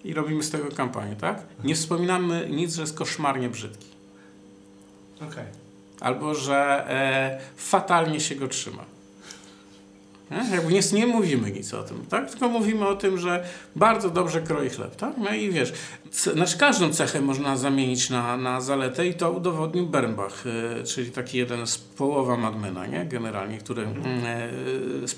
i 0.05 0.15
robimy 0.15 0.43
z 0.43 0.51
tego 0.51 0.69
kampanię, 0.77 1.17
tak? 1.17 1.43
Nie 1.65 1.75
wspominamy 1.75 2.49
nic, 2.51 2.75
że 2.75 2.81
jest 2.83 2.99
koszmarnie 2.99 3.49
brzydki. 3.49 3.87
Okay. 5.17 5.45
Albo, 6.01 6.35
że 6.35 6.57
e, 6.91 7.41
fatalnie 7.57 8.21
się 8.21 8.35
go 8.35 8.49
trzyma. 8.49 8.85
Jakby 10.31 10.73
nie, 10.73 10.81
nie 10.93 11.07
mówimy 11.07 11.51
nic 11.51 11.75
o 11.75 11.83
tym, 11.83 12.07
tak? 12.09 12.31
Tylko 12.31 12.49
mówimy 12.49 12.89
o 12.89 12.97
tym, 12.97 13.19
że 13.19 13.45
bardzo 13.77 14.11
dobrze 14.11 14.41
kroi 14.41 14.71
chleb, 14.71 14.97
tak? 14.97 15.17
No 15.19 15.35
i 15.35 15.51
wiesz, 15.51 15.73
znaczy 16.35 16.59
każdą 16.59 16.93
cechę 16.93 17.21
można 17.21 17.57
zamienić 17.57 18.11
na, 18.11 18.37
na 18.37 18.61
zaletę 18.61 19.07
i 19.07 19.15
to 19.15 19.33
udowodnił 19.33 19.87
Bernbach, 19.87 20.45
y, 20.47 20.85
czyli 20.85 21.11
taki 21.11 21.39
jeden 21.39 21.67
z 21.67 21.79
połowa 21.79 22.37
Madmena, 22.37 22.87
nie? 22.87 23.05
Generalnie, 23.05 23.59
który 23.59 23.83
mhm. 23.83 24.25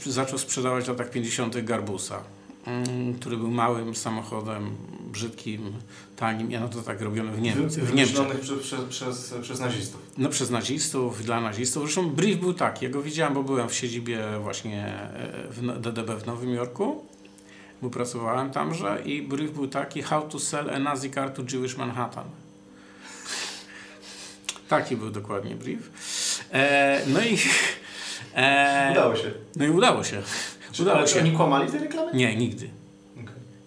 y, 0.07 0.13
zaczął 0.13 0.39
sprzedawać 0.39 0.85
w 0.85 0.89
latach 0.89 1.11
50. 1.11 1.65
Garbusa. 1.65 2.23
Mm, 2.67 3.15
który 3.15 3.37
był 3.37 3.51
małym 3.51 3.95
samochodem, 3.95 4.77
brzydkim, 5.13 5.73
tanim. 6.17 6.51
Ja 6.51 6.61
no 6.61 6.69
to 6.69 6.83
tak 6.83 7.01
robiono 7.01 7.33
w, 7.33 7.37
w 7.37 7.41
Niemczech. 7.95 8.41
Przez, 8.41 8.59
przez, 8.61 8.85
przez, 8.85 9.35
przez 9.43 9.61
nazistów. 9.61 10.03
No 10.19 10.29
przez 10.29 10.51
nazistów, 10.51 11.25
dla 11.25 11.41
nazistów. 11.41 11.83
Zresztą 11.83 12.11
brief 12.11 12.39
był 12.39 12.55
taki, 12.55 12.85
ja 12.85 12.91
go 12.91 13.03
widziałem, 13.03 13.35
bo 13.35 13.43
byłem 13.43 13.69
w 13.69 13.75
siedzibie 13.75 14.19
właśnie 14.43 14.87
e, 14.87 15.49
w 15.51 15.81
DDB 15.81 16.11
w 16.11 16.27
Nowym 16.27 16.55
Jorku, 16.55 17.05
bo 17.83 17.91
pracowałem 17.91 18.51
tamże 18.51 19.03
i 19.05 19.23
brief 19.23 19.53
był 19.53 19.69
taki 19.69 20.03
how 20.03 20.29
to 20.29 20.39
sell 20.39 20.71
a 20.71 20.79
Nazi 20.79 21.11
car 21.11 21.31
to 21.31 21.43
Jewish 21.53 21.77
Manhattan. 21.77 22.25
Taki 24.69 24.97
był 24.97 25.11
dokładnie 25.11 25.55
brief. 25.55 25.91
E, 26.53 27.01
no 27.07 27.21
i... 27.21 27.39
E, 28.35 28.89
udało 28.93 29.17
się. 29.17 29.31
No 29.57 29.65
i 29.65 29.71
udało 29.71 30.05
się. 30.05 30.23
Czy 30.73 30.83
udało 30.83 31.07
się. 31.07 31.21
oni 31.21 31.33
kłamali 31.33 31.71
tej 31.71 31.81
reklamy? 31.81 32.13
Nie, 32.15 32.37
nigdy. 32.37 32.71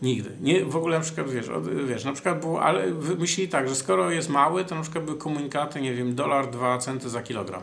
Nigdy. 0.01 0.29
Nie, 0.41 0.65
w 0.65 0.75
ogóle 0.75 0.97
na 0.97 1.03
przykład, 1.03 1.29
wiesz, 1.29 1.49
od, 1.49 1.85
wiesz, 1.85 2.03
na 2.03 2.13
przykład 2.13 2.39
było, 2.39 2.61
ale 2.61 2.85
myśleli 3.19 3.49
tak, 3.49 3.69
że 3.69 3.75
skoro 3.75 4.11
jest 4.11 4.29
mały, 4.29 4.65
to 4.65 4.75
na 4.75 4.81
przykład 4.81 5.05
były 5.05 5.17
komunikaty, 5.17 5.81
nie 5.81 5.93
wiem, 5.93 6.15
dolar, 6.15 6.49
dwa 6.49 6.77
centy 6.77 7.09
za 7.09 7.21
kilogram. 7.21 7.61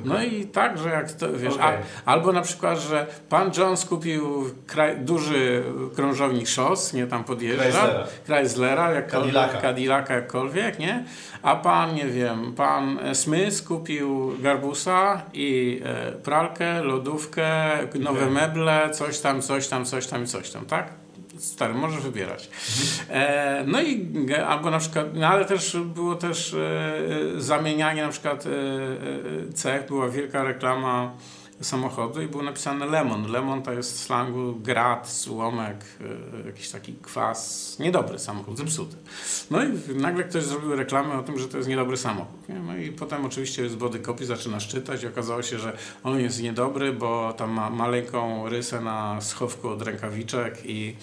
Okay. 0.00 0.08
No 0.08 0.22
i 0.22 0.46
tak, 0.46 0.78
że 0.78 0.88
jak 0.88 1.12
to, 1.12 1.32
wiesz, 1.32 1.54
okay. 1.54 1.78
a, 2.04 2.10
albo 2.12 2.32
na 2.32 2.40
przykład, 2.40 2.78
że 2.78 3.06
pan 3.28 3.50
Jones 3.58 3.84
kupił 3.84 4.44
kraj, 4.66 4.96
duży 5.00 5.62
krążownik 5.96 6.48
szos, 6.48 6.92
nie 6.92 7.06
tam 7.06 7.24
podjeżdża, 7.24 8.06
Chryslera, 8.26 8.90
jak 8.92 9.10
Cadillaca. 9.10 9.60
Cadillaca 9.60 10.14
jakkolwiek, 10.14 10.78
nie? 10.78 11.04
A 11.42 11.56
pan, 11.56 11.94
nie 11.94 12.06
wiem, 12.06 12.52
pan 12.52 12.98
Smith 13.12 13.64
kupił 13.64 14.32
garbusa 14.42 15.22
i 15.32 15.80
e, 15.84 16.12
pralkę, 16.12 16.82
lodówkę, 16.82 17.48
nowe 18.00 18.20
okay. 18.20 18.30
meble, 18.30 18.90
coś 18.90 19.20
tam, 19.20 19.42
coś 19.42 19.68
tam, 19.68 19.84
coś 19.84 20.06
tam 20.06 20.24
i 20.24 20.26
coś 20.26 20.50
tam, 20.50 20.66
tak? 20.66 21.07
Stary, 21.38 21.74
możesz 21.74 22.00
wybierać. 22.00 22.50
E, 23.10 23.64
no 23.66 23.80
i 23.82 24.08
albo 24.46 24.70
na 24.70 24.78
przykład, 24.78 25.06
no 25.14 25.26
ale 25.26 25.44
też 25.44 25.76
było 25.76 26.14
też 26.14 26.54
e, 26.54 27.00
zamienianie 27.36 28.02
na 28.02 28.08
przykład 28.08 28.46
e, 28.46 28.50
e 28.50 29.52
cech, 29.52 29.86
była 29.86 30.08
wielka 30.08 30.44
reklama 30.44 31.12
samochodu 31.60 32.22
i 32.22 32.26
było 32.26 32.42
napisane 32.42 32.86
lemon. 32.86 33.32
Lemon 33.32 33.62
to 33.62 33.72
jest 33.72 33.92
w 33.92 34.00
slangu 34.00 34.54
grat, 34.54 35.08
słomek, 35.10 35.84
y, 36.42 36.46
jakiś 36.46 36.70
taki 36.70 36.94
kwas. 37.02 37.76
Niedobry 37.78 38.18
samochód, 38.18 38.58
zepsuty. 38.58 38.96
No 39.50 39.64
i 39.64 39.68
nagle 39.94 40.24
ktoś 40.24 40.44
zrobił 40.44 40.76
reklamę 40.76 41.14
o 41.14 41.22
tym, 41.22 41.38
że 41.38 41.48
to 41.48 41.56
jest 41.56 41.68
niedobry 41.68 41.96
samochód. 41.96 42.48
Nie? 42.48 42.54
No 42.54 42.76
i 42.76 42.92
potem 42.92 43.26
oczywiście 43.26 43.68
z 43.68 43.74
body 43.74 44.00
copy 44.00 44.26
zaczynasz 44.26 44.68
czytać 44.68 45.02
i 45.02 45.06
okazało 45.06 45.42
się, 45.42 45.58
że 45.58 45.76
on 46.04 46.20
jest 46.20 46.42
niedobry, 46.42 46.92
bo 46.92 47.32
tam 47.32 47.50
ma 47.50 47.70
maleńką 47.70 48.48
rysę 48.48 48.80
na 48.80 49.20
schowku 49.20 49.68
od 49.68 49.82
rękawiczek 49.82 50.58
i 50.64 50.96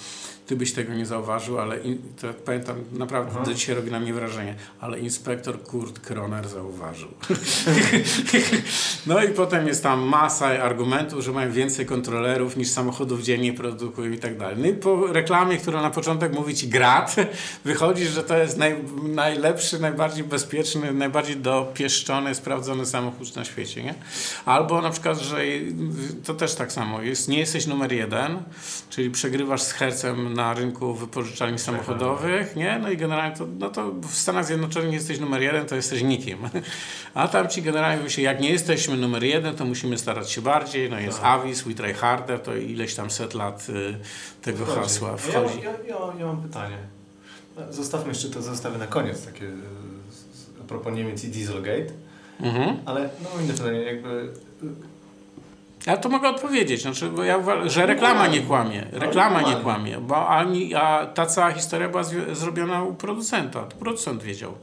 ty 0.46 0.56
byś 0.56 0.74
tego 0.74 0.94
nie 0.94 1.06
zauważył, 1.06 1.60
ale 1.60 1.78
in, 1.80 1.98
to 2.22 2.34
pamiętam, 2.34 2.76
naprawdę 2.92 3.32
Aha. 3.36 3.46
do 3.46 3.54
dzisiaj 3.54 3.76
robi 3.76 3.92
na 3.92 4.00
mnie 4.00 4.14
wrażenie, 4.14 4.56
ale 4.80 5.00
inspektor 5.00 5.64
Kurt 5.64 6.00
Kroner 6.00 6.48
zauważył. 6.48 7.10
no 9.08 9.24
i 9.24 9.30
potem 9.30 9.68
jest 9.68 9.84
tam 9.84 10.02
masa 10.02 10.46
argumentów, 10.46 11.24
że 11.24 11.32
mają 11.32 11.52
więcej 11.52 11.86
kontrolerów 11.86 12.58
niż 12.58 12.70
samochodów 12.70 13.22
dziennie 13.22 13.54
produkują 13.54 14.12
i 14.12 14.18
tak 14.18 14.38
dalej. 14.38 14.56
No 14.60 14.68
i 14.68 14.74
po 14.74 15.08
reklamie, 15.08 15.58
która 15.58 15.82
na 15.82 15.90
początek 15.90 16.34
mówi 16.34 16.56
ci 16.56 16.68
grat, 16.68 17.16
wychodzi, 17.66 18.06
że 18.06 18.24
to 18.24 18.38
jest 18.38 18.58
naj, 18.58 18.76
najlepszy, 19.04 19.80
najbardziej 19.80 20.24
bezpieczny, 20.24 20.94
najbardziej 20.94 21.38
dopieszczony, 21.38 22.36
sprawdzony 22.36 22.86
samochód 22.86 23.36
na 23.36 23.46
świecie, 23.46 23.84
nie? 23.84 23.96
Albo 24.46 24.82
na 24.82 24.90
przykład, 24.90 25.20
że 25.20 25.38
to 26.24 26.34
też 26.34 26.56
tak 26.56 26.72
samo 26.72 27.02
jest, 27.02 27.28
nie 27.28 27.40
jesteś 27.40 27.68
numer 27.68 27.94
jeden, 27.94 28.38
czyli 28.90 29.10
przegrywasz 29.10 29.62
z 29.62 29.72
hercem 29.72 30.35
na 30.36 30.54
rynku 30.54 30.94
wypożyczalni 30.94 31.60
samochodowych, 31.60 32.56
nie? 32.56 32.80
No 32.80 32.90
i 32.90 32.98
generalnie 32.98 33.38
to, 33.38 33.48
no 33.60 33.70
to 33.70 33.92
w 33.92 34.16
Stanach 34.16 34.46
Zjednoczonych 34.46 34.94
jesteś 34.94 35.20
numer 35.20 35.42
jeden, 35.42 35.66
to 35.66 35.76
jesteś 35.76 36.04
nikim. 36.04 36.40
A 37.14 37.28
tam 37.28 37.50
ci 37.50 37.62
generalnie 37.62 37.98
mówią 37.98 38.10
się, 38.10 38.22
jak 38.22 38.42
nie 38.42 38.50
jesteśmy 38.50 38.98
numer 38.98 39.24
jeden, 39.24 39.56
to 39.56 39.66
musimy 39.66 39.98
starać 39.98 40.32
się 40.32 40.42
bardziej. 40.42 40.90
No 40.90 41.00
jest 41.00 41.22
tak. 41.22 41.40
Avis, 41.40 41.64
we 41.64 41.74
try 41.74 41.94
harder, 41.94 42.40
to 42.40 42.56
ileś 42.56 42.96
tam 42.96 43.12
set 43.12 43.34
lat 43.34 43.68
y, 43.70 43.96
tego 44.42 44.66
wchodzi. 44.66 44.80
hasła 44.80 45.18
wchodzi. 45.18 45.62
Ja, 45.64 45.72
ja, 45.72 45.78
ja, 45.88 46.20
ja 46.20 46.26
mam 46.26 46.42
pytanie. 46.42 46.78
Zostawmy 47.72 48.10
jeszcze 48.10 48.30
to, 48.30 48.42
zostawię 48.42 48.78
na 48.78 48.88
koniec 48.88 49.26
takie 49.26 49.52
a 50.62 50.68
propos 50.68 50.94
Niemiec 50.94 51.24
i 51.24 51.28
Dieselgate. 51.28 51.94
Mhm. 52.40 52.78
Ale 52.86 53.10
no 53.24 53.42
inne 53.42 53.54
pytanie, 53.54 53.80
jakby 53.80 54.10
y, 54.64 54.95
ja 55.86 55.98
to 55.98 56.10
mogę 56.10 56.30
odpowiedzieć, 56.30 56.82
znaczy, 56.82 57.10
bo 57.10 57.24
ja 57.24 57.38
uważam, 57.38 57.70
że 57.70 57.86
reklama 57.86 58.28
nie 58.28 58.42
kłamie. 58.42 58.88
Reklama 58.92 59.42
nie 59.42 59.56
kłamie, 59.56 59.98
bo 59.98 60.28
ani, 60.28 60.76
a 60.76 61.06
ta 61.06 61.26
cała 61.26 61.52
historia 61.52 61.90
była 61.90 62.04
zrobiona 62.34 62.84
u 62.84 62.94
producenta. 62.94 63.64
To 63.64 63.76
producent 63.76 64.24
wiedział. 64.24 64.54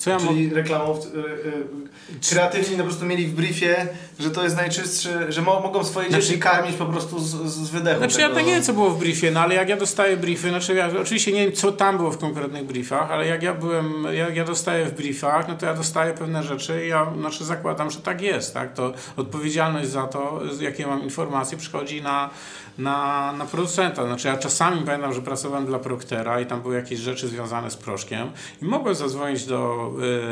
Co 0.00 0.10
ja 0.10 0.18
Czyli 0.18 0.54
reklamowcy, 0.54 1.08
y, 1.08 1.18
y, 1.18 2.30
kreatywni 2.30 2.76
po 2.76 2.82
prostu 2.82 3.06
mieli 3.06 3.26
w 3.26 3.34
briefie, 3.34 3.86
że 4.20 4.30
to 4.30 4.44
jest 4.44 4.56
najczystsze, 4.56 5.32
że 5.32 5.42
mo 5.42 5.60
mogą 5.60 5.84
swoje 5.84 6.08
znaczy, 6.08 6.26
dzieci 6.26 6.38
karmić 6.38 6.76
po 6.76 6.86
prostu 6.86 7.18
z, 7.18 7.30
z 7.46 7.70
wydechu. 7.70 7.98
Znaczy 7.98 8.16
tego. 8.16 8.28
ja 8.28 8.34
tak 8.34 8.46
nie 8.46 8.52
wiem, 8.52 8.62
co 8.62 8.72
było 8.72 8.90
w 8.90 8.98
briefie, 8.98 9.30
no 9.30 9.40
ale 9.40 9.54
jak 9.54 9.68
ja 9.68 9.76
dostaję 9.76 10.16
briefy, 10.16 10.48
znaczy 10.48 10.74
ja 10.74 10.90
oczywiście 11.00 11.32
nie 11.32 11.44
wiem, 11.44 11.52
co 11.52 11.72
tam 11.72 11.96
było 11.96 12.10
w 12.10 12.18
konkretnych 12.18 12.64
briefach, 12.64 13.10
ale 13.10 13.26
jak 13.26 13.42
ja 13.42 13.54
byłem, 13.54 14.04
jak 14.12 14.36
ja 14.36 14.44
dostaję 14.44 14.86
w 14.86 14.92
briefach, 14.92 15.48
no 15.48 15.56
to 15.56 15.66
ja 15.66 15.74
dostaję 15.74 16.12
pewne 16.14 16.42
rzeczy 16.42 16.86
i 16.86 16.88
ja 16.88 17.12
znaczy 17.18 17.44
zakładam, 17.44 17.90
że 17.90 17.98
tak 18.00 18.20
jest, 18.20 18.54
tak? 18.54 18.74
To 18.74 18.92
odpowiedzialność 19.16 19.88
za 19.88 20.02
to, 20.02 20.40
jakie 20.60 20.86
mam 20.86 21.02
informacje, 21.02 21.58
przychodzi 21.58 22.02
na 22.02 22.30
na, 22.78 23.32
na 23.32 23.44
producenta. 23.44 24.04
Znaczy 24.06 24.28
ja 24.28 24.36
czasami 24.36 24.82
pamiętam, 24.82 25.12
że 25.12 25.22
pracowałem 25.22 25.66
dla 25.66 25.78
Proctera 25.78 26.40
i 26.40 26.46
tam 26.46 26.62
były 26.62 26.74
jakieś 26.74 26.98
rzeczy 26.98 27.28
związane 27.28 27.70
z 27.70 27.76
proszkiem 27.76 28.30
i 28.62 28.64
mogłem 28.64 28.94
zadzwonić 28.94 29.44
do 29.46 29.90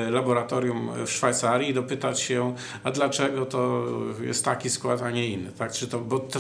y, 0.09 0.11
laboratorium 0.11 0.91
w 1.07 1.11
Szwajcarii 1.11 1.71
i 1.71 1.75
dopytać 1.75 2.21
się, 2.21 2.55
a 2.85 2.91
dlaczego 2.91 3.47
to 3.47 3.85
jest 4.21 4.45
taki 4.45 4.71
skład, 4.71 5.03
a 5.03 5.11
nie 5.11 5.27
inny. 5.29 5.53
Tak? 5.53 5.73
Czy 5.73 5.89
to, 5.89 5.99
bo, 5.99 6.19
to, 6.19 6.39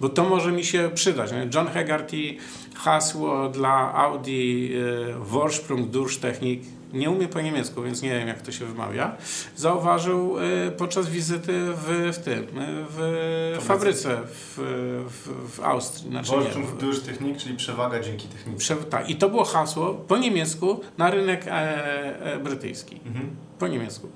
bo 0.00 0.08
to 0.08 0.24
może 0.24 0.52
mi 0.52 0.64
się 0.64 0.90
przydać. 0.94 1.32
Nie? 1.32 1.48
John 1.54 1.66
Hegarty 1.66 2.36
hasło 2.76 3.48
dla 3.48 3.94
Audi 3.94 4.70
y, 4.74 5.14
Vorsprung 5.18 5.88
Technik 6.20 6.77
nie 6.92 7.10
umie 7.10 7.28
po 7.28 7.40
niemiecku, 7.40 7.82
więc 7.82 8.02
nie 8.02 8.10
wiem 8.10 8.28
jak 8.28 8.42
to 8.42 8.52
się 8.52 8.64
wymawia, 8.64 9.16
zauważył 9.56 10.38
y, 10.38 10.70
podczas 10.70 11.08
wizyty 11.08 11.52
w, 11.52 12.10
w 12.12 12.18
tym, 12.18 12.42
y, 12.42 12.46
w 12.88 13.58
fabryce 13.60 14.20
w, 14.24 14.54
w, 15.08 15.52
w 15.56 15.60
Austrii. 15.60 16.10
Znaczy 16.10 16.32
w 16.76 16.78
Durch 16.78 17.00
Technik, 17.00 17.36
czyli 17.36 17.56
przewaga 17.56 18.00
dzięki 18.00 18.28
technice. 18.28 18.58
Prze 18.58 18.76
tak, 18.76 19.10
i 19.10 19.16
to 19.16 19.28
było 19.28 19.44
hasło 19.44 19.94
po 19.94 20.16
niemiecku 20.16 20.80
na 20.98 21.10
rynek 21.10 21.46
e, 21.46 21.50
e, 21.52 22.38
brytyjski. 22.38 23.00
Mhm. 23.06 23.36
Po 23.58 23.68
niemiecku. 23.68 24.08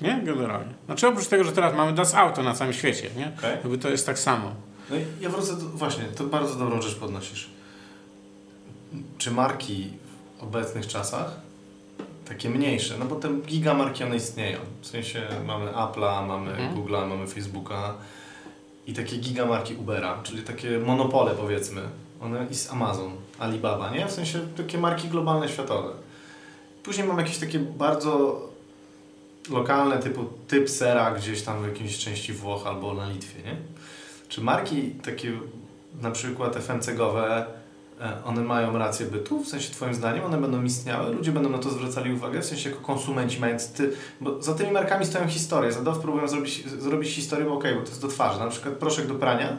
Nie? 0.00 0.20
Generalnie. 0.24 0.74
Znaczy 0.86 1.08
oprócz 1.08 1.26
tego, 1.26 1.44
że 1.44 1.52
teraz 1.52 1.74
mamy 1.74 1.92
Das 1.92 2.14
Auto 2.14 2.42
na 2.42 2.54
całym 2.54 2.72
świecie, 2.72 3.10
nie? 3.16 3.32
Okay. 3.38 3.50
Jakby 3.50 3.78
to 3.78 3.88
jest 3.88 4.06
tak 4.06 4.18
samo. 4.18 4.54
No 4.90 4.96
i 4.96 5.00
ja 5.20 5.30
wrócę, 5.30 5.56
do, 5.56 5.64
właśnie, 5.64 6.04
to 6.04 6.24
bardzo 6.24 6.54
dobrą 6.54 6.82
rzecz 6.82 6.94
podnosisz. 6.94 7.50
Czy 9.18 9.30
marki 9.30 9.90
w 10.38 10.42
obecnych 10.42 10.86
czasach 10.86 11.40
takie 12.28 12.50
mniejsze, 12.50 12.98
no 12.98 13.04
bo 13.04 13.16
te 13.16 13.28
gigamarki 13.46 14.04
one 14.04 14.16
istnieją. 14.16 14.58
W 14.80 14.86
sensie 14.86 15.22
mamy 15.46 15.70
Apple'a, 15.70 16.26
mamy 16.26 16.50
mhm. 16.50 16.74
Google'a, 16.74 17.08
mamy 17.08 17.26
Facebooka 17.26 17.94
i 18.86 18.94
takie 18.94 19.16
gigamarki 19.16 19.74
Ubera, 19.74 20.20
czyli 20.22 20.42
takie 20.42 20.78
monopole 20.78 21.34
powiedzmy. 21.34 21.80
One 22.20 22.46
i 22.50 22.54
z 22.54 22.70
Amazon, 22.70 23.12
Alibaba, 23.38 23.90
nie? 23.90 24.06
W 24.06 24.12
sensie 24.12 24.40
takie 24.56 24.78
marki 24.78 25.08
globalne, 25.08 25.48
światowe. 25.48 25.88
Później 26.82 27.06
mamy 27.06 27.22
jakieś 27.22 27.38
takie 27.38 27.58
bardzo 27.58 28.40
lokalne 29.50 29.98
typu 29.98 30.24
typ 30.48 30.70
sera 30.70 31.10
gdzieś 31.10 31.42
tam 31.42 31.62
w 31.62 31.66
jakiejś 31.66 31.98
części 31.98 32.32
Włoch 32.32 32.66
albo 32.66 32.94
na 32.94 33.08
Litwie, 33.08 33.42
nie? 33.42 33.56
Czy 34.28 34.40
marki 34.40 34.90
takie 34.90 35.32
na 36.02 36.10
przykład 36.10 36.56
FMCG-owe 36.56 37.44
one 38.24 38.42
mają 38.42 38.78
rację 38.78 39.06
bytu, 39.06 39.44
w 39.44 39.48
sensie 39.48 39.70
Twoim 39.70 39.94
zdaniem, 39.94 40.24
one 40.24 40.40
będą 40.40 40.62
istniały, 40.62 41.14
ludzie 41.14 41.32
będą 41.32 41.50
na 41.50 41.58
to 41.58 41.70
zwracali 41.70 42.12
uwagę, 42.12 42.40
w 42.40 42.44
sensie 42.44 42.70
jako 42.70 42.82
konsumenci 42.82 43.40
mając 43.40 43.72
ty, 43.72 43.92
bo 44.20 44.42
za 44.42 44.54
tymi 44.54 44.72
markami 44.72 45.06
stoją 45.06 45.28
historie, 45.28 45.72
za 45.72 45.80
DOW 45.82 45.98
próbują 46.00 46.28
zrobić, 46.28 46.68
zrobić 46.68 47.10
historię, 47.10 47.44
bo 47.44 47.54
okej, 47.54 47.70
okay, 47.70 47.80
bo 47.80 47.86
to 47.86 47.90
jest 47.90 48.02
do 48.02 48.08
twarzy, 48.08 48.40
na 48.40 48.48
przykład 48.48 48.74
proszek 48.74 49.06
do 49.06 49.14
prania, 49.14 49.56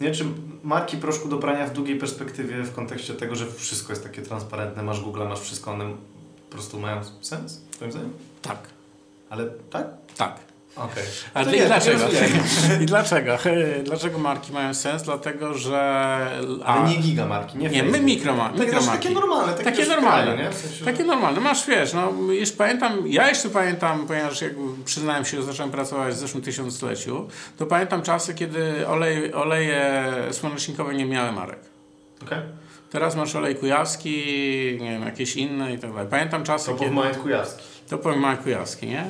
nie? 0.00 0.12
Czy 0.12 0.24
marki 0.62 0.96
proszku 0.96 1.28
do 1.28 1.38
prania 1.38 1.66
w 1.66 1.72
długiej 1.72 1.98
perspektywie 1.98 2.62
w 2.62 2.74
kontekście 2.74 3.14
tego, 3.14 3.34
że 3.34 3.46
wszystko 3.46 3.92
jest 3.92 4.02
takie 4.02 4.22
transparentne, 4.22 4.82
masz 4.82 5.00
Google, 5.00 5.22
masz 5.28 5.40
wszystko, 5.40 5.72
one 5.72 5.84
po 6.48 6.52
prostu 6.52 6.80
mają 6.80 7.00
sens, 7.20 7.60
Twoim 7.70 7.92
zdaniem? 7.92 8.12
Tak. 8.42 8.58
Ale 9.30 9.46
tak? 9.70 9.86
Tak. 10.16 10.51
Okay. 10.76 11.04
Ale 11.34 11.56
i 11.56 11.66
dlaczego? 11.66 12.04
I 12.82 12.86
dlaczego? 12.92 13.38
Dlaczego 13.84 14.18
marki 14.18 14.52
mają 14.52 14.74
sens? 14.74 15.02
Dlatego, 15.02 15.54
że... 15.54 15.80
A, 16.64 16.74
Ale 16.74 16.90
nie 16.90 16.96
gigamarki, 16.96 17.58
nie 17.58 17.68
Nie, 17.68 17.82
my 17.82 18.00
mikro, 18.00 18.34
tak, 18.36 18.58
mikromarki. 18.58 18.90
Takie 18.90 19.10
normalne. 19.10 19.52
Takie, 19.52 19.64
takie 19.64 19.86
normalne. 19.86 20.36
nie? 20.36 20.50
W 20.50 20.54
sensie, 20.54 20.84
takie 20.84 20.98
że... 20.98 21.04
normalne. 21.04 21.40
Masz, 21.40 21.66
wiesz, 21.66 21.92
no, 21.92 22.32
jeszcze 22.32 22.56
pamiętam, 22.56 23.02
ja 23.06 23.28
jeszcze 23.28 23.48
pamiętam, 23.48 24.06
ponieważ 24.06 24.42
jak 24.42 24.52
przyznałem 24.84 25.24
się, 25.24 25.36
że 25.36 25.42
zacząłem 25.42 25.72
pracować 25.72 26.14
w 26.14 26.18
zeszłym 26.18 26.42
tysiącleciu, 26.42 27.28
to 27.56 27.66
pamiętam 27.66 28.02
czasy, 28.02 28.34
kiedy 28.34 28.88
olej, 28.88 29.34
oleje 29.34 30.04
słonecznikowe 30.30 30.94
nie 30.94 31.06
miały 31.06 31.32
marek. 31.32 31.60
Okay. 32.22 32.42
Teraz 32.90 33.16
masz 33.16 33.36
olej 33.36 33.56
kujawski, 33.56 34.16
nie 34.80 34.90
wiem, 34.90 35.02
jakieś 35.02 35.36
inne 35.36 35.74
i 35.74 35.78
tak 35.78 35.92
dalej. 35.92 36.08
Pamiętam 36.10 36.44
czasy, 36.44 36.70
to 36.70 36.76
kiedy... 36.76 36.94
To 36.94 37.20
kujawski. 37.22 37.71
To 37.88 37.98
powiem 37.98 38.20
Marek 38.20 38.42
Kujawski, 38.42 38.86
nie? 38.86 39.04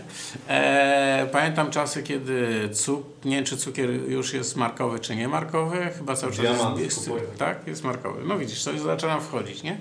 E, 0.49 1.29
pamiętam 1.33 1.71
czasy, 1.71 2.03
kiedy 2.03 2.69
cuk, 2.73 3.07
nie 3.25 3.37
wiem, 3.37 3.45
czy 3.45 3.57
cukier 3.57 3.91
już 3.91 4.35
jest 4.35 4.57
markowy, 4.57 4.99
czy 4.99 5.17
nie 5.17 5.29
markowy. 5.29 5.91
Chyba 5.99 6.17
cały 6.17 6.33
czas 6.33 6.45
jest, 6.79 6.79
jest, 6.79 7.11
tak, 7.39 7.67
jest 7.67 7.85
markowy. 7.85 8.23
No 8.25 8.39
widzisz, 8.39 8.65
to 8.65 8.79
zaczyna 8.79 9.21
wchodzić, 9.21 9.63
nie? 9.63 9.79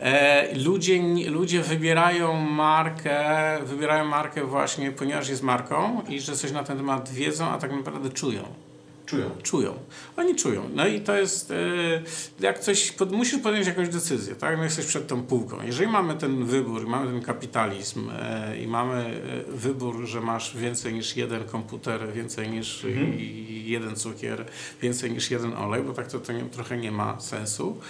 E, 0.00 0.54
ludzie, 0.54 1.02
ludzie 1.30 1.62
wybierają 1.62 2.34
markę, 2.34 3.24
wybierają 3.64 4.04
markę 4.04 4.44
właśnie, 4.44 4.92
ponieważ 4.92 5.28
jest 5.28 5.42
marką 5.42 6.02
i 6.08 6.20
że 6.20 6.36
coś 6.36 6.52
na 6.52 6.64
ten 6.64 6.76
temat 6.76 7.10
wiedzą, 7.10 7.46
a 7.46 7.58
tak 7.58 7.72
naprawdę 7.72 8.10
czują. 8.10 8.67
Czują. 9.08 9.30
Czują. 9.42 9.74
Oni 10.16 10.36
czują. 10.36 10.70
No 10.74 10.86
i 10.86 11.00
to 11.00 11.16
jest, 11.16 11.50
e, 11.50 11.54
jak 12.40 12.58
coś, 12.58 12.92
pod, 12.92 13.12
musisz 13.12 13.40
podjąć 13.40 13.66
jakąś 13.66 13.88
decyzję, 13.88 14.34
tak? 14.34 14.56
No 14.56 14.64
jesteś 14.64 14.86
przed 14.86 15.06
tą 15.06 15.22
półką. 15.22 15.62
Jeżeli 15.62 15.90
mamy 15.90 16.14
ten 16.14 16.44
wybór, 16.44 16.86
mamy 16.86 17.06
ten 17.06 17.22
kapitalizm 17.22 18.10
e, 18.10 18.58
i 18.58 18.66
mamy 18.66 19.22
e, 19.48 19.52
wybór, 19.52 20.06
że 20.06 20.20
masz 20.20 20.56
więcej 20.56 20.94
niż 20.94 21.16
jeden 21.16 21.44
komputer, 21.44 22.12
więcej 22.12 22.50
niż 22.50 22.84
mhm. 22.84 23.12
jeden 23.64 23.96
cukier, 23.96 24.44
więcej 24.82 25.10
niż 25.10 25.30
jeden 25.30 25.54
olej, 25.54 25.82
bo 25.82 25.92
tak 25.92 26.06
to, 26.06 26.20
to 26.20 26.32
nie, 26.32 26.44
trochę 26.44 26.76
nie 26.76 26.92
ma 26.92 27.20
sensu, 27.20 27.80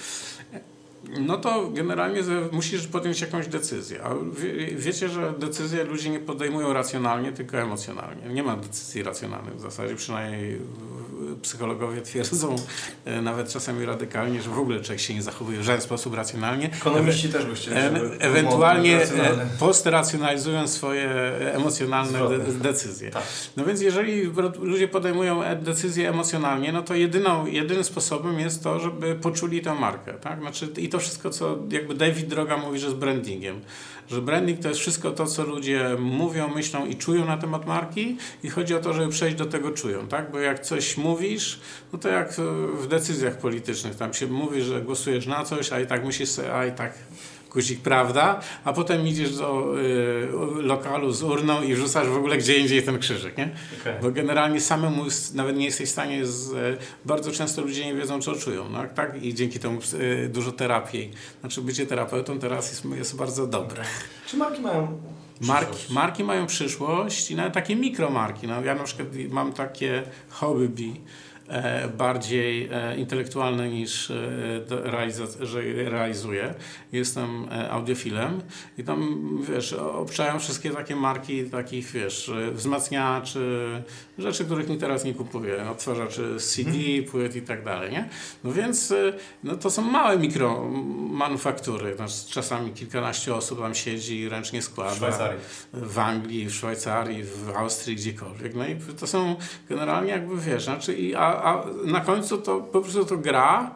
no 1.20 1.36
to 1.38 1.70
generalnie 1.70 2.22
musisz 2.52 2.86
podjąć 2.86 3.20
jakąś 3.20 3.46
decyzję. 3.46 4.02
A 4.04 4.14
wie, 4.40 4.66
wiecie, 4.76 5.08
że 5.08 5.32
decyzje 5.38 5.84
ludzie 5.84 6.10
nie 6.10 6.20
podejmują 6.20 6.72
racjonalnie, 6.72 7.32
tylko 7.32 7.58
emocjonalnie. 7.58 8.28
Nie 8.28 8.42
ma 8.42 8.56
decyzji 8.56 9.02
racjonalnych 9.02 9.56
w 9.56 9.60
zasadzie, 9.60 9.94
przynajmniej 9.94 10.58
psychologowie 11.42 12.02
twierdzą 12.02 12.56
e, 13.04 13.22
nawet 13.22 13.48
czasami 13.48 13.84
radykalnie, 13.84 14.42
że 14.42 14.50
w 14.50 14.58
ogóle 14.58 14.80
człowiek 14.80 15.00
się 15.00 15.14
nie 15.14 15.22
zachowuje 15.22 15.58
w 15.58 15.62
żaden 15.62 15.80
sposób 15.80 16.14
racjonalnie. 16.14 16.66
Ekonomiści 16.66 17.28
też 17.28 17.44
by 17.46 17.54
chcieli, 17.54 17.76
E, 17.76 18.20
Ewentualnie 18.20 19.02
e, 19.02 19.08
postracjonalizują 19.58 20.68
swoje 20.68 21.10
emocjonalne 21.54 22.12
de 22.18 22.24
Zwrotne. 22.26 22.52
decyzje. 22.54 23.10
Tak. 23.10 23.22
No 23.56 23.64
więc 23.64 23.80
jeżeli 23.80 24.22
ludzie 24.60 24.88
podejmują 24.88 25.42
e- 25.42 25.56
decyzje 25.56 26.08
emocjonalnie, 26.08 26.72
no 26.72 26.82
to 26.82 26.94
jedyną, 26.94 27.46
jedynym 27.46 27.84
sposobem 27.84 28.40
jest 28.40 28.62
to, 28.62 28.80
żeby 28.80 29.14
poczuli 29.14 29.60
tę 29.60 29.74
markę. 29.74 30.12
Tak? 30.14 30.40
Znaczy, 30.40 30.68
I 30.88 30.90
to 30.90 30.98
wszystko, 30.98 31.30
co 31.30 31.58
jakby 31.70 31.94
David 31.94 32.26
Droga 32.26 32.56
mówi, 32.56 32.78
że 32.78 32.86
jest 32.86 32.98
brandingiem. 32.98 33.60
Że 34.08 34.22
branding 34.22 34.60
to 34.60 34.68
jest 34.68 34.80
wszystko 34.80 35.10
to, 35.10 35.26
co 35.26 35.44
ludzie 35.44 35.96
mówią, 35.98 36.48
myślą 36.48 36.86
i 36.86 36.96
czują 36.96 37.24
na 37.24 37.36
temat 37.36 37.66
marki 37.66 38.16
i 38.42 38.50
chodzi 38.50 38.74
o 38.74 38.78
to, 38.78 38.92
żeby 38.92 39.08
przejść 39.08 39.36
do 39.36 39.46
tego 39.46 39.70
czują. 39.70 40.06
Tak? 40.06 40.30
Bo 40.30 40.38
jak 40.38 40.60
coś 40.60 40.96
mówisz, 40.96 41.60
no 41.92 41.98
to 41.98 42.08
jak 42.08 42.32
w 42.80 42.86
decyzjach 42.86 43.38
politycznych, 43.38 43.94
tam 43.94 44.14
się 44.14 44.26
mówi, 44.26 44.62
że 44.62 44.82
głosujesz 44.82 45.26
na 45.26 45.44
coś, 45.44 45.72
a 45.72 45.80
i 45.80 45.86
tak 45.86 46.14
sobie, 46.14 46.54
a 46.54 46.66
i 46.66 46.72
tak 46.72 46.92
guzik 47.52 47.80
prawda, 47.80 48.40
a 48.64 48.72
potem 48.72 49.06
idziesz 49.06 49.36
do 49.36 49.74
y, 49.78 50.62
lokalu 50.62 51.12
z 51.12 51.22
urną 51.22 51.62
i 51.62 51.74
wrzucasz 51.74 52.08
w 52.08 52.16
ogóle 52.16 52.38
gdzie 52.38 52.58
indziej 52.58 52.82
ten 52.82 52.98
krzyżyk, 52.98 53.38
nie? 53.38 53.50
Okej. 53.80 53.94
Bo 54.02 54.10
generalnie 54.10 54.60
samemu 54.60 55.04
nawet 55.34 55.56
nie 55.56 55.64
jesteś 55.64 55.88
w 55.88 55.92
stanie, 55.92 56.26
z, 56.26 56.52
e, 56.52 56.76
bardzo 57.04 57.32
często 57.32 57.62
ludzie 57.62 57.86
nie 57.86 57.94
wiedzą, 57.94 58.22
co 58.22 58.34
czują, 58.34 58.68
no, 58.68 58.84
tak? 58.94 59.22
I 59.22 59.34
dzięki 59.34 59.58
temu 59.58 59.80
e, 60.24 60.28
dużo 60.28 60.52
terapii. 60.52 61.10
Znaczy 61.40 61.62
bycie 61.62 61.86
terapeutą 61.86 62.38
teraz 62.38 62.70
jest, 62.70 62.84
jest 62.84 63.16
bardzo 63.16 63.46
dobre. 63.46 63.84
Czy 64.26 64.36
marki 64.36 64.62
mają 64.62 64.98
Marki, 65.40 65.92
marki 65.92 66.24
mają 66.24 66.46
przyszłość 66.46 67.30
i 67.30 67.36
nawet 67.36 67.52
takie 67.52 67.76
mikromarki. 67.76 68.46
No, 68.46 68.62
ja 68.62 68.74
na 68.74 68.84
przykład 68.84 69.08
mam 69.30 69.52
takie 69.52 70.02
hobby 70.28 70.94
bardziej 71.98 72.68
e, 72.72 72.96
intelektualne 72.96 73.68
niż 73.68 74.10
e, 74.10 74.14
realizuję. 75.90 76.54
Jestem 76.92 77.48
e, 77.50 77.70
audiofilem 77.70 78.40
i 78.78 78.84
tam, 78.84 79.18
wiesz, 79.48 79.72
obczają 79.72 80.38
wszystkie 80.38 80.70
takie 80.70 80.96
marki 80.96 81.50
takich, 81.50 81.90
wiesz, 81.90 82.28
e, 82.28 82.50
wzmacniaczy, 82.50 83.68
rzeczy, 84.18 84.44
których 84.44 84.68
mi 84.68 84.78
teraz 84.78 85.04
nie 85.04 85.14
kupuję, 85.14 85.70
odtwarzaczy 85.70 86.36
CD, 86.40 86.72
płyt 87.10 87.36
i 87.36 87.42
tak 87.42 87.64
dalej, 87.64 87.92
nie? 87.92 88.08
No 88.44 88.52
więc 88.52 88.92
e, 88.92 89.12
no 89.44 89.56
to 89.56 89.70
są 89.70 89.82
małe 89.82 90.18
mikromanufaktury. 90.18 91.96
No, 91.98 92.04
czasami 92.30 92.72
kilkanaście 92.72 93.34
osób 93.34 93.60
tam 93.60 93.74
siedzi 93.74 94.20
i 94.20 94.28
ręcznie 94.28 94.62
składa 94.62 94.90
w 94.90 94.96
Szwajcarii? 94.96 95.40
w 95.72 95.98
Anglii, 95.98 96.46
w 96.46 96.54
Szwajcarii, 96.54 97.24
w 97.24 97.50
Austrii, 97.56 97.96
gdziekolwiek. 97.96 98.54
No 98.54 98.66
i 98.66 98.76
to 99.00 99.06
są 99.06 99.36
generalnie 99.68 100.10
jakby 100.10 100.40
wiesz, 100.40 100.64
znaczy, 100.64 100.96
a, 101.16 101.37
a 101.42 101.64
na 101.84 102.00
końcu 102.00 102.38
to 102.38 102.60
po 102.60 102.80
prostu 102.80 103.04
to 103.04 103.16
gra. 103.16 103.70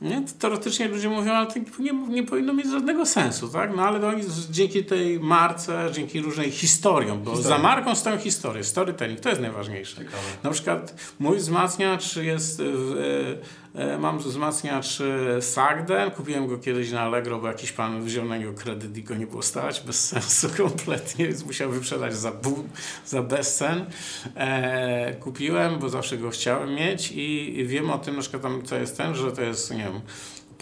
Nie? 0.00 0.22
Teoretycznie 0.38 0.88
ludzie 0.88 1.08
mówią, 1.08 1.32
ale 1.32 1.46
to 1.46 1.54
nie, 1.78 1.92
nie 1.92 2.22
powinno 2.22 2.52
mieć 2.54 2.70
żadnego 2.70 3.06
sensu, 3.06 3.48
tak? 3.48 3.76
No 3.76 3.82
ale 3.82 4.08
oni 4.08 4.22
dzięki 4.50 4.84
tej 4.84 5.20
marce, 5.20 5.90
dzięki 5.92 6.20
różnej 6.20 6.50
historiom, 6.50 7.22
bo 7.22 7.30
Historia. 7.30 7.56
za 7.56 7.62
marką 7.62 7.94
stoją 7.94 8.18
historie, 8.18 8.64
storytelling, 8.64 9.20
to 9.20 9.28
jest 9.28 9.40
najważniejsze. 9.40 9.96
Ciekawe. 9.96 10.22
Na 10.42 10.50
przykład 10.50 10.94
mój 11.18 11.36
wzmacniacz 11.36 12.16
jest, 12.16 12.62
w, 12.62 12.96
e, 13.40 13.61
mam 13.98 14.18
wzmacniacz 14.18 15.00
e, 15.00 15.42
Sagden, 15.42 16.10
kupiłem 16.10 16.46
go 16.46 16.58
kiedyś 16.58 16.90
na 16.90 17.00
Allegro, 17.00 17.38
bo 17.38 17.48
jakiś 17.48 17.72
pan 17.72 18.04
wziął 18.04 18.24
na 18.24 18.36
niego 18.36 18.52
kredyt 18.52 18.96
i 18.96 19.02
go 19.02 19.14
nie 19.14 19.26
było 19.26 19.42
stać, 19.42 19.80
bez 19.80 20.08
sensu 20.08 20.48
kompletnie, 20.62 21.26
więc 21.26 21.46
musiał 21.46 21.70
wyprzedać 21.70 22.16
za, 22.16 22.32
bu- 22.32 22.64
za 23.06 23.22
bezcen. 23.22 23.86
E, 24.36 25.14
kupiłem, 25.14 25.78
bo 25.78 25.88
zawsze 25.88 26.18
go 26.18 26.30
chciałem 26.30 26.74
mieć 26.74 27.12
i 27.14 27.64
wiem 27.66 27.90
o 27.90 27.98
tym, 27.98 28.14
na 28.16 28.20
przykład 28.20 28.42
tam 28.42 28.62
co 28.62 28.76
jest 28.76 28.96
ten, 28.96 29.14
że 29.14 29.32
to 29.32 29.42
jest, 29.42 29.70
nie 29.70 29.76
wiem, 29.84 30.00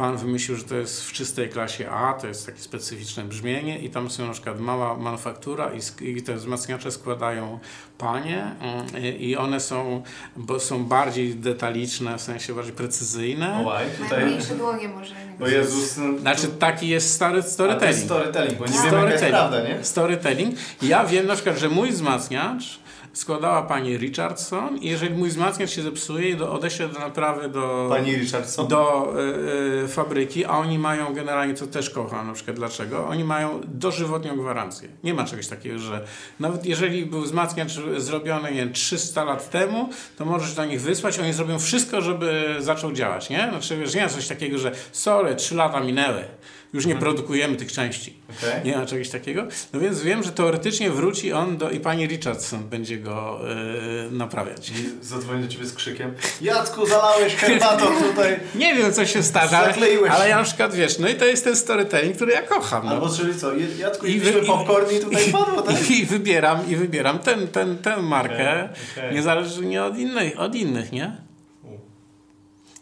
Pan 0.00 0.16
wymyślił, 0.16 0.56
że 0.56 0.64
to 0.64 0.74
jest 0.74 1.04
w 1.04 1.12
czystej 1.12 1.48
klasie 1.48 1.90
A, 1.90 2.14
to 2.14 2.26
jest 2.26 2.46
takie 2.46 2.58
specyficzne 2.58 3.24
brzmienie 3.24 3.78
i 3.78 3.90
tam 3.90 4.10
są 4.10 4.26
na 4.26 4.32
przykład 4.32 4.60
mała 4.60 4.96
manufaktura 4.96 5.70
i, 6.00 6.08
i 6.08 6.22
te 6.22 6.34
wzmacniacze 6.34 6.90
składają 6.90 7.58
panie 7.98 8.54
mm, 8.60 9.18
i, 9.18 9.36
one 9.36 9.60
są, 9.60 10.02
bo 10.36 10.60
są 10.60 10.84
bardziej 10.84 11.34
detaliczne, 11.34 12.18
w 12.18 12.20
sensie 12.20 12.54
bardziej 12.54 12.74
precyzyjne. 12.74 13.58
Ołaj, 13.58 13.86
Mają 13.86 13.98
tutaj... 14.04 14.26
mniejsze 14.26 14.54
dłonie 14.54 14.88
może. 14.88 15.14
Bo. 15.38 15.48
Jezus... 15.48 15.96
no, 15.96 16.18
Znaczy 16.18 16.48
taki 16.48 16.88
jest 16.88 17.14
stary 17.14 17.42
ale 17.58 17.74
to 17.80 17.84
jest 17.84 18.04
storytelling. 18.04 18.04
storytelling, 18.04 18.58
bo 18.58 18.66
nie 18.66 18.72
wiemy 18.72 18.96
jaka 18.96 19.10
jest 19.10 19.24
prawda, 19.24 19.68
nie? 19.68 19.84
Storytelling. 19.84 20.54
Ja 20.82 21.04
wiem 21.04 21.26
na 21.26 21.34
przykład, 21.34 21.58
że 21.58 21.68
mój 21.68 21.90
wzmacniacz 21.90 22.80
składała 23.12 23.62
pani 23.62 23.96
Richardson 23.96 24.78
i 24.78 24.88
jeżeli 24.88 25.14
mój 25.14 25.28
wzmacniacz 25.28 25.70
się 25.70 25.82
zepsuje, 25.82 26.50
odeślę 26.50 26.88
do 26.88 26.98
naprawy 26.98 27.48
do... 27.48 27.86
Pani 27.88 28.16
Richardson. 28.16 28.68
do 28.68 29.12
y, 29.80 29.84
y, 29.84 29.88
fabryki, 29.88 30.44
a 30.44 30.50
oni 30.50 30.78
mają 30.78 31.14
generalnie, 31.14 31.54
co 31.54 31.66
też 31.66 31.90
kocham 31.90 32.26
na 32.26 32.32
przykład, 32.32 32.56
dlaczego? 32.56 33.06
Oni 33.08 33.24
mają 33.24 33.60
dożywotnią 33.64 34.36
gwarancję. 34.36 34.88
Nie 35.04 35.14
ma 35.14 35.24
czegoś 35.24 35.46
takiego, 35.46 35.78
że 35.78 36.04
nawet 36.40 36.66
jeżeli 36.66 37.06
był 37.06 37.22
wzmacniacz 37.22 37.72
zrobiony 37.96 38.50
nie, 38.50 38.56
wiem, 38.56 38.72
300 38.72 39.24
lat 39.24 39.50
temu, 39.50 39.90
to 40.18 40.24
możesz 40.24 40.54
do 40.54 40.64
nich 40.64 40.80
wysłać, 40.80 41.18
oni 41.18 41.32
zrobią 41.32 41.58
wszystko, 41.58 42.00
żeby 42.00 42.56
zaczął 42.58 42.92
działać, 42.92 43.30
nie? 43.30 43.48
Znaczy, 43.50 43.76
wiesz, 43.76 43.94
nie 43.94 44.02
ma 44.02 44.08
coś 44.08 44.28
takiego, 44.28 44.58
że 44.58 44.72
sorry, 44.92 45.36
3 45.36 45.54
lata 45.54 45.80
minęły, 45.80 46.24
już 46.72 46.86
nie 46.86 46.96
produkujemy 46.96 47.56
tych 47.56 47.72
części. 47.72 48.14
Okej. 48.38 48.64
Nie 48.64 48.76
ma 48.76 48.86
czegoś 48.86 49.08
takiego. 49.08 49.46
No 49.72 49.80
więc 49.80 50.00
wiem, 50.02 50.22
że 50.22 50.32
teoretycznie 50.32 50.90
wróci 50.90 51.32
on 51.32 51.56
do 51.56 51.70
i 51.70 51.80
pani 51.80 52.06
Richardson 52.06 52.68
będzie 52.68 52.98
go 52.98 53.40
y, 54.08 54.10
naprawiać. 54.10 54.70
I 54.70 55.04
zadzwoni 55.04 55.42
do 55.42 55.48
ciebie 55.48 55.66
z 55.66 55.74
krzykiem 55.74 56.14
Jacku, 56.40 56.86
zalałeś 56.86 57.34
herbatą 57.34 57.86
tutaj. 57.86 58.40
Nie 58.54 58.74
wiem, 58.74 58.92
co 58.92 59.06
się 59.06 59.22
starzy, 59.22 59.56
ale, 59.56 59.74
ale 60.10 60.28
ja 60.28 60.36
na 60.38 60.44
przykład, 60.44 60.74
wiesz, 60.74 60.98
no 60.98 61.08
i 61.08 61.14
to 61.14 61.24
jest 61.24 61.44
ten 61.44 61.56
storytelling, 61.56 62.16
który 62.16 62.32
ja 62.32 62.42
kocham. 62.42 62.84
No. 62.86 62.90
Albo 62.90 63.08
czyli 63.08 63.34
co, 63.38 63.52
Jacku, 63.78 64.06
I 64.06 64.20
wy- 64.20 64.30
i- 64.40 64.46
popcorn 64.46 64.96
i 64.96 65.00
tutaj 65.00 65.24
padło, 65.32 65.62
tak? 65.62 65.90
I, 65.90 66.00
I 66.00 66.06
wybieram, 66.06 66.70
i 66.70 66.76
wybieram 66.76 67.18
ten, 67.18 67.48
ten, 67.48 67.78
tę 67.78 67.96
markę, 68.02 68.50
Okej, 68.64 69.04
okej. 69.04 69.14
niezależnie 69.14 69.84
od 69.84 69.98
innych, 69.98 70.40
od 70.40 70.54
innych, 70.54 70.92
nie? 70.92 71.29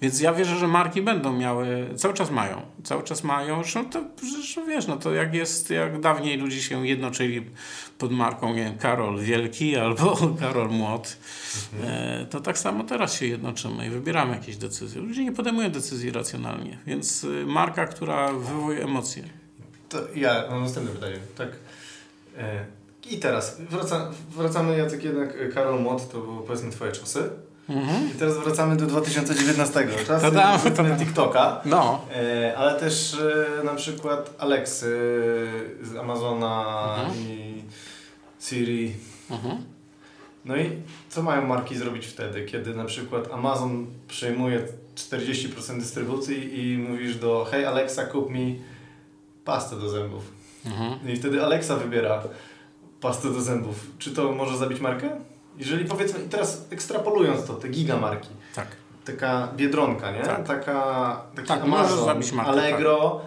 Więc 0.00 0.20
ja 0.20 0.32
wierzę, 0.32 0.56
że 0.56 0.68
marki 0.68 1.02
będą 1.02 1.32
miały, 1.32 1.88
cały 1.96 2.14
czas 2.14 2.30
mają, 2.30 2.62
cały 2.84 3.02
czas 3.02 3.24
mają, 3.24 3.62
zresztą 3.62 3.90
to, 3.90 4.04
zresztą 4.22 4.66
wiesz, 4.66 4.86
no 4.86 4.96
to 4.96 5.14
jak 5.14 5.34
jest, 5.34 5.70
jak 5.70 6.00
dawniej 6.00 6.36
ludzie 6.36 6.62
się 6.62 6.86
jednoczyli 6.86 7.46
pod 7.98 8.12
marką, 8.12 8.54
nie 8.54 8.64
wiem, 8.64 8.78
Karol 8.78 9.18
Wielki 9.18 9.76
albo 9.84 10.16
Karol 10.40 10.68
Młot, 10.68 11.16
e, 11.84 12.26
to 12.30 12.40
tak 12.40 12.58
samo 12.58 12.84
teraz 12.84 13.14
się 13.14 13.26
jednoczymy 13.26 13.86
i 13.86 13.90
wybieramy 13.90 14.34
jakieś 14.34 14.56
decyzje. 14.56 15.00
Ludzie 15.00 15.24
nie 15.24 15.32
podejmują 15.32 15.70
decyzji 15.70 16.10
racjonalnie, 16.10 16.78
więc 16.86 17.24
y, 17.24 17.46
marka, 17.46 17.86
która 17.86 18.32
wywołuje 18.32 18.84
emocje. 18.84 19.22
To 19.88 19.98
ja 20.14 20.44
mam 20.50 20.62
następne 20.62 20.92
pytanie. 20.92 21.18
Tak. 21.36 21.48
E, 22.38 22.64
I 23.10 23.18
teraz 23.18 23.60
wraca, 23.60 24.10
wracamy, 24.36 24.78
Jacek, 24.78 25.04
jednak 25.04 25.36
e, 25.40 25.48
Karol 25.48 25.82
Mott 25.82 26.12
to 26.12 26.18
było 26.18 26.40
powiedzmy 26.40 26.70
twoje 26.70 26.92
czasy. 26.92 27.30
Mhm. 27.68 28.08
I 28.10 28.18
teraz 28.18 28.38
wracamy 28.38 28.76
do 28.76 28.86
2019. 28.86 29.88
Czasy 30.06 30.24
To 30.24 30.30
dam. 30.30 30.98
TikToka. 30.98 31.60
No, 31.64 32.04
E, 32.14 32.54
ale 32.56 32.80
też 32.80 33.14
e, 33.60 33.64
na 33.64 33.74
przykład 33.74 34.34
Alexy 34.38 34.86
z 35.82 35.96
Amazona 35.96 36.64
Mhm. 36.98 37.18
i 37.28 37.62
Siri. 38.40 38.94
mhm. 39.30 39.56
No 40.44 40.56
i 40.56 40.70
co 41.08 41.22
mają 41.22 41.46
marki 41.46 41.76
zrobić 41.76 42.06
wtedy, 42.06 42.44
kiedy 42.44 42.74
na 42.74 42.84
przykład 42.84 43.32
Amazon 43.32 43.86
przejmuje 44.08 44.62
40% 44.94 45.78
dystrybucji 45.78 46.60
i 46.64 46.78
mówisz 46.78 47.16
do 47.16 47.46
hej 47.50 47.64
Alexa 47.64 48.04
kup 48.04 48.30
mi 48.30 48.60
pastę 49.44 49.76
do 49.76 49.88
zębów. 49.88 50.24
Mhm. 50.66 50.98
I 51.08 51.16
wtedy 51.16 51.44
Alexa 51.44 51.76
wybiera 51.76 52.22
pastę 53.00 53.28
do 53.32 53.40
zębów. 53.40 53.86
Czy 53.98 54.10
to 54.10 54.32
może 54.32 54.56
zabić 54.58 54.80
markę? 54.80 55.10
Jeżeli 55.58 55.84
powiedzmy, 55.84 56.20
i 56.24 56.28
teraz 56.28 56.66
ekstrapolując 56.70 57.46
to, 57.46 57.54
te 57.54 57.68
gigamarki, 57.68 58.28
tak. 58.54 58.66
taka 59.04 59.48
Biedronka, 59.56 60.12
nie? 60.12 60.20
Tak. 60.22 60.46
Taka, 60.46 61.22
taki 61.34 61.48
Tak, 61.48 61.62
Amazon, 61.62 62.20
markę, 62.34 62.50
Allegro, 62.50 63.20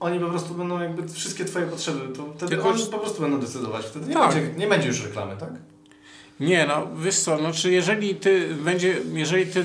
oni 0.00 0.20
po 0.20 0.26
prostu 0.26 0.54
będą 0.54 0.80
jakby 0.80 1.08
wszystkie 1.08 1.44
twoje 1.44 1.66
potrzeby, 1.66 2.16
to 2.16 2.26
wtedy 2.36 2.50
Tylko- 2.50 2.68
oni 2.68 2.82
po 2.86 2.98
prostu 2.98 3.22
będą 3.22 3.40
decydować. 3.40 3.86
Wtedy 3.86 4.06
nie, 4.06 4.14
Tak. 4.14 4.34
będzie, 4.34 4.58
nie 4.58 4.66
będzie 4.66 4.88
już 4.88 5.04
reklamy, 5.04 5.36
tak? 5.36 5.50
Nie, 6.40 6.66
no 6.66 6.86
wiesz 6.96 7.18
co, 7.18 7.38
no 7.38 7.52
czy 7.52 7.72
jeżeli 7.72 8.14
ty 8.14 8.54
będzie, 8.54 8.96
jeżeli 9.12 9.46
ty 9.46 9.64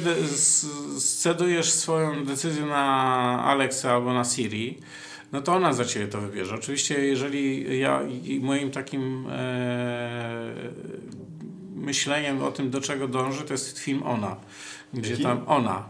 scedujesz 0.99 1.71
swoją 1.71 2.25
decyzję 2.25 2.65
na 2.65 3.43
Alexa 3.45 3.91
albo 3.91 4.13
na 4.13 4.23
Siri, 4.23 4.79
no 5.31 5.41
to 5.41 5.53
ona 5.55 5.73
za 5.73 5.85
ciebie 5.85 6.07
to 6.07 6.21
wybierze. 6.21 6.55
Oczywiście 6.55 7.05
jeżeli 7.05 7.79
ja 7.79 8.03
i 8.03 8.39
moim 8.43 8.71
takim 8.71 9.25
e, 9.31 10.53
myśleniem 11.79 12.43
o 12.43 12.51
tym, 12.51 12.69
do 12.69 12.81
czego 12.81 13.07
dąży, 13.07 13.43
to 13.43 13.53
jest 13.53 13.79
film 13.79 14.03
Ona, 14.03 14.35
gdzie 14.93 15.11
Jaki? 15.11 15.23
tam 15.23 15.43
Ona, 15.47 15.89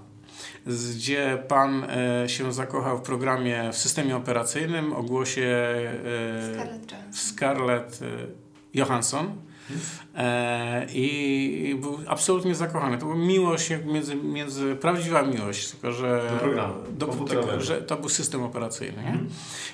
z- 0.67 0.95
gdzie 0.95 1.43
pan 1.47 1.83
e, 2.23 2.29
się 2.29 2.53
zakochał 2.53 2.97
w 2.97 3.01
programie, 3.01 3.69
w 3.73 3.77
systemie 3.77 4.15
operacyjnym 4.15 4.93
o 4.93 5.03
głosie 5.03 5.41
e, 5.41 6.53
Scarlett 6.53 6.91
Johansson. 6.91 7.13
Scarlett 7.13 7.99
e, 8.01 8.05
Johansson. 8.73 9.31
E, 10.15 10.85
i, 10.93 11.77
był 11.81 11.99
absolutnie 12.07 12.55
zakochany. 12.55 12.97
To 12.97 13.05
była 13.05 13.17
miłość, 13.17 13.69
między, 13.85 14.15
między 14.15 14.75
prawdziwa 14.75 15.21
miłość, 15.21 15.71
tylko 15.71 15.91
że, 15.91 16.21
Do 16.33 16.39
programu 16.39 16.73
do, 16.89 17.07
tylko, 17.07 17.61
że 17.61 17.81
to 17.81 17.97
był 17.97 18.09
system 18.09 18.43
operacyjny. 18.43 19.03
Nie? 19.03 19.09
Mhm. 19.09 19.29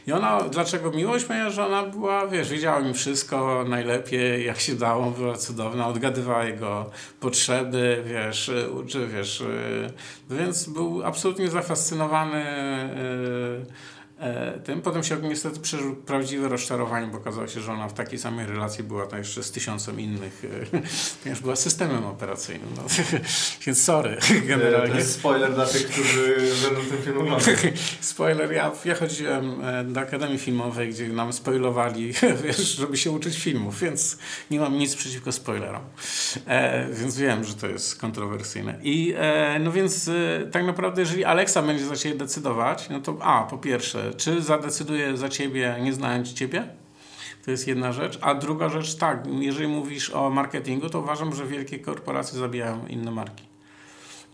I 0.07 0.11
ona, 0.11 0.41
dlaczego 0.41 0.91
miłość? 0.91 1.25
Ponieważ 1.25 1.57
ona 1.57 1.83
była, 1.83 2.27
wiesz, 2.27 2.49
wiedziała 2.49 2.79
mi 2.79 2.93
wszystko 2.93 3.65
najlepiej, 3.67 4.45
jak 4.45 4.59
się 4.59 4.75
dało, 4.75 5.11
była 5.11 5.37
cudowna, 5.37 5.87
odgadywała 5.87 6.43
jego 6.43 6.89
potrzeby, 7.19 8.03
wiesz, 8.05 8.49
y, 8.49 8.69
czy 8.87 9.07
wiesz, 9.07 9.41
y, 9.41 9.89
więc 10.29 10.69
był 10.69 11.03
absolutnie 11.03 11.49
zafascynowany 11.49 12.43
y, 13.61 13.94
tym. 14.63 14.81
Potem 14.81 15.03
się 15.03 15.17
niestety 15.21 15.59
przeżył 15.59 15.95
prawdziwe 15.95 16.49
rozczarowanie, 16.49 17.07
bo 17.07 17.17
okazało 17.17 17.47
się, 17.47 17.61
że 17.61 17.71
ona 17.71 17.87
w 17.87 17.93
takiej 17.93 18.19
samej 18.19 18.45
relacji 18.45 18.83
była 18.83 19.05
tam 19.05 19.19
jeszcze 19.19 19.43
z 19.43 19.51
tysiącem 19.51 19.99
innych, 19.99 20.45
e, 20.73 20.79
ponieważ 21.23 21.41
była 21.41 21.55
systemem 21.55 22.05
operacyjnym. 22.05 22.69
No. 22.77 22.83
Więc 23.65 23.83
sorry, 23.83 24.17
To 24.27 24.47
generalnie. 24.47 24.95
jest 24.95 25.13
spoiler 25.13 25.53
dla 25.53 25.65
tych, 25.65 25.87
którzy 25.87 26.35
będą 26.63 26.81
ten 26.89 27.01
film 27.03 27.17
oglądać. 27.17 27.55
Spoiler, 28.01 28.51
ja, 28.51 28.71
ja 28.85 28.95
chodziłem 28.95 29.65
e, 29.65 29.83
do 29.83 29.99
Akademii 29.99 30.37
Filmowej, 30.37 30.89
gdzie 30.89 31.07
nam 31.07 31.33
spoilowali, 31.33 32.13
wiesz, 32.43 32.75
żeby 32.75 32.97
się 32.97 33.11
uczyć 33.11 33.37
filmów, 33.39 33.79
więc 33.79 34.17
nie 34.51 34.59
mam 34.59 34.77
nic 34.77 34.95
przeciwko 34.95 35.31
spoilerom. 35.31 35.81
E, 36.47 36.87
więc 36.93 37.17
wiem, 37.17 37.43
że 37.43 37.53
to 37.53 37.67
jest 37.67 37.99
kontrowersyjne. 38.01 38.79
I 38.83 39.13
e, 39.17 39.59
no 39.59 39.71
więc 39.71 40.07
e, 40.07 40.47
tak 40.51 40.65
naprawdę, 40.65 41.01
jeżeli 41.01 41.25
Alexa 41.25 41.61
będzie 41.61 41.85
za 41.85 41.95
ciebie 41.95 42.15
decydować, 42.15 42.89
no 42.89 42.99
to 42.99 43.17
a, 43.21 43.43
po 43.43 43.57
pierwsze, 43.57 44.05
czy 44.17 44.41
zadecyduje 44.41 45.17
za 45.17 45.29
ciebie, 45.29 45.75
nie 45.81 45.93
znając 45.93 46.33
ciebie? 46.33 46.67
To 47.45 47.51
jest 47.51 47.67
jedna 47.67 47.91
rzecz. 47.91 48.17
A 48.21 48.35
druga 48.35 48.69
rzecz, 48.69 48.95
tak, 48.95 49.27
jeżeli 49.39 49.67
mówisz 49.67 50.09
o 50.09 50.29
marketingu, 50.29 50.89
to 50.89 50.99
uważam, 50.99 51.35
że 51.35 51.45
wielkie 51.45 51.79
korporacje 51.79 52.39
zabijają 52.39 52.87
inne 52.87 53.11
marki 53.11 53.44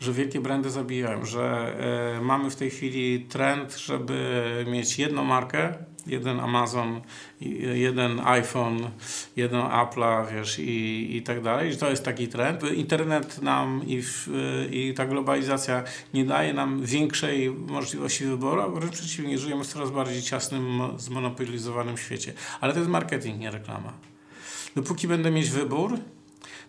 że 0.02 0.14
wielkie 0.14 0.42
brandy 0.42 0.70
zabijają, 0.70 1.26
że 1.26 1.74
e, 2.18 2.22
mamy 2.22 2.50
w 2.50 2.56
tej 2.56 2.70
chwili 2.70 3.20
trend, 3.30 3.78
żeby 3.78 4.66
mieć 4.72 5.00
jedną 5.00 5.24
markę, 5.24 5.74
jeden 6.08 6.40
Amazon, 6.40 7.02
i- 7.42 7.80
jeden 7.80 8.20
iPhone, 8.20 8.80
jeden 9.36 9.62
Apple'a, 9.62 10.26
wiesz, 10.34 10.60
i, 10.60 11.16
i 11.18 11.22
tak 11.22 11.42
dalej. 11.42 11.78
To 11.78 11.90
jest 11.90 12.06
taki 12.06 12.28
trend. 12.28 12.64
Internet 12.74 13.42
nam 13.42 13.82
i, 13.88 14.02
w, 14.02 14.28
i 14.72 14.94
ta 14.94 15.06
globalizacja 15.06 15.84
nie 16.14 16.26
daje 16.26 16.54
nam 16.54 16.86
większej 16.86 17.50
możliwości 17.52 18.26
wyboru, 18.26 18.72
wręcz 18.76 18.94
przeciwnie, 18.94 19.38
żyjemy 19.38 19.64
w 19.64 19.68
coraz 19.68 19.92
bardziej 19.92 20.22
ciasnym, 20.22 20.64
mo- 20.76 21.00
zmonopolizowanym 21.00 21.98
świecie. 21.98 22.34
Ale 22.62 22.74
to 22.74 22.80
jest 22.80 22.92
marketing, 22.92 23.40
nie 23.40 23.52
reklama. 23.52 23.94
Dopóki 24.76 25.08
będę 25.08 25.32
mieć 25.32 25.50
wybór, 25.50 25.98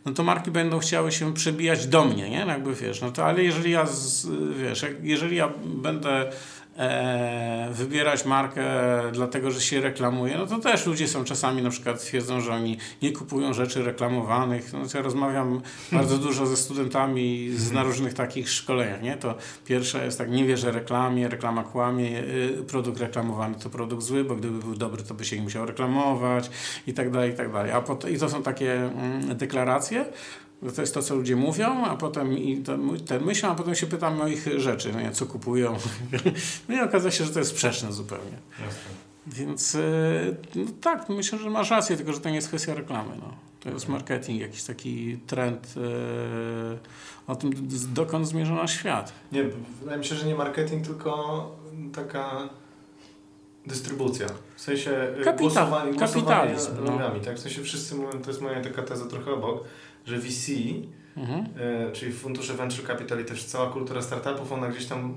no 0.05 0.13
to 0.13 0.23
marki 0.23 0.51
będą 0.51 0.79
chciały 0.79 1.13
się 1.13 1.35
przebijać 1.35 1.87
do 1.87 2.05
mnie, 2.05 2.31
nie? 2.31 2.39
Jakby 2.39 2.75
wiesz, 2.75 3.01
no 3.01 3.11
to 3.11 3.25
ale 3.25 3.43
jeżeli 3.43 3.71
ja, 3.71 3.87
z, 3.87 4.27
wiesz, 4.57 4.87
jeżeli 5.03 5.37
ja 5.37 5.53
będę 5.65 6.31
e, 6.77 7.68
wybierać 7.73 8.25
markę 8.25 8.64
dlatego, 9.12 9.51
że 9.51 9.61
się 9.61 9.81
reklamuje, 9.81 10.39
no 10.39 10.47
to 10.47 10.59
też 10.59 10.87
ludzie 10.87 11.09
są 11.09 11.25
czasami 11.25 11.62
na 11.62 11.70
przykład 11.70 12.01
twierdzą, 12.01 12.41
że 12.41 12.53
oni 12.53 12.79
nie 13.03 13.12
kupują 13.12 13.53
rzeczy 13.53 13.83
reklamowanych. 13.83 14.73
No 14.73 14.79
ja 14.95 15.03
rozmawiam 15.03 15.61
bardzo 15.93 16.18
dużo 16.18 16.47
ze 16.47 16.57
studentami 16.57 17.51
z, 17.55 17.73
na 17.73 17.83
różnych 17.83 18.14
takich 18.14 18.51
szkoleniach, 18.51 19.03
nie? 19.03 19.16
To 19.16 19.35
pierwsza 19.64 20.05
jest 20.05 20.18
tak, 20.18 20.31
nie 20.31 20.45
wierzę 20.45 20.70
reklamie, 20.73 21.29
reklama 21.29 21.62
kłamie, 21.64 22.18
y, 22.18 22.64
produkt 22.68 23.01
reklamowany 23.01 23.55
to 23.55 23.70
produkt 23.70 24.03
zły, 24.03 24.25
bo 24.25 24.37
gdyby 24.37 24.59
był 24.59 24.75
dobry, 24.75 25.03
to 25.03 25.14
by 25.14 25.25
się 25.25 25.37
nie 25.37 25.43
musiał 25.43 25.66
reklamować 25.66 26.51
i 26.87 26.95
tak 26.95 27.11
dalej, 27.11 27.31
i 27.31 27.35
tak 27.35 27.53
dalej. 27.53 27.73
A 27.73 27.81
pot- 27.81 28.11
I 28.11 28.18
to 28.18 28.29
są 28.29 28.43
takie 28.43 28.75
mm, 28.75 29.37
deklaracje, 29.37 30.05
to 30.77 30.81
jest 30.81 30.95
to, 30.95 31.03
co 31.03 31.15
ludzie 31.15 31.37
mówią, 31.37 31.85
a 31.85 31.97
potem 31.97 32.39
i 32.39 32.57
ten, 32.57 32.99
ten 33.07 33.25
myślą, 33.25 33.49
a 33.49 33.55
potem 33.55 33.75
się 33.75 33.87
pytamy 33.87 34.23
o 34.23 34.29
ich 34.29 34.47
rzeczy, 34.57 34.93
no 34.93 35.01
nie, 35.01 35.11
co 35.11 35.27
kupują. 35.27 35.77
No 36.69 36.75
i 36.75 36.81
okazuje 36.81 37.13
się, 37.13 37.25
że 37.25 37.31
to 37.31 37.39
jest 37.39 37.51
sprzeczne 37.51 37.93
zupełnie. 37.93 38.39
Jasne. 38.51 38.91
Więc 39.27 39.75
y, 39.75 40.37
no 40.55 40.65
tak, 40.81 41.09
myślę, 41.09 41.39
że 41.39 41.51
masz 41.51 41.71
rację, 41.71 41.97
tylko 41.97 42.13
że 42.13 42.21
to 42.21 42.29
nie 42.29 42.35
jest 42.35 42.49
kwestia 42.49 42.75
reklamy. 42.75 43.11
No. 43.21 43.35
To 43.61 43.71
jest 43.71 43.89
marketing, 43.89 44.41
jakiś 44.41 44.63
taki 44.63 45.19
trend 45.27 45.75
y, 45.77 45.81
o 47.27 47.37
tym, 47.37 47.51
dokąd 47.95 48.29
zmierza 48.29 48.55
nasz 48.55 48.79
świat. 48.79 49.13
Nie, 49.33 49.45
wydaje 49.81 49.99
mi 49.99 50.05
się, 50.05 50.15
że 50.15 50.27
nie 50.27 50.35
marketing, 50.35 50.87
tylko 50.87 51.51
taka 51.95 52.49
dystrybucja. 53.67 54.27
W 54.57 54.61
sensie 54.61 54.91
e, 54.91 55.25
Kapita- 55.25 55.39
głosowanie, 55.39 55.93
głosowanie 55.93 56.27
kapitalizm, 56.27 56.73
no. 56.85 56.99
Tak? 57.25 57.37
W 57.37 57.41
sensie 57.41 57.63
wszyscy 57.63 57.95
mówią, 57.95 58.23
to 58.23 58.31
jest 58.31 58.41
moja 58.41 58.61
taka 58.61 58.83
teza 58.83 59.07
trochę 59.07 59.33
obok, 59.33 59.65
że 60.05 60.19
VC, 60.19 60.53
Mhm. 61.17 61.45
e, 61.89 61.93
czyli 61.93 62.13
fundusze 62.13 62.55
venture 62.55 62.87
capital 62.87 63.21
i 63.21 63.25
też 63.25 63.45
cała 63.45 63.71
kultura 63.71 64.03
startupów, 64.03 64.53
ona 64.53 64.69
gdzieś 64.69 64.87
tam 64.87 65.15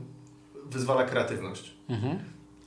wyzwala 0.66 1.04
kreatywność. 1.04 1.74
Mhm. 1.90 2.20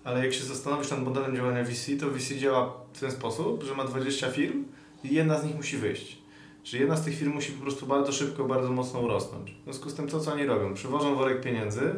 Ale 0.04 0.24
jak 0.24 0.34
się 0.34 0.44
zastanowisz 0.44 0.90
nad 0.90 1.04
modelem 1.04 1.36
działania 1.36 1.64
VC, 1.64 1.96
to 2.00 2.10
VC 2.10 2.38
działa 2.38 2.74
w 2.92 3.00
ten 3.00 3.10
sposób, 3.10 3.62
że 3.64 3.74
ma 3.74 3.84
20 3.84 4.30
firm 4.30 4.64
i 5.04 5.14
jedna 5.14 5.38
z 5.38 5.44
nich 5.44 5.56
musi 5.56 5.76
wyjść. 5.76 6.18
Że 6.64 6.78
jedna 6.78 6.96
z 6.96 7.04
tych 7.04 7.14
firm 7.18 7.32
musi 7.32 7.52
po 7.52 7.62
prostu 7.62 7.86
bardzo 7.86 8.12
szybko, 8.12 8.44
bardzo 8.44 8.72
mocno 8.72 9.00
urosnąć. 9.00 9.50
W 9.60 9.64
związku 9.64 9.90
z 9.90 9.94
tym 9.94 10.08
to, 10.08 10.20
co 10.20 10.32
oni 10.32 10.46
robią, 10.46 10.74
przywożą 10.74 11.14
worek 11.14 11.40
pieniędzy, 11.40 11.94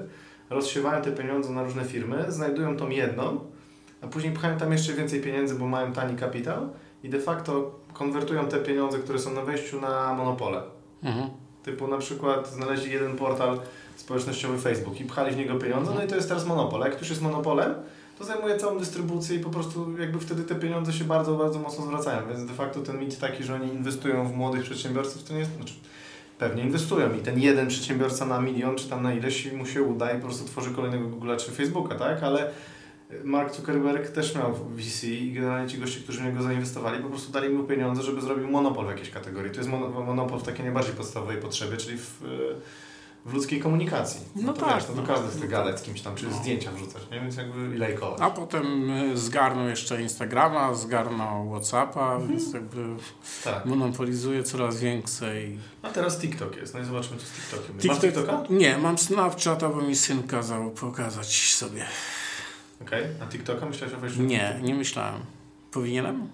rozsiewają 0.51 1.03
te 1.03 1.13
pieniądze 1.13 1.51
na 1.53 1.63
różne 1.65 1.85
firmy, 1.85 2.25
znajdują 2.29 2.77
tą 2.77 2.89
jedną, 2.89 3.41
a 4.01 4.07
później 4.07 4.33
pchają 4.33 4.59
tam 4.59 4.73
jeszcze 4.73 4.93
więcej 4.93 5.21
pieniędzy, 5.21 5.55
bo 5.55 5.67
mają 5.67 5.93
tani 5.93 6.17
kapitał 6.17 6.71
i 7.03 7.09
de 7.09 7.21
facto 7.21 7.81
konwertują 7.93 8.47
te 8.47 8.59
pieniądze, 8.59 8.99
które 8.99 9.19
są 9.19 9.33
na 9.33 9.43
wejściu 9.43 9.81
na 9.81 10.15
monopole. 10.15 10.63
Mhm. 11.03 11.31
Typu 11.63 11.89
na 11.89 11.99
przykład 11.99 12.51
znaleźli 12.51 12.93
jeden 12.93 13.17
portal 13.17 13.61
społecznościowy 13.97 14.59
Facebook 14.59 15.01
i 15.01 15.05
pchali 15.05 15.35
w 15.35 15.37
niego 15.37 15.55
pieniądze, 15.55 15.93
no 15.95 16.05
i 16.05 16.07
to 16.07 16.17
jest 16.17 16.29
teraz 16.29 16.47
monopol. 16.47 16.83
A 16.83 16.89
jak 16.89 17.01
już 17.01 17.11
jest 17.11 17.23
monopolem, 17.23 17.75
to 18.19 18.25
zajmuje 18.25 18.57
całą 18.57 18.79
dystrybucję 18.79 19.37
i 19.37 19.41
po 19.41 19.51
prostu 19.51 19.99
jakby 19.99 20.21
wtedy 20.21 20.43
te 20.43 20.55
pieniądze 20.55 20.93
się 20.93 21.05
bardzo, 21.05 21.35
bardzo 21.35 21.59
mocno 21.59 21.87
zwracają. 21.87 22.29
Więc 22.29 22.45
de 22.45 22.53
facto 22.53 22.81
ten 22.81 22.99
mit 22.99 23.19
taki, 23.19 23.45
że 23.45 23.55
oni 23.55 23.69
inwestują 23.69 24.29
w 24.29 24.37
młodych 24.37 24.63
przedsiębiorców, 24.63 25.25
to 25.25 25.33
nie 25.33 25.39
jest... 25.39 25.57
Znaczy, 25.57 25.75
pewnie 26.39 26.63
inwestują 26.63 27.15
i 27.15 27.19
ten 27.19 27.41
jeden 27.41 27.69
przedsiębiorca 27.69 28.27
na 28.27 28.41
milion 28.41 28.77
czy 28.77 28.89
tam 28.89 29.03
na 29.03 29.15
ileś 29.15 29.53
mu 29.53 29.67
się 29.67 29.83
uda 29.83 30.13
i 30.13 30.15
po 30.15 30.27
prostu 30.27 30.45
tworzy 30.45 30.71
kolejnego 30.71 31.09
Google'a 31.09 31.37
czy 31.37 31.51
Facebooka, 31.51 31.95
tak? 31.95 32.23
Ale 32.23 32.51
Mark 33.25 33.55
Zuckerberg 33.55 34.09
też 34.11 34.35
miał 34.35 34.55
VC 34.55 35.05
i 35.05 35.33
generalnie 35.33 35.69
ci 35.69 35.79
goście, 35.79 36.01
którzy 36.01 36.21
w 36.21 36.25
niego 36.25 36.43
zainwestowali, 36.43 37.03
po 37.03 37.09
prostu 37.09 37.33
dali 37.33 37.49
mu 37.49 37.65
pieniądze, 37.65 38.03
żeby 38.03 38.21
zrobił 38.21 38.49
monopol 38.49 38.87
w 38.87 38.89
jakiejś 38.91 39.11
kategorii. 39.11 39.51
To 39.53 39.59
jest 39.59 39.71
mono- 39.71 40.05
monopol 40.05 40.39
w 40.41 40.43
takiej 40.43 40.65
najbardziej 40.65 40.95
podstawowej 40.95 41.37
potrzebie, 41.37 41.77
czyli 41.77 41.99
w, 41.99 42.23
w 43.27 43.35
ludzkiej 43.35 43.61
komunikacji. 43.61 44.21
No 44.37 44.53
to 44.53 44.61
tak, 44.67 44.75
Wiesz, 44.75 44.89
no 44.89 44.95
to 44.95 45.01
no. 45.03 45.07
każdy 45.09 45.39
chce 45.39 45.49
gadać 45.49 45.79
z 45.81 45.83
kimś 45.83 46.01
tam, 46.01 46.15
czy 46.15 46.27
No. 46.27 46.33
zdjęcia 46.37 46.71
wrzucać, 46.73 47.03
nie? 47.11 47.21
Więc 47.21 47.37
jakby 47.37 47.75
i 47.77 47.79
lajkować. 47.79 48.21
A 48.23 48.31
potem 48.31 48.91
y, 48.91 49.17
zgarnął 49.17 49.69
jeszcze 49.69 50.03
Instagrama, 50.03 50.75
zgarnął 50.75 51.51
Whatsappa, 51.51 52.13
Mhm. 52.13 52.31
więc 52.31 52.53
jakby 52.55 52.85
Tak. 53.45 53.65
monopolizuje 53.67 54.43
coraz 54.43 54.81
więcej. 54.81 55.59
A 55.83 55.89
teraz 55.89 56.19
TikTok 56.19 56.57
jest, 56.57 56.75
no 56.75 56.81
i 56.81 56.85
zobaczmy 56.85 57.17
co 57.17 57.27
z 57.27 57.31
TikTokiem. 57.31 57.77
Masz 57.89 57.99
TikToka? 58.01 58.43
Nie, 58.51 58.79
mam 58.79 58.99
Snapchata, 58.99 59.69
bo 59.69 59.83
mi 59.83 59.97
syn 59.97 60.23
kazał 60.23 60.71
pokazać 60.71 61.53
sobie. 61.55 61.85
Okej. 62.83 63.05
A 63.23 63.27
TikToka 63.27 63.67
myślałeś 63.67 63.95
o 63.95 63.99
wejściu? 64.01 64.23
Nie, 64.23 64.59
nie 64.63 64.75
myślałem. 64.75 65.21
Powinienem? 65.73 66.29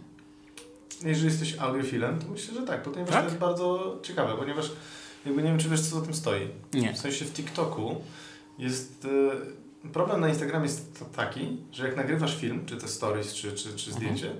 Jeżeli 1.04 1.26
jesteś 1.26 1.58
audiofilem, 1.58 2.18
to 2.18 2.28
myślę, 2.28 2.54
że 2.54 2.62
tak, 2.62 2.82
ponieważ 2.82 3.10
Tak? 3.10 3.20
to 3.22 3.28
jest 3.28 3.38
bardzo 3.38 3.98
ciekawe, 4.02 4.34
ponieważ 4.38 4.72
jakby 5.26 5.42
nie 5.42 5.48
wiem, 5.48 5.58
czy 5.58 5.68
wiesz, 5.68 5.80
co 5.80 5.98
za 6.00 6.04
tym 6.04 6.14
stoi. 6.14 6.48
Nie. 6.74 6.92
W 6.92 6.98
sensie 6.98 7.24
w 7.24 7.32
TikToku 7.32 8.00
jest... 8.58 9.04
e, 9.04 9.56
Problem 9.92 10.20
na 10.20 10.28
Instagramie 10.28 10.64
jest 10.66 11.04
taki, 11.16 11.56
że 11.72 11.86
jak 11.88 11.96
nagrywasz 11.96 12.36
film, 12.36 12.66
czy 12.66 12.76
te 12.76 12.88
stories, 12.88 13.34
czy, 13.34 13.52
czy, 13.52 13.74
czy 13.76 13.92
zdjęcie, 13.92 14.30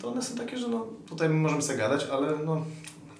to 0.00 0.08
one 0.08 0.22
są 0.22 0.36
takie, 0.36 0.58
że 0.58 0.68
no 0.68 0.86
tutaj 1.08 1.28
my 1.28 1.34
możemy 1.34 1.62
sobie 1.62 1.78
gadać, 1.78 2.06
ale 2.12 2.36
no 2.44 2.64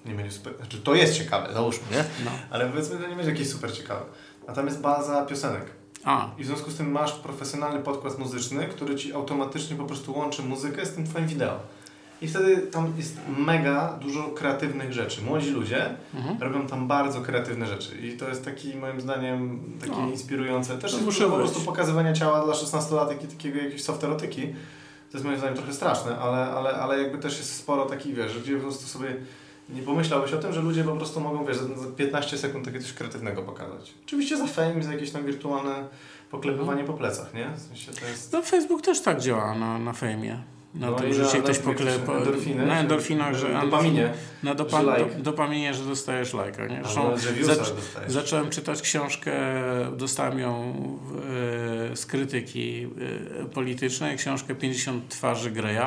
nie 0.07 0.15
będzie 0.15 0.33
super... 0.33 0.57
Znaczy 0.57 0.79
to 0.81 0.95
jest 0.95 1.19
ciekawe, 1.19 1.53
załóżmy, 1.53 1.83
nie? 1.93 2.05
No. 2.25 2.31
Ale 2.51 2.67
powiedzmy, 2.71 2.97
to 2.99 3.09
nie 3.09 3.17
będzie 3.17 3.31
jakieś 3.31 3.49
super 3.51 3.73
ciekawe. 3.73 4.05
A 4.47 4.53
tam 4.53 4.67
jest 4.67 4.81
baza 4.81 5.27
piosenek. 5.27 5.65
A, 6.05 6.31
I 6.39 6.43
w 6.43 6.47
związku 6.47 6.71
z 6.71 6.77
tym 6.77 6.91
masz 6.91 7.13
profesjonalny 7.13 7.81
podkład 7.81 8.19
muzyczny, 8.19 8.67
który 8.67 8.97
ci 8.97 9.13
automatycznie 9.13 9.77
po 9.77 9.85
prostu 9.85 10.13
łączy 10.13 10.43
muzykę 10.43 10.87
z 10.87 10.95
tym 10.95 11.07
twoim 11.07 11.27
wideo. 11.27 11.61
I 12.23 12.29
wtedy 12.29 12.57
tam 12.57 12.93
jest 12.97 13.17
mega 13.39 13.99
dużo 14.01 14.23
kreatywnych 14.23 14.93
rzeczy. 14.93 15.23
Młodzi 15.23 15.51
ludzie 15.51 15.95
mhm. 16.15 16.43
robią 16.43 16.67
tam 16.67 16.89
bardzo 16.89 17.21
kreatywne 17.21 17.67
rzeczy. 17.67 17.99
I 17.99 18.17
to 18.17 18.29
jest 18.29 18.45
taki 18.45 18.77
moim 18.77 19.01
zdaniem 19.01 19.61
takie 19.81 19.93
No. 19.93 20.09
inspirujące. 20.09 20.79
Też 20.79 20.93
To 20.93 21.05
jest 21.07 21.21
po 21.21 21.37
prostu 21.37 21.61
pokazywania 21.61 22.13
ciała 22.13 22.45
dla 22.45 22.55
16-latek 22.55 23.25
i 23.25 23.29
takiego 23.29 23.59
jakiejś 23.59 23.85
softerotyki. 23.85 24.43
To 25.11 25.19
jest 25.19 25.25
moim 25.25 25.39
zdaniem 25.39 25.57
trochę 25.57 25.73
straszne, 25.73 26.19
ale, 26.19 26.51
ale, 26.51 26.75
ale 26.75 27.03
jakby 27.03 27.19
też 27.19 27.39
jest 27.39 27.57
sporo 27.57 27.87
takich, 27.87 28.15
wiesz, 28.15 28.39
gdzie 28.39 28.57
po 28.57 28.63
prostu 28.63 28.87
sobie 28.87 29.17
nie 29.69 29.83
pomyślałbyś 29.83 30.33
o 30.33 30.39
tym, 30.39 30.53
że 30.53 30.61
ludzie 30.61 30.85
po 30.85 30.97
prostu 30.97 31.21
mogą, 31.21 31.45
wiesz, 31.45 31.57
za 31.57 31.69
za 31.77 31.87
15 31.97 32.39
sekund 32.39 32.65
takie 32.65 32.81
coś 32.81 32.93
kreatywnego 32.93 33.43
pokazać. 33.43 33.95
Oczywiście 34.07 34.37
za 34.37 34.47
fame, 34.47 34.83
za 34.83 34.93
jakieś 34.93 35.11
tam 35.11 35.27
wirtualne 35.27 35.89
poklepywanie 36.31 36.85
po 36.85 36.93
plecach, 36.93 37.35
nie? 37.35 37.51
W 37.57 37.61
sensie 37.61 38.07
jest... 38.09 38.33
No 38.33 38.43
Facebook 38.43 38.83
też 38.83 39.01
tak 39.03 39.21
działa 39.21 39.55
na, 39.59 39.79
na 39.79 39.93
fejmie. 39.93 40.39
No, 40.75 40.91
No 40.91 41.05
i 41.07 41.15
że 41.15 41.19
na- 41.23 41.25
na 41.25 41.31
ktoś 41.31 41.47
jakieś 41.47 41.59
pokle... 41.59 41.99
po- 41.99 42.19
endorfiny, 42.19 42.67
Na 42.67 42.81
endorfinach, 42.81 43.35
że... 43.35 43.61
dopaminie, 43.65 44.13
Na 44.43 44.55
dopa... 44.55 44.83
że 44.83 44.99
like. 44.99 45.15
do, 45.17 45.23
dopaminie, 45.23 45.75
że 45.75 45.85
dostajesz 45.85 46.35
lajka, 46.35 46.67
nie? 46.67 46.81
Zresztą 46.83 47.15
zac- 47.43 47.73
zacząłem 48.07 48.51
czytać 48.51 48.83
książkę, 48.83 49.33
dostałem 49.97 50.39
ją 50.39 50.75
e, 51.93 51.97
z 51.97 52.07
krytyki 52.07 52.87
e, 53.41 53.45
politycznej, 53.45 54.17
książkę 54.17 54.55
50 54.55 55.09
twarzy 55.09 55.51
Greya. 55.51 55.87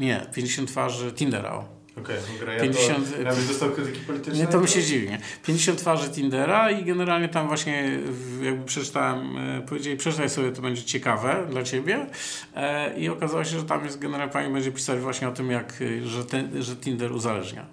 Nie, 0.00 0.26
50 0.34 0.68
twarzy 0.68 1.12
Tindera. 1.12 1.64
Okej, 2.00 2.16
okay, 2.42 2.54
ja 2.54 2.60
50 2.60 3.16
to, 3.16 3.22
ja 3.22 3.34
byś 3.34 3.46
dostał 3.46 3.70
krytyki 3.70 4.00
politycznej. 4.00 4.40
Nie, 4.40 4.46
to 4.46 4.60
mi 4.60 4.68
się 4.68 4.82
dziwi, 4.82 5.08
nie? 5.08 5.18
50 5.42 5.78
twarzy 5.78 6.10
Tindera 6.10 6.70
i 6.70 6.84
generalnie 6.84 7.28
tam 7.28 7.48
właśnie 7.48 7.98
jakby 8.42 8.64
przeczytałem, 8.64 9.36
e, 9.38 9.62
powiedzieli 9.62 9.96
przeczytaj 9.96 10.30
sobie, 10.30 10.52
to 10.52 10.62
będzie 10.62 10.82
ciekawe 10.82 11.46
dla 11.50 11.62
Ciebie 11.62 12.06
e, 12.54 12.98
i 12.98 13.08
okazało 13.08 13.44
się, 13.44 13.58
że 13.58 13.64
tam 13.64 13.84
jest 13.84 13.98
generalnie 13.98 14.32
pani 14.32 14.52
będzie 14.52 14.72
pisać 14.72 15.00
właśnie 15.00 15.28
o 15.28 15.32
tym, 15.32 15.50
jak, 15.50 15.82
e, 15.82 16.06
że, 16.06 16.24
ten, 16.24 16.62
że 16.62 16.76
Tinder 16.76 17.12
uzależnia. 17.12 17.66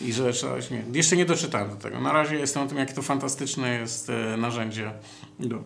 I 0.00 0.12
że 0.12 0.32
trzeba. 0.32 0.56
Jeszcze 0.92 1.16
nie 1.16 1.24
doczytałem 1.24 1.70
do 1.70 1.76
tego. 1.76 2.00
Na 2.00 2.12
razie 2.12 2.36
jestem 2.36 2.62
o 2.62 2.66
tym, 2.66 2.78
jakie 2.78 2.94
to 2.94 3.02
fantastyczne 3.02 3.74
jest 3.74 4.12
narzędzie 4.38 4.92
do, 5.40 5.64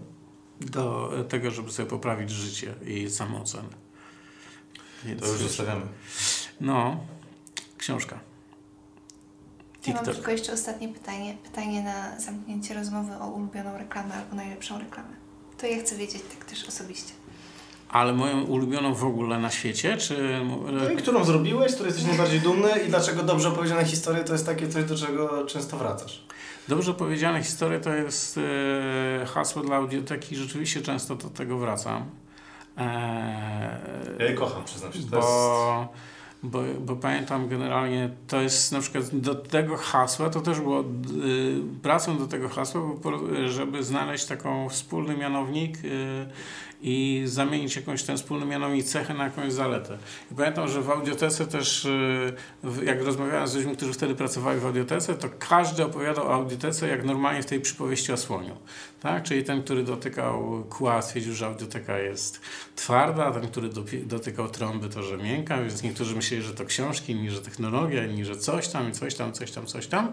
do 0.60 1.12
tego, 1.28 1.50
żeby 1.50 1.72
sobie 1.72 1.90
poprawić 1.90 2.30
życie 2.30 2.74
i 2.86 3.10
samoocenę. 3.10 3.68
Więc, 5.04 5.20
To 5.20 5.28
już 5.28 5.38
zostawiamy. 5.38 5.86
No, 6.60 7.00
książka. 7.78 8.18
Ja 9.86 9.94
mam 9.94 10.04
TikTok. 10.04 10.14
tylko 10.14 10.30
jeszcze 10.30 10.52
ostatnie 10.52 10.88
pytanie. 10.88 11.36
Pytanie 11.44 11.82
na 11.82 12.20
zamknięcie 12.20 12.74
rozmowy 12.74 13.12
o 13.20 13.26
ulubioną 13.26 13.78
reklamę 13.78 14.14
albo 14.14 14.36
najlepszą 14.36 14.78
reklamę. 14.78 15.08
To 15.58 15.66
ja 15.66 15.78
chcę 15.80 15.96
wiedzieć 15.96 16.22
tak 16.38 16.44
też 16.44 16.68
osobiście. 16.68 17.12
Ale 17.88 18.12
moją 18.12 18.42
ulubioną 18.44 18.94
w 18.94 19.04
ogóle 19.04 19.38
na 19.38 19.50
świecie, 19.50 19.96
czy... 19.96 20.40
No 20.72 20.96
którą 20.98 21.24
zrobiłeś, 21.24 21.70
z 21.72 21.74
której 21.74 21.90
jesteś 21.92 22.08
najbardziej 22.08 22.40
dumny 22.40 22.68
i 22.86 22.88
dlaczego 22.88 23.22
dobrze 23.22 23.48
opowiedziane 23.48 23.84
historie 23.84 24.24
to 24.24 24.32
jest 24.32 24.46
takie 24.46 24.68
coś, 24.68 24.84
do 24.84 24.96
czego 24.96 25.46
często 25.46 25.76
wracasz? 25.76 26.26
Dobrze 26.68 26.94
powiedziane 26.94 27.42
historie 27.42 27.80
to 27.80 27.94
jest 27.94 28.38
e, 29.22 29.26
hasło 29.26 29.62
dla 29.62 29.76
audioteki. 29.76 30.36
Rzeczywiście 30.36 30.82
często 30.82 31.14
do 31.16 31.30
tego 31.30 31.58
wracam. 31.58 32.10
E, 32.78 33.80
Ja 34.18 34.24
je 34.26 34.34
kocham, 34.34 34.64
przyznam 34.64 34.92
się. 34.92 34.98
To 34.98 35.06
bo, 35.20 35.88
bo, 36.42 36.62
bo 36.80 36.96
pamiętam 36.96 37.48
generalnie, 37.48 38.10
to 38.26 38.40
jest 38.40 38.72
na 38.72 38.80
przykład 38.80 39.16
do 39.16 39.34
tego 39.34 39.76
hasła, 39.76 40.30
to 40.30 40.40
też 40.40 40.60
było, 40.60 40.80
y, 40.80 40.84
pracą 41.82 42.18
do 42.18 42.26
tego 42.26 42.48
hasła, 42.48 42.82
żeby 43.46 43.82
znaleźć 43.82 44.24
taką 44.24 44.68
wspólny 44.68 45.16
mianownik 45.16 45.84
y, 45.84 46.26
i 46.82 47.22
zamienić 47.26 47.76
jakąś 47.76 48.02
ten 48.02 48.16
wspólny 48.16 48.46
mianownik 48.46 48.84
cechę 48.84 49.14
na 49.14 49.24
jakąś 49.24 49.52
zaletę. 49.52 49.98
I 50.32 50.34
pamiętam, 50.34 50.68
że 50.68 50.82
w 50.82 50.90
audiotece 50.90 51.46
też, 51.46 51.84
y, 51.84 52.36
jak 52.84 53.02
rozmawiałem 53.02 53.48
z 53.48 53.54
ludźmi, 53.54 53.76
którzy 53.76 53.92
wtedy 53.92 54.14
pracowali 54.14 54.60
w 54.60 54.66
audiotece, 54.66 55.14
to 55.14 55.28
każdy 55.38 55.84
opowiadał 55.84 56.26
o 56.26 56.34
audiotece 56.34 56.88
jak 56.88 57.04
normalnie 57.04 57.42
w 57.42 57.46
tej 57.46 57.60
przypowieści 57.60 58.12
o 58.12 58.16
słoniu. 58.16 58.56
Tak? 59.00 59.22
Czyli 59.22 59.44
ten, 59.44 59.62
który 59.62 59.82
dotykał 59.82 60.64
kła, 60.70 61.02
stwierdził, 61.02 61.34
że 61.34 61.46
audioteka 61.46 61.98
jest 61.98 62.40
twarda, 62.76 63.30
ten, 63.30 63.48
który 63.48 63.68
dotykał 64.04 64.48
trąby, 64.48 64.88
to, 64.88 65.02
że 65.02 65.16
miękka, 65.16 65.60
więc 65.60 65.82
niektórzy 65.82 66.16
myśleli, 66.16 66.42
że 66.42 66.54
to 66.54 66.64
książki, 66.64 67.12
inni, 67.12 67.30
że 67.30 67.42
technologia, 67.42 68.06
inni, 68.06 68.24
że 68.24 68.36
coś 68.36 68.68
tam, 68.68 68.88
i 68.88 68.92
coś 68.92 69.14
tam, 69.14 69.32
coś 69.32 69.50
tam, 69.50 69.66
coś 69.66 69.86
tam. 69.86 70.12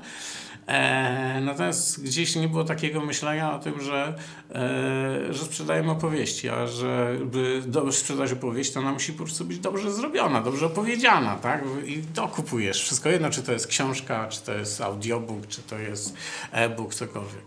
E, 0.68 1.41
natomiast 1.41 2.03
gdzieś 2.03 2.36
nie 2.36 2.47
było 2.47 2.64
takiego 2.64 3.01
myślenia 3.01 3.55
o 3.55 3.59
tym, 3.59 3.82
że, 3.82 4.14
e, 4.55 5.34
że 5.34 5.45
sprzedajemy 5.45 5.91
opowieści, 5.91 6.49
a 6.54 6.68
żeby 6.68 7.62
dobrze 7.66 7.97
sprzedać 7.97 8.32
opowieść, 8.32 8.72
to 8.72 8.80
ona 8.80 8.91
musi 8.91 9.14
po 9.14 9.24
prostu 9.24 9.45
być 9.45 9.60
dobrze 9.60 9.91
zrobiona, 9.91 10.41
dobrze 10.41 10.66
opowiedziana, 10.66 11.36
tak? 11.36 11.64
I 11.86 12.01
to 12.14 12.28
kupujesz. 12.28 12.82
Wszystko 12.82 13.10
jedno, 13.10 13.30
czy 13.30 13.43
to 13.43 13.51
jest 13.51 13.68
książka, 13.68 14.28
czy 14.28 14.41
to 14.41 14.54
jest 14.54 14.82
audiobook, 14.82 15.47
czy 15.47 15.62
to 15.62 15.78
jest 15.78 16.14
e-book, 16.51 16.93
cokolwiek. 16.93 17.43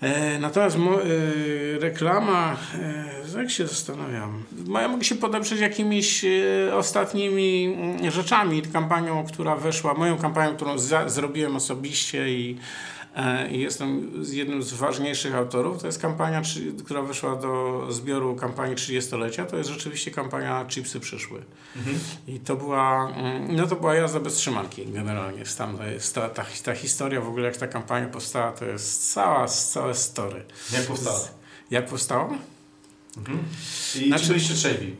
E, 0.00 0.38
Natomiast 0.38 0.76
e, 0.76 1.78
reklama, 1.78 2.56
e, 3.34 3.38
jak 3.38 3.50
się 3.50 3.66
zastanawiam, 3.66 4.42
ja 4.74 4.88
mogę 4.88 5.04
się 5.04 5.14
podeprzeć 5.14 5.60
jakimiś 5.60 6.24
e, 6.24 6.28
ostatnimi 6.76 7.76
mm, 7.78 8.10
rzeczami, 8.10 8.62
kampanią, 8.62 9.24
która 9.26 9.56
weszła, 9.56 9.94
moją 9.94 10.18
kampanią, 10.18 10.56
którą 10.56 10.78
za, 10.78 11.08
zrobiłem 11.08 11.56
osobiście 11.56 12.28
i, 12.28 12.56
e, 12.56 12.58
i 13.50 13.60
jestem 13.60 14.10
z 14.24 14.32
jednym 14.32 14.62
z 14.62 14.72
ważniejszych 14.72 15.34
autorów, 15.34 15.80
to 15.80 15.86
jest 15.86 16.02
kampania, 16.02 16.42
która 16.84 17.02
weszła 17.02 17.36
do 17.36 17.86
zbioru 17.90 18.36
kampanii 18.36 18.76
30-lecia, 18.76 19.44
to 19.44 19.56
jest 19.56 19.70
rzeczywiście 19.70 20.10
kampania 20.10 20.64
Chipsy 20.64 21.00
przyszły. 21.00 21.42
I 22.28 22.40
to 22.40 22.56
była, 22.56 23.12
mm, 23.16 23.56
no 23.56 23.66
to 23.66 23.76
była 23.76 23.94
jazda 23.94 24.20
bez 24.20 24.34
trzymanki 24.34 24.86
generalnie. 24.86 25.42
Tam 25.58 25.78
ta, 26.14 26.28
ta, 26.28 26.44
ta 26.64 26.74
historia 26.74 27.20
w 27.20 27.28
ogóle, 27.28 27.44
jak 27.44 27.56
ta 27.56 27.66
kampania 27.66 28.08
powstała, 28.08 28.52
to 28.52 28.64
jest 28.64 29.12
cała, 29.12 29.46
całe 29.46 29.94
story. 29.94 30.44
Jak 30.72 30.86
powstała? 30.86 31.20
Jak 31.70 31.86
powstała? 31.86 32.28
Mhm. 33.16 33.38
I 34.02 34.08
Znaczy- 34.08 34.22
czy 34.22 34.28
byliście 34.28 34.54
trzeźwi? 34.54 34.96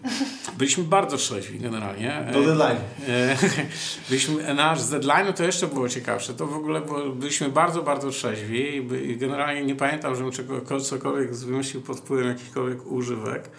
Byliśmy 0.59 0.85
bardzo 0.85 1.17
trzeźwi 1.17 1.59
generalnie. 1.59 2.27
Do 2.33 2.43
deadline. 2.43 2.79
E, 3.09 3.37
Byliśmy, 4.09 4.55
nasz 4.55 4.81
z 4.81 4.91
deadline'u 4.91 5.33
to 5.33 5.45
jeszcze 5.45 5.67
było 5.67 5.89
ciekawsze. 5.89 6.35
To 6.35 6.47
w 6.47 6.57
ogóle 6.57 6.81
było, 6.81 7.09
byliśmy 7.09 7.49
bardzo, 7.49 7.83
bardzo 7.83 8.11
trzeźwi 8.11 8.77
i 9.11 9.17
generalnie 9.17 9.63
nie 9.65 9.75
pamiętam, 9.75 10.17
żebym 10.17 10.33
czego, 10.33 10.81
cokolwiek 10.81 11.35
wymyślił 11.35 11.83
pod 11.83 11.99
wpływem 11.99 12.29
jakichkolwiek 12.29 12.87
używek. 12.87 13.51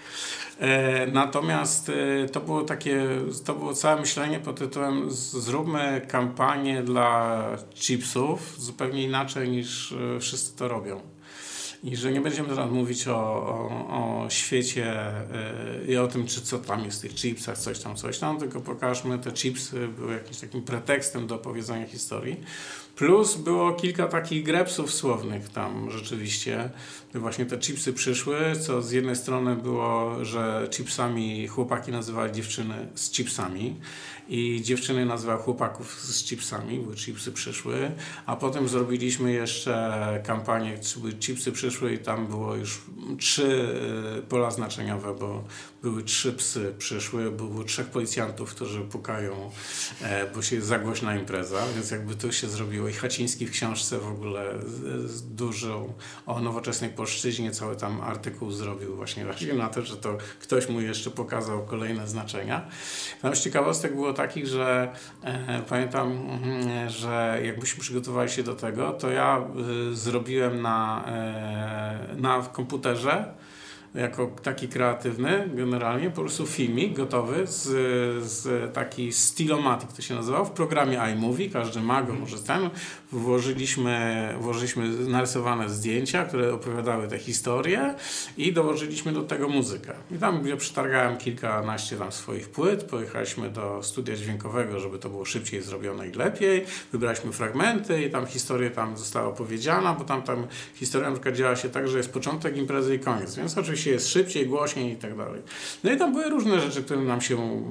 E, 0.59 1.07
natomiast 1.07 1.89
e, 1.89 2.29
to 2.29 2.39
było 2.39 2.63
takie, 2.63 3.07
to 3.45 3.53
było 3.53 3.73
całe 3.73 4.01
myślenie 4.01 4.39
pod 4.39 4.59
tytułem 4.59 5.11
zróbmy 5.11 6.01
kampanię 6.07 6.83
dla 6.83 7.43
chipsów 7.75 8.55
zupełnie 8.57 9.03
inaczej 9.03 9.49
niż 9.49 9.91
e, 9.91 10.19
wszyscy 10.19 10.55
to 10.55 10.67
robią. 10.67 11.01
I 11.83 11.95
że 11.95 12.11
nie 12.11 12.21
będziemy 12.21 12.49
teraz 12.49 12.71
mówić 12.71 13.07
o, 13.07 13.15
o, 13.15 14.23
o 14.23 14.29
świecie 14.29 15.13
y, 15.87 15.91
i 15.91 15.97
o 15.97 16.07
tym, 16.07 16.27
czy 16.27 16.41
co 16.41 16.59
tam 16.59 16.85
jest 16.85 16.99
w 16.99 17.01
tych 17.01 17.15
chipsach, 17.15 17.57
coś 17.57 17.79
tam, 17.79 17.95
coś 17.95 18.19
tam, 18.19 18.39
tylko 18.39 18.59
pokażmy, 18.61 19.19
te 19.19 19.31
chipsy 19.31 19.87
były 19.87 20.13
jakimś 20.13 20.37
takim 20.37 20.61
pretekstem 20.61 21.27
do 21.27 21.35
opowiedzenia 21.35 21.87
historii. 21.87 22.37
Plus 22.99 23.35
było 23.35 23.73
kilka 23.73 24.07
takich 24.07 24.43
grepsów 24.43 24.93
słownych 24.93 25.49
tam 25.49 25.91
rzeczywiście. 25.91 26.69
Właśnie 27.13 27.45
te 27.45 27.57
chipsy 27.57 27.93
przyszły, 27.93 28.37
co 28.61 28.81
z 28.81 28.91
jednej 28.91 29.15
strony 29.15 29.55
było, 29.55 30.25
że 30.25 30.67
chipsami 30.71 31.47
chłopaki 31.47 31.91
nazywali 31.91 32.31
dziewczyny 32.31 32.87
z 32.95 33.11
chipsami 33.11 33.75
i 34.29 34.61
dziewczyny 34.61 35.05
nazywały 35.05 35.41
chłopaków 35.41 36.01
z 36.01 36.23
chipsami, 36.23 36.79
bo 36.79 36.93
chipsy 36.93 37.31
przyszły, 37.31 37.91
a 38.25 38.35
potem 38.35 38.67
zrobiliśmy 38.67 39.31
jeszcze 39.31 40.23
kampanię, 40.25 40.79
chipsy 41.19 41.51
przyszły 41.51 41.93
i 41.93 41.97
tam 41.97 42.27
było 42.27 42.55
już 42.55 42.81
trzy 43.19 43.69
e, 44.17 44.21
pola 44.21 44.51
znaczeniowe, 44.51 45.15
bo 45.19 45.43
były 45.81 46.03
trzy 46.03 46.33
psy 46.33 46.73
przyszły, 46.77 47.31
było 47.31 47.63
trzech 47.63 47.87
policjantów, 47.87 48.55
którzy 48.55 48.81
pukają, 48.81 49.51
e, 50.01 50.27
bo 50.27 50.41
się 50.41 50.61
za 50.61 50.79
głośna 50.79 51.15
impreza, 51.15 51.57
więc 51.75 51.91
jakby 51.91 52.15
to 52.15 52.31
się 52.31 52.47
zrobiło 52.47 52.87
i 52.87 52.93
Haciński 52.93 53.47
w 53.47 53.51
książce 53.51 53.99
w 53.99 54.07
ogóle 54.07 54.53
z, 55.05 55.35
dużą 55.35 55.93
o 56.25 56.39
nowoczesnej 56.39 56.89
polszczyźnie 56.89 57.51
cały 57.51 57.75
tam 57.75 58.01
artykuł 58.01 58.51
zrobił 58.51 58.95
właśnie, 58.95 59.25
właśnie 59.25 59.53
na 59.53 59.69
to, 59.69 59.81
że 59.81 59.97
to 59.97 60.17
ktoś 60.41 60.69
mu 60.69 60.81
jeszcze 60.81 61.11
pokazał 61.11 61.65
kolejne 61.65 62.07
znaczenia. 62.07 62.67
Tam 63.21 63.35
z 63.35 63.41
ciekawostek 63.43 63.95
było 63.95 64.13
takich, 64.13 64.47
że 64.47 64.93
e, 65.23 65.61
pamiętam, 65.69 66.11
mm, 66.11 66.89
że 66.89 67.41
jakbyśmy 67.43 67.81
przygotowali 67.81 68.29
się 68.29 68.43
do 68.43 68.55
tego, 68.55 68.91
to 68.91 69.09
ja 69.09 69.43
y, 69.91 69.95
zrobiłem 69.95 70.61
na, 70.61 71.05
e, 71.07 72.15
na 72.17 72.41
komputerze 72.41 73.33
jako 73.95 74.31
taki 74.43 74.67
kreatywny 74.67 75.49
generalnie, 75.53 76.09
po 76.09 76.21
prostu 76.21 76.45
filmik 76.45 76.97
gotowy 76.97 77.47
z, 77.47 77.63
z 78.23 78.73
taki 78.73 79.13
Stilomatic 79.13 79.93
to 79.93 80.01
się 80.01 80.15
nazywał, 80.15 80.45
w 80.45 80.51
programie 80.51 80.99
iMovie, 81.01 81.49
każdy 81.49 81.81
ma 81.81 82.03
go, 82.03 82.13
może 82.13 82.39
ten, 82.39 82.69
włożyliśmy, 83.11 84.29
włożyliśmy 84.39 84.89
narysowane 84.89 85.69
zdjęcia, 85.69 86.25
które 86.25 86.53
opowiadały 86.53 87.07
te 87.07 87.17
historie 87.17 87.95
i 88.37 88.53
dołożyliśmy 88.53 89.11
do 89.11 89.23
tego 89.23 89.49
muzykę. 89.49 89.93
I 90.11 90.17
tam 90.17 90.41
gdzie 90.41 90.57
przetargałem 90.57 91.17
kilkanaście 91.17 91.95
tam 91.95 92.11
swoich 92.11 92.49
płyt, 92.49 92.83
pojechaliśmy 92.83 93.49
do 93.49 93.83
studia 93.83 94.15
dźwiękowego, 94.15 94.79
żeby 94.79 94.99
to 94.99 95.09
było 95.09 95.25
szybciej 95.25 95.61
zrobione 95.61 96.07
i 96.07 96.11
lepiej, 96.11 96.65
wybraliśmy 96.91 97.31
fragmenty 97.31 98.03
i 98.03 98.09
tam 98.09 98.25
historia 98.25 98.69
tam 98.69 98.97
została 98.97 99.27
opowiedziana, 99.27 99.93
bo 99.93 100.03
tam, 100.03 100.21
tam 100.21 100.47
historia 100.75 101.09
na 101.09 101.15
przykład 101.15 101.35
działa 101.35 101.55
się 101.55 101.69
tak, 101.69 101.87
że 101.87 101.97
jest 101.97 102.13
początek 102.13 102.57
imprezy 102.57 102.95
i 102.95 102.99
koniec, 102.99 103.35
więc 103.35 103.57
oczywiście 103.57 103.78
oczywiście 103.79 103.91
jest 103.91 104.09
szybciej, 104.09 104.47
głośniej 104.47 104.93
i 104.93 104.95
tak 104.95 105.17
dalej. 105.17 105.41
No 105.83 105.91
i 105.91 105.97
tam 105.97 106.13
były 106.13 106.29
różne 106.29 106.59
rzeczy, 106.59 106.83
które 106.83 107.01
nam 107.01 107.21
się, 107.21 107.63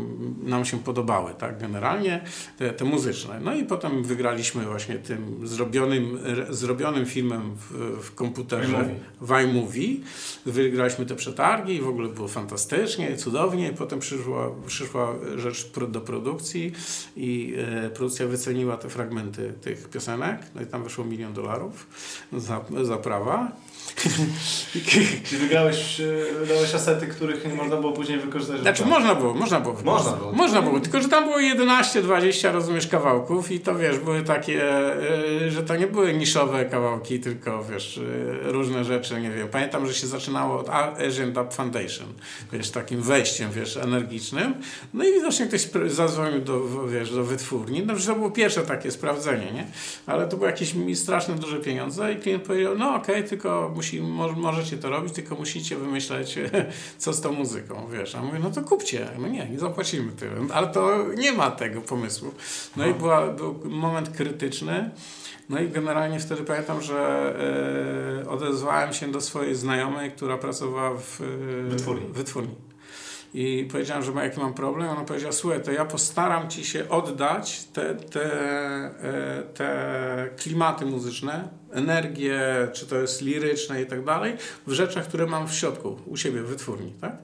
nam 0.43 0.65
się 0.65 0.79
podobały, 0.79 1.35
tak, 1.39 1.61
generalnie 1.61 2.25
te, 2.59 2.73
te 2.73 2.85
muzyczne. 2.85 3.41
No 3.41 3.55
i 3.55 3.65
potem 3.65 4.03
wygraliśmy 4.03 4.65
właśnie 4.65 4.99
tym 4.99 5.47
zrobionym, 5.47 6.19
zrobionym 6.51 7.07
filmem 7.07 7.57
w, 7.57 7.73
w 8.03 8.15
komputerze, 8.15 8.89
w 9.21 9.33
iMovie. 9.33 9.97
Wygraliśmy 10.47 11.07
te 11.07 11.15
przetargi 11.15 11.75
i 11.75 11.81
w 11.81 11.89
ogóle 11.89 12.09
było 12.09 12.29
fantastycznie, 12.29 13.17
cudownie. 13.17 13.69
I 13.69 13.75
potem 13.75 13.99
przyszła, 13.99 14.51
przyszła 14.67 15.15
rzecz 15.37 15.71
do 15.89 16.01
produkcji 16.01 16.73
i 17.17 17.55
e, 17.59 17.91
produkcja 17.91 18.27
wyceniła 18.27 18.77
te 18.77 18.89
fragmenty 18.89 19.55
tych 19.61 19.89
piosenek. 19.89 20.41
No 20.55 20.63
i 20.63 20.67
tam 20.67 20.85
wyszło 20.85 21.05
milion 21.05 21.33
dolarów 21.33 21.87
za, 22.33 22.65
za 22.83 22.97
prawa. 22.97 23.53
Czyli 25.25 25.41
wygrałeś, 25.41 26.03
wydałeś 26.41 26.75
asety, 26.75 27.07
których 27.07 27.47
nie 27.47 27.55
można 27.55 27.77
było 27.77 27.93
później 27.93 28.19
wykorzystać? 28.19 28.61
Znaczy 28.61 28.85
można 28.85 29.15
było, 29.15 29.35
można 29.35 29.61
było. 29.61 29.77
Można 29.85 30.13
było. 30.13 30.33
Można 30.33 30.63
było, 30.63 30.81
tylko 30.81 31.01
że 31.01 31.09
tam 31.09 31.25
było 31.25 31.37
11-20 31.39 32.53
rozumiesz 32.53 32.87
kawałków 32.87 33.51
i 33.51 33.61
to 33.61 33.75
wiesz, 33.75 33.99
były 33.99 34.23
takie, 34.23 34.65
e, 34.65 35.51
że 35.51 35.63
to 35.63 35.77
nie 35.77 35.87
były 35.87 36.13
niszowe 36.15 36.65
kawałki, 36.65 37.21
tylko 37.21 37.65
wiesz, 37.65 37.99
e, 37.99 38.53
różne 38.53 38.85
rzeczy, 38.85 39.21
nie 39.21 39.31
wiem. 39.31 39.49
Pamiętam, 39.49 39.87
że 39.87 39.95
się 39.95 40.07
zaczynało 40.07 40.61
od 40.61 40.69
Asian 40.69 41.33
Dub 41.33 41.53
Foundation, 41.53 42.07
wiesz, 42.53 42.71
takim 42.71 43.03
wejściem, 43.03 43.51
wiesz, 43.53 43.77
energicznym. 43.77 44.55
No 44.95 45.05
i 45.05 45.13
widocznie 45.13 45.47
ktoś 45.47 45.69
zadzwonił 45.87 46.41
do, 46.41 46.87
wiesz, 46.87 47.15
do 47.15 47.25
wytwórni. 47.25 47.83
No, 47.87 47.95
to 48.07 48.15
było 48.15 48.31
pierwsze 48.31 48.63
takie 48.63 48.91
sprawdzenie, 48.91 49.53
nie? 49.53 49.67
Ale 50.07 50.29
to 50.29 50.37
były 50.37 50.51
jakieś 50.51 50.75
straszne 50.95 51.35
duże 51.35 51.57
pieniądze 51.57 52.13
i 52.13 52.17
klient 52.17 52.43
powiedział, 52.43 52.79
no 52.79 52.95
okej, 52.95 53.17
okay, 53.17 53.29
tylko 53.29 53.71
musi, 53.79 54.01
możecie 54.37 54.79
to 54.79 54.91
robić, 54.91 55.15
tylko 55.15 55.35
musicie 55.35 55.77
wymyśleć, 55.77 56.39
co 56.99 57.13
z 57.13 57.21
tą 57.21 57.33
muzyką, 57.33 57.89
wiesz. 57.93 58.15
A 58.15 58.23
mówię, 58.23 58.39
no 58.39 58.51
to 58.51 58.63
kupcie. 58.63 59.09
No 59.19 59.29
nie, 59.29 59.49
nie 59.49 59.59
zapłacimy 59.59 60.13
tyle. 60.13 60.33
Ale 60.53 60.67
to 60.67 61.07
nie 61.17 61.33
ma 61.33 61.51
tego 61.51 61.81
pomysłu. 61.81 62.35
No 62.77 62.87
i 62.87 62.95
była, 62.95 63.27
był 63.27 63.61
moment 63.65 64.09
krytyczny. 64.09 64.91
No 65.49 65.61
i 65.61 65.69
generalnie 65.69 66.21
wtedy 66.21 66.43
pamiętam, 66.43 66.83
że 66.83 67.01
e, 68.25 68.31
odezwałem 68.31 68.93
się 68.93 69.13
do 69.13 69.21
swojej 69.21 69.55
znajomej, 69.55 70.11
która 70.11 70.39
pracowała 70.39 70.99
w 70.99 71.21
e, 71.21 71.71
wytwórni. 71.71 72.07
wytwórni. 72.13 72.55
I 73.35 73.69
powiedziałem, 73.73 74.03
że 74.03 74.13
ma, 74.13 74.25
jaki 74.25 74.41
mam 74.41 74.55
problem. 74.55 74.89
Ona 74.89 75.05
powiedziała, 75.05 75.33
słuchaj, 75.33 75.63
to 75.63 75.73
ja 75.73 75.85
postaram 75.85 76.51
ci 76.51 76.65
się 76.65 76.89
oddać 76.89 77.65
te, 77.65 77.95
te, 77.95 78.25
e, 79.03 79.43
te 79.55 80.31
klimaty 80.37 80.87
muzyczne, 80.87 81.49
energię, 81.73 82.69
czy 82.73 82.87
to 82.87 82.97
jest 82.97 83.23
liryczne 83.23 83.83
i 83.83 83.87
tak 83.87 84.05
dalej, 84.05 84.37
w 84.67 84.73
rzeczach, 84.73 85.09
które 85.09 85.27
mam 85.27 85.49
w 85.49 85.55
środku, 85.55 85.97
u 86.07 86.17
siebie 86.17 86.43
w 86.43 86.47
wytwórni, 86.47 86.93
tak? 87.01 87.17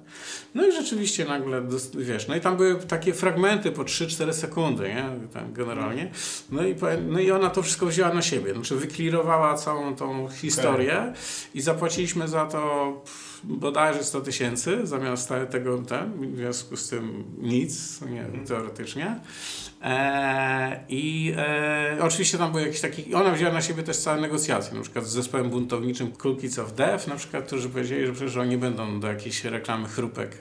No 0.54 0.66
i 0.66 0.72
rzeczywiście 0.72 1.24
nagle, 1.24 1.62
wiesz, 1.94 2.28
no 2.28 2.36
i 2.36 2.40
tam 2.40 2.56
były 2.56 2.74
takie 2.74 3.14
fragmenty 3.14 3.72
po 3.72 3.82
3-4 3.82 4.32
sekundy, 4.32 4.88
nie? 4.88 5.28
Tam 5.32 5.52
generalnie. 5.52 6.10
No 6.50 6.66
i, 6.66 6.74
no 7.08 7.20
i 7.20 7.30
ona 7.30 7.50
to 7.50 7.62
wszystko 7.62 7.86
wzięła 7.86 8.14
na 8.14 8.22
siebie, 8.22 8.54
znaczy 8.54 8.76
wyklirowała 8.76 9.54
całą 9.54 9.96
tą 9.96 10.28
historię 10.28 10.98
okay. 10.98 11.12
i 11.54 11.60
zapłaciliśmy 11.60 12.28
za 12.28 12.46
to 12.46 13.02
bodajże 13.44 14.04
100 14.04 14.20
tysięcy 14.20 14.86
zamiast 14.86 15.32
tego, 15.50 15.78
ten, 15.78 16.32
w 16.34 16.36
związku 16.36 16.76
z 16.76 16.88
tym 16.88 17.24
nic, 17.38 18.00
nie, 18.00 18.24
mhm. 18.24 18.46
teoretycznie. 18.46 19.20
E, 19.82 20.84
I 20.88 21.34
e, 21.36 21.98
oczywiście 22.00 22.38
tam 22.38 22.50
były 22.50 22.62
jakieś 22.62 22.80
takie. 22.80 23.16
Ona 23.16 23.30
wzięła 23.30 23.52
na 23.52 23.62
siebie 23.62 23.82
też 23.82 23.96
całe 23.96 24.20
negocjacje, 24.34 24.74
na 24.74 24.82
przykład 24.82 25.06
z 25.06 25.08
zespołem 25.08 25.50
buntowniczym 25.50 26.12
Cool 26.12 26.36
Kids 26.36 26.58
of 26.58 26.72
Death, 26.72 27.06
na 27.06 27.16
przykład, 27.16 27.46
którzy 27.46 27.68
powiedzieli, 27.68 28.06
że 28.06 28.12
przecież 28.12 28.36
oni 28.36 28.58
będą 28.58 29.00
do 29.00 29.08
jakiejś 29.08 29.44
reklamy 29.44 29.88
chrupek 29.88 30.38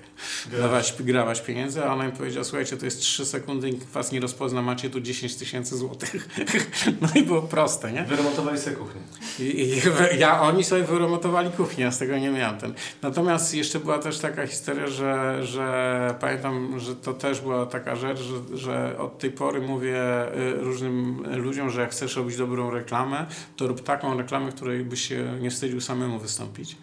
dawać, 0.61 0.95
grawać 0.99 1.41
pieniędzy, 1.41 1.83
a 1.83 1.93
ona 1.93 2.05
im 2.05 2.11
powiedziała: 2.11 2.43
Słuchajcie, 2.43 2.77
to 2.77 2.85
jest 2.85 2.99
3 2.99 3.25
sekundy, 3.25 3.71
nikt 3.71 3.89
was 3.89 4.11
nie 4.11 4.19
rozpozna, 4.19 4.61
macie 4.61 4.89
tu 4.89 5.01
10 5.01 5.35
tysięcy 5.35 5.77
złotych. 5.77 6.29
no 7.01 7.07
i 7.15 7.23
było 7.23 7.41
proste, 7.41 7.91
nie? 7.91 8.03
Wyremontowali 8.03 8.59
sobie 8.59 8.75
kuchnię. 8.75 9.01
I, 9.39 9.43
i, 9.43 9.81
ja, 10.19 10.41
oni 10.41 10.63
sobie 10.63 10.83
wyremontowali 10.83 11.51
kuchnię, 11.51 11.91
z 11.91 11.97
tego 11.97 12.17
nie 12.17 12.29
miałem 12.29 12.57
ten. 12.57 12.73
Natomiast 13.01 13.55
jeszcze 13.55 13.79
była 13.79 13.99
też 13.99 14.19
taka 14.19 14.47
historia, 14.47 14.87
że, 14.87 15.39
że 15.45 16.15
pamiętam, 16.19 16.79
że 16.79 16.95
to 16.95 17.13
też 17.13 17.41
była 17.41 17.65
taka 17.65 17.95
rzecz, 17.95 18.19
że, 18.19 18.57
że 18.57 18.99
od 18.99 19.19
tej 19.19 19.31
pory 19.31 19.61
mówię 19.61 19.97
y, 20.37 20.53
różnym 20.53 21.23
ludziom, 21.35 21.69
że 21.69 21.81
jak 21.81 21.91
chcesz 21.91 22.15
robić 22.15 22.37
dobrą 22.37 22.69
reklamę, 22.69 23.25
to 23.55 23.67
rób 23.67 23.82
taką 23.83 24.17
reklamę, 24.17 24.51
której 24.51 24.85
byś 24.85 25.07
się 25.07 25.37
nie 25.41 25.51
wstydził 25.51 25.81
samemu 25.81 26.19
wystąpić. 26.19 26.77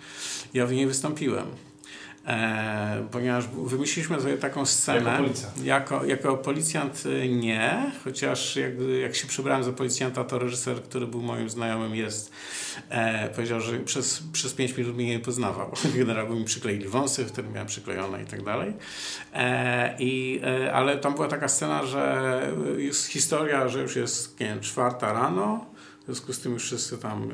Ja 0.54 0.66
w 0.66 0.72
niej 0.72 0.86
wystąpiłem. 0.86 1.46
E, 2.26 3.06
ponieważ 3.10 3.48
wymyśliliśmy 3.48 4.20
sobie 4.20 4.36
taką 4.36 4.66
scenę. 4.66 5.10
Jako 5.10 5.22
policjant? 5.22 5.64
Jako, 5.64 6.04
jako 6.04 6.36
policjant 6.36 7.06
y, 7.06 7.28
nie, 7.28 7.92
chociaż 8.04 8.56
jak, 8.56 8.72
jak 9.02 9.14
się 9.14 9.26
przybrałem 9.26 9.64
za 9.64 9.72
policjanta, 9.72 10.24
to 10.24 10.38
reżyser, 10.38 10.82
który 10.82 11.06
był 11.06 11.22
moim 11.22 11.50
znajomym, 11.50 11.94
jest, 11.94 12.32
e, 12.88 13.28
powiedział, 13.28 13.60
że 13.60 13.78
przez, 13.78 14.22
przez 14.32 14.54
pięć 14.54 14.76
minut 14.76 14.96
mnie 14.96 15.06
nie 15.06 15.18
poznawał. 15.18 15.72
Generalnie 15.98 16.36
mi 16.36 16.44
przykleili 16.44 16.88
wąsy, 16.88 17.24
wtedy 17.24 17.48
miałem 17.48 17.66
przyklejone 17.66 18.22
i 18.22 18.26
tak 18.26 18.44
dalej. 18.44 18.72
E, 19.34 19.96
i, 19.98 20.40
e, 20.44 20.72
ale 20.72 20.98
tam 20.98 21.14
była 21.14 21.28
taka 21.28 21.48
scena, 21.48 21.86
że 21.86 22.42
jest 22.78 23.06
historia, 23.06 23.68
że 23.68 23.82
już 23.82 23.96
jest 23.96 24.40
nie 24.40 24.46
wiem, 24.46 24.60
czwarta 24.60 25.12
rano, 25.12 25.66
w 26.00 26.04
związku 26.04 26.32
z 26.32 26.38
tym 26.38 26.52
już 26.52 26.64
wszyscy 26.64 26.98
tam 26.98 27.28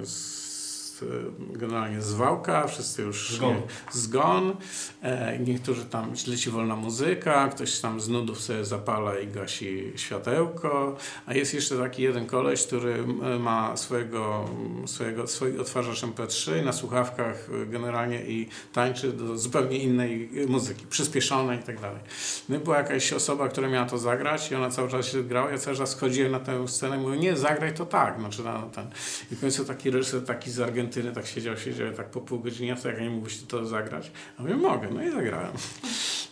jest 1.03 1.17
E, 1.53 1.59
generalnie 1.59 2.03
zwałka, 2.03 2.67
wszyscy 2.67 3.03
już 3.03 3.35
zgon. 3.37 3.57
zgon. 3.93 4.57
E, 5.03 5.39
niektórzy 5.39 5.85
tam 5.85 6.13
leci 6.27 6.51
wolna 6.51 6.77
muzyka, 6.77 7.49
ktoś 7.49 7.81
tam 7.81 8.01
z 8.01 8.09
nudów 8.09 8.41
sobie 8.41 8.65
zapala 8.65 9.19
i 9.19 9.27
gasi 9.27 9.93
światełko, 9.97 10.97
a 11.27 11.35
jest 11.35 11.55
jeszcze 11.55 11.79
taki 11.79 12.03
jeden 12.03 12.27
koleś, 12.27 12.67
który 12.67 13.07
ma 13.41 13.77
swojego, 13.77 14.49
swojego, 14.87 15.27
swój 15.27 15.59
odtwarzacz 15.59 16.03
MP3 16.03 16.65
na 16.65 16.73
słuchawkach 16.73 17.49
e, 17.63 17.67
generalnie 17.67 18.27
i 18.27 18.49
tańczy 18.73 19.13
do 19.13 19.39
zupełnie 19.39 19.79
innej 19.79 20.31
muzyki, 20.49 20.87
przyspieszonej 20.87 21.59
i 21.59 21.63
tak 21.63 21.81
dalej. 21.81 22.01
No 22.49 22.57
i 22.57 22.59
była 22.59 22.79
jakaś 22.79 23.13
osoba, 23.13 23.49
która 23.49 23.69
miała 23.69 23.87
to 23.87 23.99
zagrać 23.99 24.51
i 24.51 24.55
ona 24.55 24.71
cały 24.71 24.89
czas 24.89 25.07
się 25.07 25.23
grała, 25.23 25.51
ja 25.51 25.59
cały 25.59 25.77
czas 25.77 25.91
schodziłem 25.91 26.33
na 26.33 26.41
tę 26.41 26.69
scenę 26.69 26.97
i 26.97 27.01
mówię, 27.01 27.17
nie, 27.17 27.37
zagraj 27.37 27.75
to 27.75 27.87
tak, 27.87 28.19
znaczy 28.19 28.43
na 28.43 28.63
ten. 28.63 28.91
I 29.33 29.35
w 29.35 29.41
końcu 29.41 29.65
taki 29.65 29.91
reżyser, 29.91 30.25
taki 30.25 30.51
z 30.51 30.61
Argentyny 30.61 30.86
Argentyny, 30.87 31.13
tak 31.13 31.27
siedział, 31.27 31.57
siedział 31.57 31.93
tak 31.93 32.07
po 32.07 32.21
pół 32.21 32.41
godziny, 32.41 32.77
co 32.77 32.89
jak 32.89 33.01
nie 33.01 33.11
mógłbyś 33.11 33.39
to 33.49 33.67
zagrać? 33.67 34.11
A 34.39 34.43
mówię, 34.43 34.55
mogę, 34.55 34.89
no 34.91 35.03
i 35.03 35.11
zagrałem. 35.11 35.53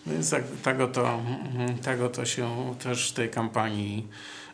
Więc 0.07 0.30
tak, 0.30 0.44
tego, 0.62 0.88
to, 0.88 1.22
tego 1.82 2.09
to 2.09 2.24
się 2.24 2.74
też 2.82 3.11
w 3.11 3.12
tej 3.12 3.30
kampanii 3.30 4.09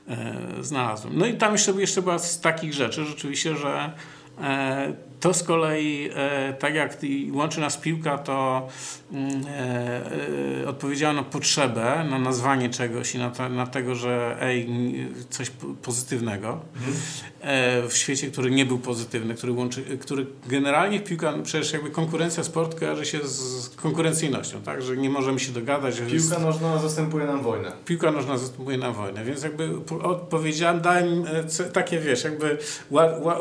e, 0.08 0.36
znalazłem. 0.60 1.18
No 1.18 1.26
i 1.26 1.34
tam 1.34 1.52
jeszcze, 1.52 1.72
jeszcze 1.72 2.02
była 2.02 2.18
z 2.18 2.40
takich 2.40 2.74
rzeczy 2.74 3.04
rzeczywiście, 3.04 3.56
że 3.56 3.92
e, 4.40 4.92
to 5.20 5.34
z 5.34 5.42
kolei, 5.42 6.10
e, 6.14 6.52
tak 6.52 6.74
jak 6.74 6.98
łączy 7.32 7.60
nas 7.60 7.76
piłka, 7.76 8.18
to 8.18 8.68
mm, 9.12 9.46
e, 9.46 10.62
e, 10.62 10.68
odpowiedziała 10.68 11.14
na 11.14 11.22
potrzebę, 11.22 12.04
na 12.10 12.18
nazwanie 12.18 12.70
czegoś 12.70 13.14
i 13.14 13.18
na, 13.18 13.30
to, 13.30 13.48
na 13.48 13.66
tego, 13.66 13.94
że 13.94 14.36
ej, 14.40 14.68
coś 15.30 15.50
pozytywnego 15.82 16.60
mhm. 16.76 17.88
w 17.88 17.96
świecie, 17.96 18.30
który 18.30 18.50
nie 18.50 18.66
był 18.66 18.78
pozytywny, 18.78 19.34
który 19.34 19.52
łączy, 19.52 19.98
który 19.98 20.26
generalnie 20.46 21.00
piłka, 21.00 21.36
no 21.36 21.42
przecież 21.42 21.72
jakby 21.72 21.90
konkurencja 21.90 22.44
sport 22.44 22.80
kojarzy 22.80 23.06
się 23.06 23.18
z 23.28 23.68
konkurencyjnością, 23.68 24.62
tak, 24.62 24.82
że 24.82 24.96
nie 24.96 25.10
możemy 25.10 25.40
się 25.40 25.52
dogadać. 25.52 25.96
Piłka 25.96 26.14
jest, 26.14 26.40
nożna 26.40 26.78
zastępuje 26.78 27.26
nam 27.26 27.42
wojnę. 27.42 27.72
Piłka 27.84 28.10
nożna 28.10 28.38
zastępuje 28.38 28.78
nam 28.78 28.92
wojnę, 28.94 29.24
więc 29.24 29.42
jakby 29.42 29.70
odpowiedziałem, 30.02 30.80
dałem 30.80 31.24
takie, 31.72 31.98
wiesz, 31.98 32.24
jakby 32.24 32.58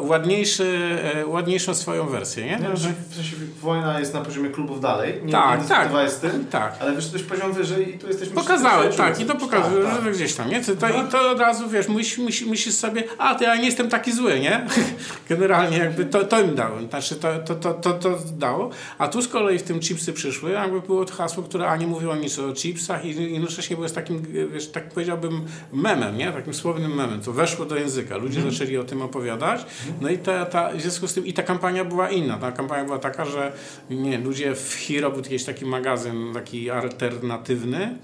ładniejszy, 0.02 1.69
swoją 1.74 2.08
wersję, 2.08 2.46
nie? 2.46 2.70
nie 2.70 2.78
że 2.78 2.90
w 3.10 3.16
sensie 3.16 3.36
wojna 3.62 4.00
jest 4.00 4.14
na 4.14 4.22
poziomie 4.22 4.50
klubów 4.50 4.82
dalej, 4.82 5.22
nie 5.24 5.32
tak, 5.32 5.68
tak, 5.68 5.92
jest 5.94 6.22
tym, 6.22 6.46
tak. 6.46 6.78
ale 6.82 6.94
wyszedłeś 6.94 7.24
poziom 7.24 7.54
wyżej 7.54 7.96
i 7.96 8.00
tu 8.00 8.08
jesteśmy 8.08 8.36
Pokazały, 8.36 8.90
tak, 8.90 9.20
i 9.20 9.26
to 9.26 9.36
pokazuje, 9.36 9.84
tak, 9.84 9.96
że 9.96 10.02
tak. 10.02 10.14
gdzieś 10.14 10.34
tam, 10.34 10.50
nie? 10.50 10.62
To, 10.62 10.72
no. 10.82 11.04
I 11.04 11.12
to 11.12 11.32
od 11.32 11.40
razu, 11.40 11.70
wiesz, 11.70 11.88
myślisz, 11.88 12.42
myślisz 12.42 12.76
sobie, 12.76 13.04
a, 13.18 13.36
to 13.36 13.44
ja 13.44 13.56
nie 13.56 13.66
jestem 13.66 13.90
taki 13.90 14.12
zły, 14.12 14.40
nie? 14.40 14.68
Generalnie 15.30 15.78
jakby 15.78 16.06
to, 16.06 16.24
to 16.24 16.42
im 16.42 16.56
dałem, 16.56 16.88
znaczy 16.88 17.16
to, 17.16 17.40
to, 17.40 17.56
to, 17.56 17.74
to, 17.74 17.94
to 17.94 18.18
dało, 18.38 18.70
a 18.98 19.08
tu 19.08 19.22
z 19.22 19.28
kolei 19.28 19.60
w 19.60 19.64
tym 19.64 19.80
chipsy 19.80 20.14
przyszły, 20.14 20.52
jakby 20.52 20.82
było 20.82 21.06
to 21.06 21.14
hasło, 21.14 21.44
które 21.44 21.68
ani 21.68 21.88
mówiło 21.88 22.16
nic 22.16 22.40
o 22.40 22.54
chipsach 22.54 23.06
i 23.06 23.34
jednocześnie 23.34 23.76
było 23.76 23.90
z 23.90 23.94
takim, 23.94 24.26
wiesz, 24.54 24.72
tak 24.72 24.90
powiedziałbym, 24.90 25.42
memem, 25.74 26.18
nie? 26.18 26.32
Takim 26.32 26.54
słownym 26.54 26.96
memem, 26.96 27.22
to 27.22 27.34
weszło 27.34 27.66
do 27.66 27.76
języka, 27.76 28.18
ludzie 28.18 28.40
mm. 28.40 28.52
zaczęli 28.52 28.78
o 28.78 28.84
tym 28.84 29.02
opowiadać, 29.02 29.66
no 30.02 30.10
i 30.10 30.18
ta, 30.18 30.46
ta, 30.46 30.72
w 30.74 30.82
związku 30.82 31.08
z 31.08 31.14
tym 31.14 31.26
i 31.26 31.34
ta 31.34 31.44
kampania 31.60 31.86
była 31.86 32.10
inna. 32.10 32.38
Ta 32.38 32.52
kampania 32.52 32.86
była 32.86 33.00
taka, 33.00 33.26
że 33.26 33.52
nie, 33.90 34.18
ludzie 34.18 34.56
w 34.56 34.76
Hero 34.88 35.12
był 35.12 35.22
jakiś 35.22 35.44
taki 35.44 35.66
magazyn, 35.66 36.34
taki 36.34 36.70
alternatywny, 36.70 37.98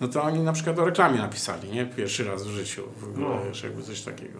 no 0.00 0.08
to 0.08 0.22
oni 0.22 0.38
na 0.40 0.52
przykład 0.52 0.78
o 0.78 0.84
reklamie 0.84 1.18
napisali, 1.18 1.68
nie? 1.68 1.86
Pierwszy 1.86 2.24
raz 2.24 2.46
w 2.46 2.50
życiu, 2.50 2.82
w 3.00 3.04
ogóle, 3.04 3.26
No. 3.26 3.40
jakby 3.64 3.82
coś 3.82 4.00
takiego. 4.00 4.38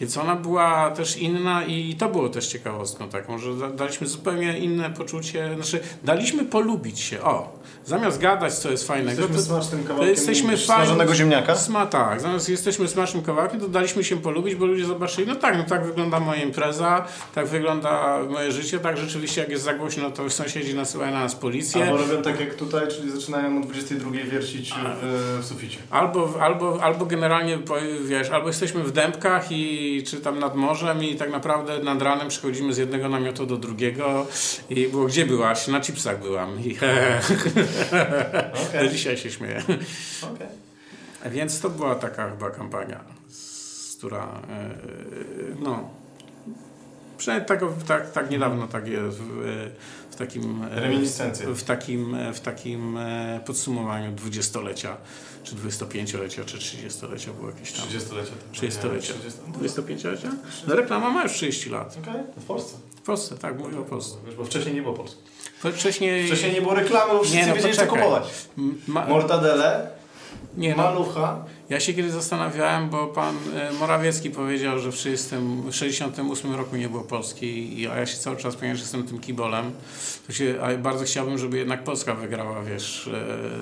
Więc 0.00 0.16
ona 0.16 0.36
była 0.36 0.90
też 0.90 1.16
inna 1.16 1.64
i 1.64 1.94
to 1.98 2.08
było 2.08 2.28
też 2.28 2.46
ciekawostką 2.46 3.08
taką, 3.08 3.38
że 3.38 3.54
da- 3.54 3.70
daliśmy 3.70 4.06
zupełnie 4.06 4.58
inne 4.58 4.90
poczucie, 4.90 5.50
znaczy 5.54 5.80
daliśmy 6.04 6.44
polubić 6.44 7.00
się, 7.00 7.20
o, 7.22 7.58
zamiast 7.84 8.20
gadać, 8.20 8.54
co 8.54 8.70
jest 8.70 8.86
fajnego, 8.86 9.10
Jesteśmy 9.22 9.36
to, 9.36 9.42
smacznym 9.42 9.82
to 9.82 9.88
kawałkiem 9.88 10.10
jesteśmy 10.10 10.56
smażonego 10.56 11.14
ziemniaka. 11.14 11.54
Sma, 11.56 11.86
tak, 11.86 12.20
zamiast 12.20 12.48
jesteśmy 12.48 12.88
smacznym 12.88 13.22
kawałkiem, 13.22 13.60
to 13.60 13.68
daliśmy 13.68 14.04
się 14.04 14.16
polubić, 14.16 14.54
bo 14.54 14.66
ludzie 14.66 14.84
zobaczyli, 14.84 15.26
no 15.26 15.34
tak, 15.34 15.56
no 15.58 15.64
tak 15.64 15.86
wygląda 15.86 16.20
moja 16.20 16.42
impreza, 16.42 17.04
tak 17.34 17.46
wygląda 17.46 18.18
moje 18.30 18.52
życie, 18.52 18.78
tak 18.78 18.96
rzeczywiście 18.96 19.40
jak 19.40 19.50
jest 19.50 19.64
za 19.64 19.74
głośno, 19.74 20.10
to 20.10 20.30
sąsiedzi 20.30 20.74
nasyłają 20.74 21.12
na 21.12 21.20
nas 21.20 21.34
policję. 21.34 21.84
Albo 21.84 21.96
robią 21.96 22.22
tak 22.22 22.40
jak 22.40 22.54
tutaj, 22.54 22.88
czyli 22.88 23.10
zaczynają 23.10 23.58
o 23.58 23.60
22 23.60 24.10
wiercić 24.10 24.74
w, 25.02 25.38
w 25.42 25.46
suficie. 25.46 25.78
Albo, 25.90 26.34
albo, 26.40 26.82
albo 26.82 27.06
generalnie, 27.06 27.58
wiesz, 28.04 28.30
albo 28.30 28.46
jesteśmy 28.48 28.84
w 28.84 28.92
dębkach 28.92 29.52
i 29.52 29.87
czy 30.06 30.20
tam 30.20 30.38
nad 30.38 30.56
morzem 30.56 31.04
i 31.04 31.16
tak 31.16 31.30
naprawdę 31.30 31.78
nad 31.78 32.02
ranem 32.02 32.28
przechodzimy 32.28 32.72
z 32.74 32.78
jednego 32.78 33.08
namiotu 33.08 33.46
do 33.46 33.56
drugiego 33.56 34.26
i 34.70 34.88
było, 34.88 35.06
gdzie 35.06 35.26
byłaś? 35.26 35.68
Na 35.68 35.80
chipsach 35.80 36.22
byłam. 36.22 36.60
I 36.64 36.76
Okej. 38.68 38.90
Dzisiaj 38.90 39.16
się 39.16 39.30
śmieję. 39.30 39.62
Okej. 40.22 40.46
Więc 41.30 41.60
to 41.60 41.70
była 41.70 41.94
taka 41.94 42.30
chyba 42.30 42.50
kampania, 42.50 43.04
z, 43.28 43.96
która, 43.96 44.42
e, 44.50 44.74
no, 45.60 45.90
przynajmniej 47.18 47.48
tak, 47.48 47.60
tak, 47.86 48.12
tak 48.12 48.30
niedawno 48.30 48.68
tak 48.68 48.88
jest 48.88 49.18
w 50.07 50.07
takim... 50.18 50.64
e, 50.72 50.80
Reminiscencje. 50.80 51.46
w 51.46 51.62
takim, 51.64 52.16
w 52.34 52.40
takim 52.40 52.96
e, 52.96 53.40
podsumowaniu 53.46 54.12
dwudziestolecia, 54.12 54.96
czy 55.44 55.56
25-lecia, 55.56 56.44
czy 56.44 56.58
30-lecia 56.58 57.32
było 57.32 57.50
jakieś 57.50 57.72
tam. 57.72 57.86
30-lecia. 57.86 58.32
30-lecia. 58.52 59.12
30 59.12 59.40
25-lecia? 59.80 60.28
No 60.66 60.76
reklama 60.76 61.10
ma 61.10 61.22
już 61.22 61.32
30 61.32 61.70
lat. 61.70 61.98
Okej, 62.02 62.22
w 62.36 62.44
Polsce. 62.44 62.76
W 62.96 63.02
Polsce, 63.02 63.36
tak, 63.38 63.58
mówię 63.58 63.78
o 63.78 63.82
Polsce. 63.82 64.16
Wiesz, 64.26 64.34
bo 64.34 64.44
wcześniej 64.44 64.74
nie 64.74 64.82
było 64.82 64.94
Polski. 64.94 65.20
Wcześniej... 65.72 66.26
Wcześniej 66.26 66.52
nie 66.52 66.62
było 66.62 66.74
reklamy, 66.74 67.12
bo 67.12 67.22
wszyscy 67.22 67.46
no 67.46 67.54
wiedzieli, 67.54 67.76
co 67.76 67.86
kupować. 67.86 68.24
Ma, 68.86 69.06
Mortadele, 69.06 69.90
nie, 70.56 70.70
no, 70.70 70.82
malucha. 70.82 71.44
Ja 71.70 71.80
się 71.80 71.94
kiedyś 71.94 72.12
zastanawiałem, 72.12 72.90
bo 72.90 73.06
pan 73.06 73.36
e, 73.56 73.72
Morawiecki 73.72 74.30
powiedział, 74.30 74.78
że 74.78 74.92
w 74.92 74.96
60, 74.96 75.70
w 75.70 75.74
68 75.74 76.54
roku 76.54 76.76
nie 76.76 76.88
było 76.88 77.02
Polski, 77.02 77.80
i- 77.80 77.86
a 77.88 77.96
ja 77.96 78.06
się 78.06 78.16
cały 78.18 78.36
czas, 78.36 78.56
ponieważ 78.56 78.80
jestem 78.80 79.06
tym 79.06 79.18
kibolem, 79.18 79.70
to 80.26 80.32
się, 80.32 80.58
a 80.62 80.76
bardzo 80.76 81.04
chciałbym, 81.04 81.38
żeby 81.38 81.58
jednak 81.58 81.84
Polska 81.84 82.14
wygrała, 82.14 82.62
wiesz, 82.62 83.10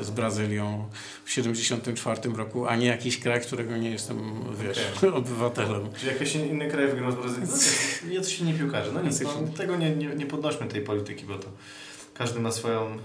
e, 0.01 0.05
z 0.05 0.11
Brazylią 0.11 0.85
w 1.25 1.31
74 1.31 2.37
roku, 2.37 2.67
a 2.67 2.77
nie 2.77 2.87
jakiś 2.87 3.19
kraj, 3.21 3.41
którego 3.41 3.77
nie 3.77 3.91
jestem, 3.91 4.19
wiesz, 4.63 4.79
obywatelem. 5.15 5.89
Czy 6.01 6.07
jakiś 6.07 6.35
inny 6.35 6.69
kraj 6.71 6.89
wygrał 6.89 7.13
z 7.13 7.15
Brazylią? 7.15 7.47
No, 8.07 8.13
jacyś 8.13 8.41
inni 8.41 8.55
piłkarze. 8.55 8.93
No 8.93 9.03
nic, 9.03 9.21
no, 9.21 9.31
tego 9.57 9.77
nie, 9.77 9.97
nie, 9.97 10.07
nie 10.09 10.27
podnośmy 10.27 10.67
tej 10.69 10.81
polityki, 10.83 11.25
bo 11.25 11.35
to 11.39 11.49
każdy 12.15 12.41
ma 12.41 12.53
swoją 12.53 12.99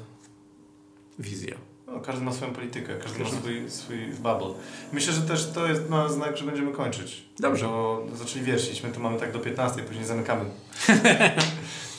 Wizja. 1.20 1.56
No, 1.94 2.00
każdy 2.00 2.22
ma 2.26 2.32
swoją 2.34 2.54
politykę, 2.54 2.94
każdy 3.04 3.24
ma 3.24 3.30
swój, 3.30 3.70
swój 3.70 3.98
bubble. 4.08 4.54
Myślę, 4.92 5.14
że 5.14 5.22
też 5.22 5.52
to 5.52 5.68
jest 5.68 5.90
na 5.90 6.10
znak, 6.10 6.38
że 6.38 6.46
będziemy 6.46 6.72
kończyć. 6.72 7.24
Dobrze. 7.40 7.66
Bo 7.66 8.04
zaczęli 8.16 8.46
wierszyć, 8.46 8.84
my 8.84 8.90
tu 8.92 9.00
mamy 9.00 9.20
tak 9.20 9.32
do 9.32 9.40
15, 9.40 9.82
później 9.84 10.06
zamykamy. 10.06 10.46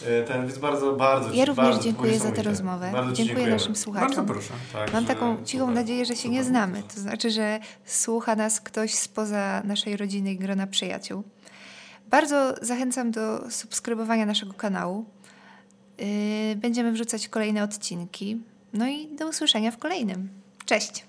E, 0.07 0.23
Ten, 0.23 0.47
więc 0.47 0.59
bardzo, 0.59 0.93
bardzo 0.93 1.33
Ja 1.33 1.45
również 1.45 1.67
bardzo, 1.67 1.83
dziękuję 1.83 2.19
za 2.19 2.33
tę 2.33 2.43
rozmowę. 2.43 2.91
Bardzo 2.93 3.11
ci 3.13 3.17
Dziękuję 3.17 3.27
dziękujemy. 3.27 3.53
naszym 3.53 3.73
Bardzo 3.73 3.83
słuchaczom. 3.85 4.27
proszę. 4.27 4.53
Tak, 4.73 4.93
Mam 4.93 5.03
że- 5.03 5.09
taką 5.09 5.45
cichą 5.45 5.63
super, 5.65 5.75
nadzieję, 5.75 6.05
że 6.07 6.17
się 6.17 6.29
nie 6.29 6.39
super. 6.39 6.51
znamy. 6.51 6.83
To 6.95 7.01
znaczy, 7.01 7.31
że 7.31 7.61
słucha 7.85 8.37
nas 8.37 8.61
ktoś 8.61 8.95
spoza 8.95 9.63
naszej 9.65 9.97
rodziny 9.97 10.33
i 10.33 10.37
grona 10.37 10.67
przyjaciół. 10.67 11.23
Bardzo 12.11 12.55
zachęcam 12.63 13.11
do 13.11 13.51
subskrybowania 13.51 14.27
naszego 14.27 14.53
kanału. 14.55 15.05
Yy, 15.99 16.07
Będziemy 16.57 16.93
wrzucać 16.93 17.29
kolejne 17.29 17.63
odcinki. 17.63 18.41
No 18.73 18.89
i 18.89 19.09
do 19.09 19.29
usłyszenia 19.29 19.71
w 19.71 19.79
kolejnym. 19.79 20.29
Cześć! 20.67 21.05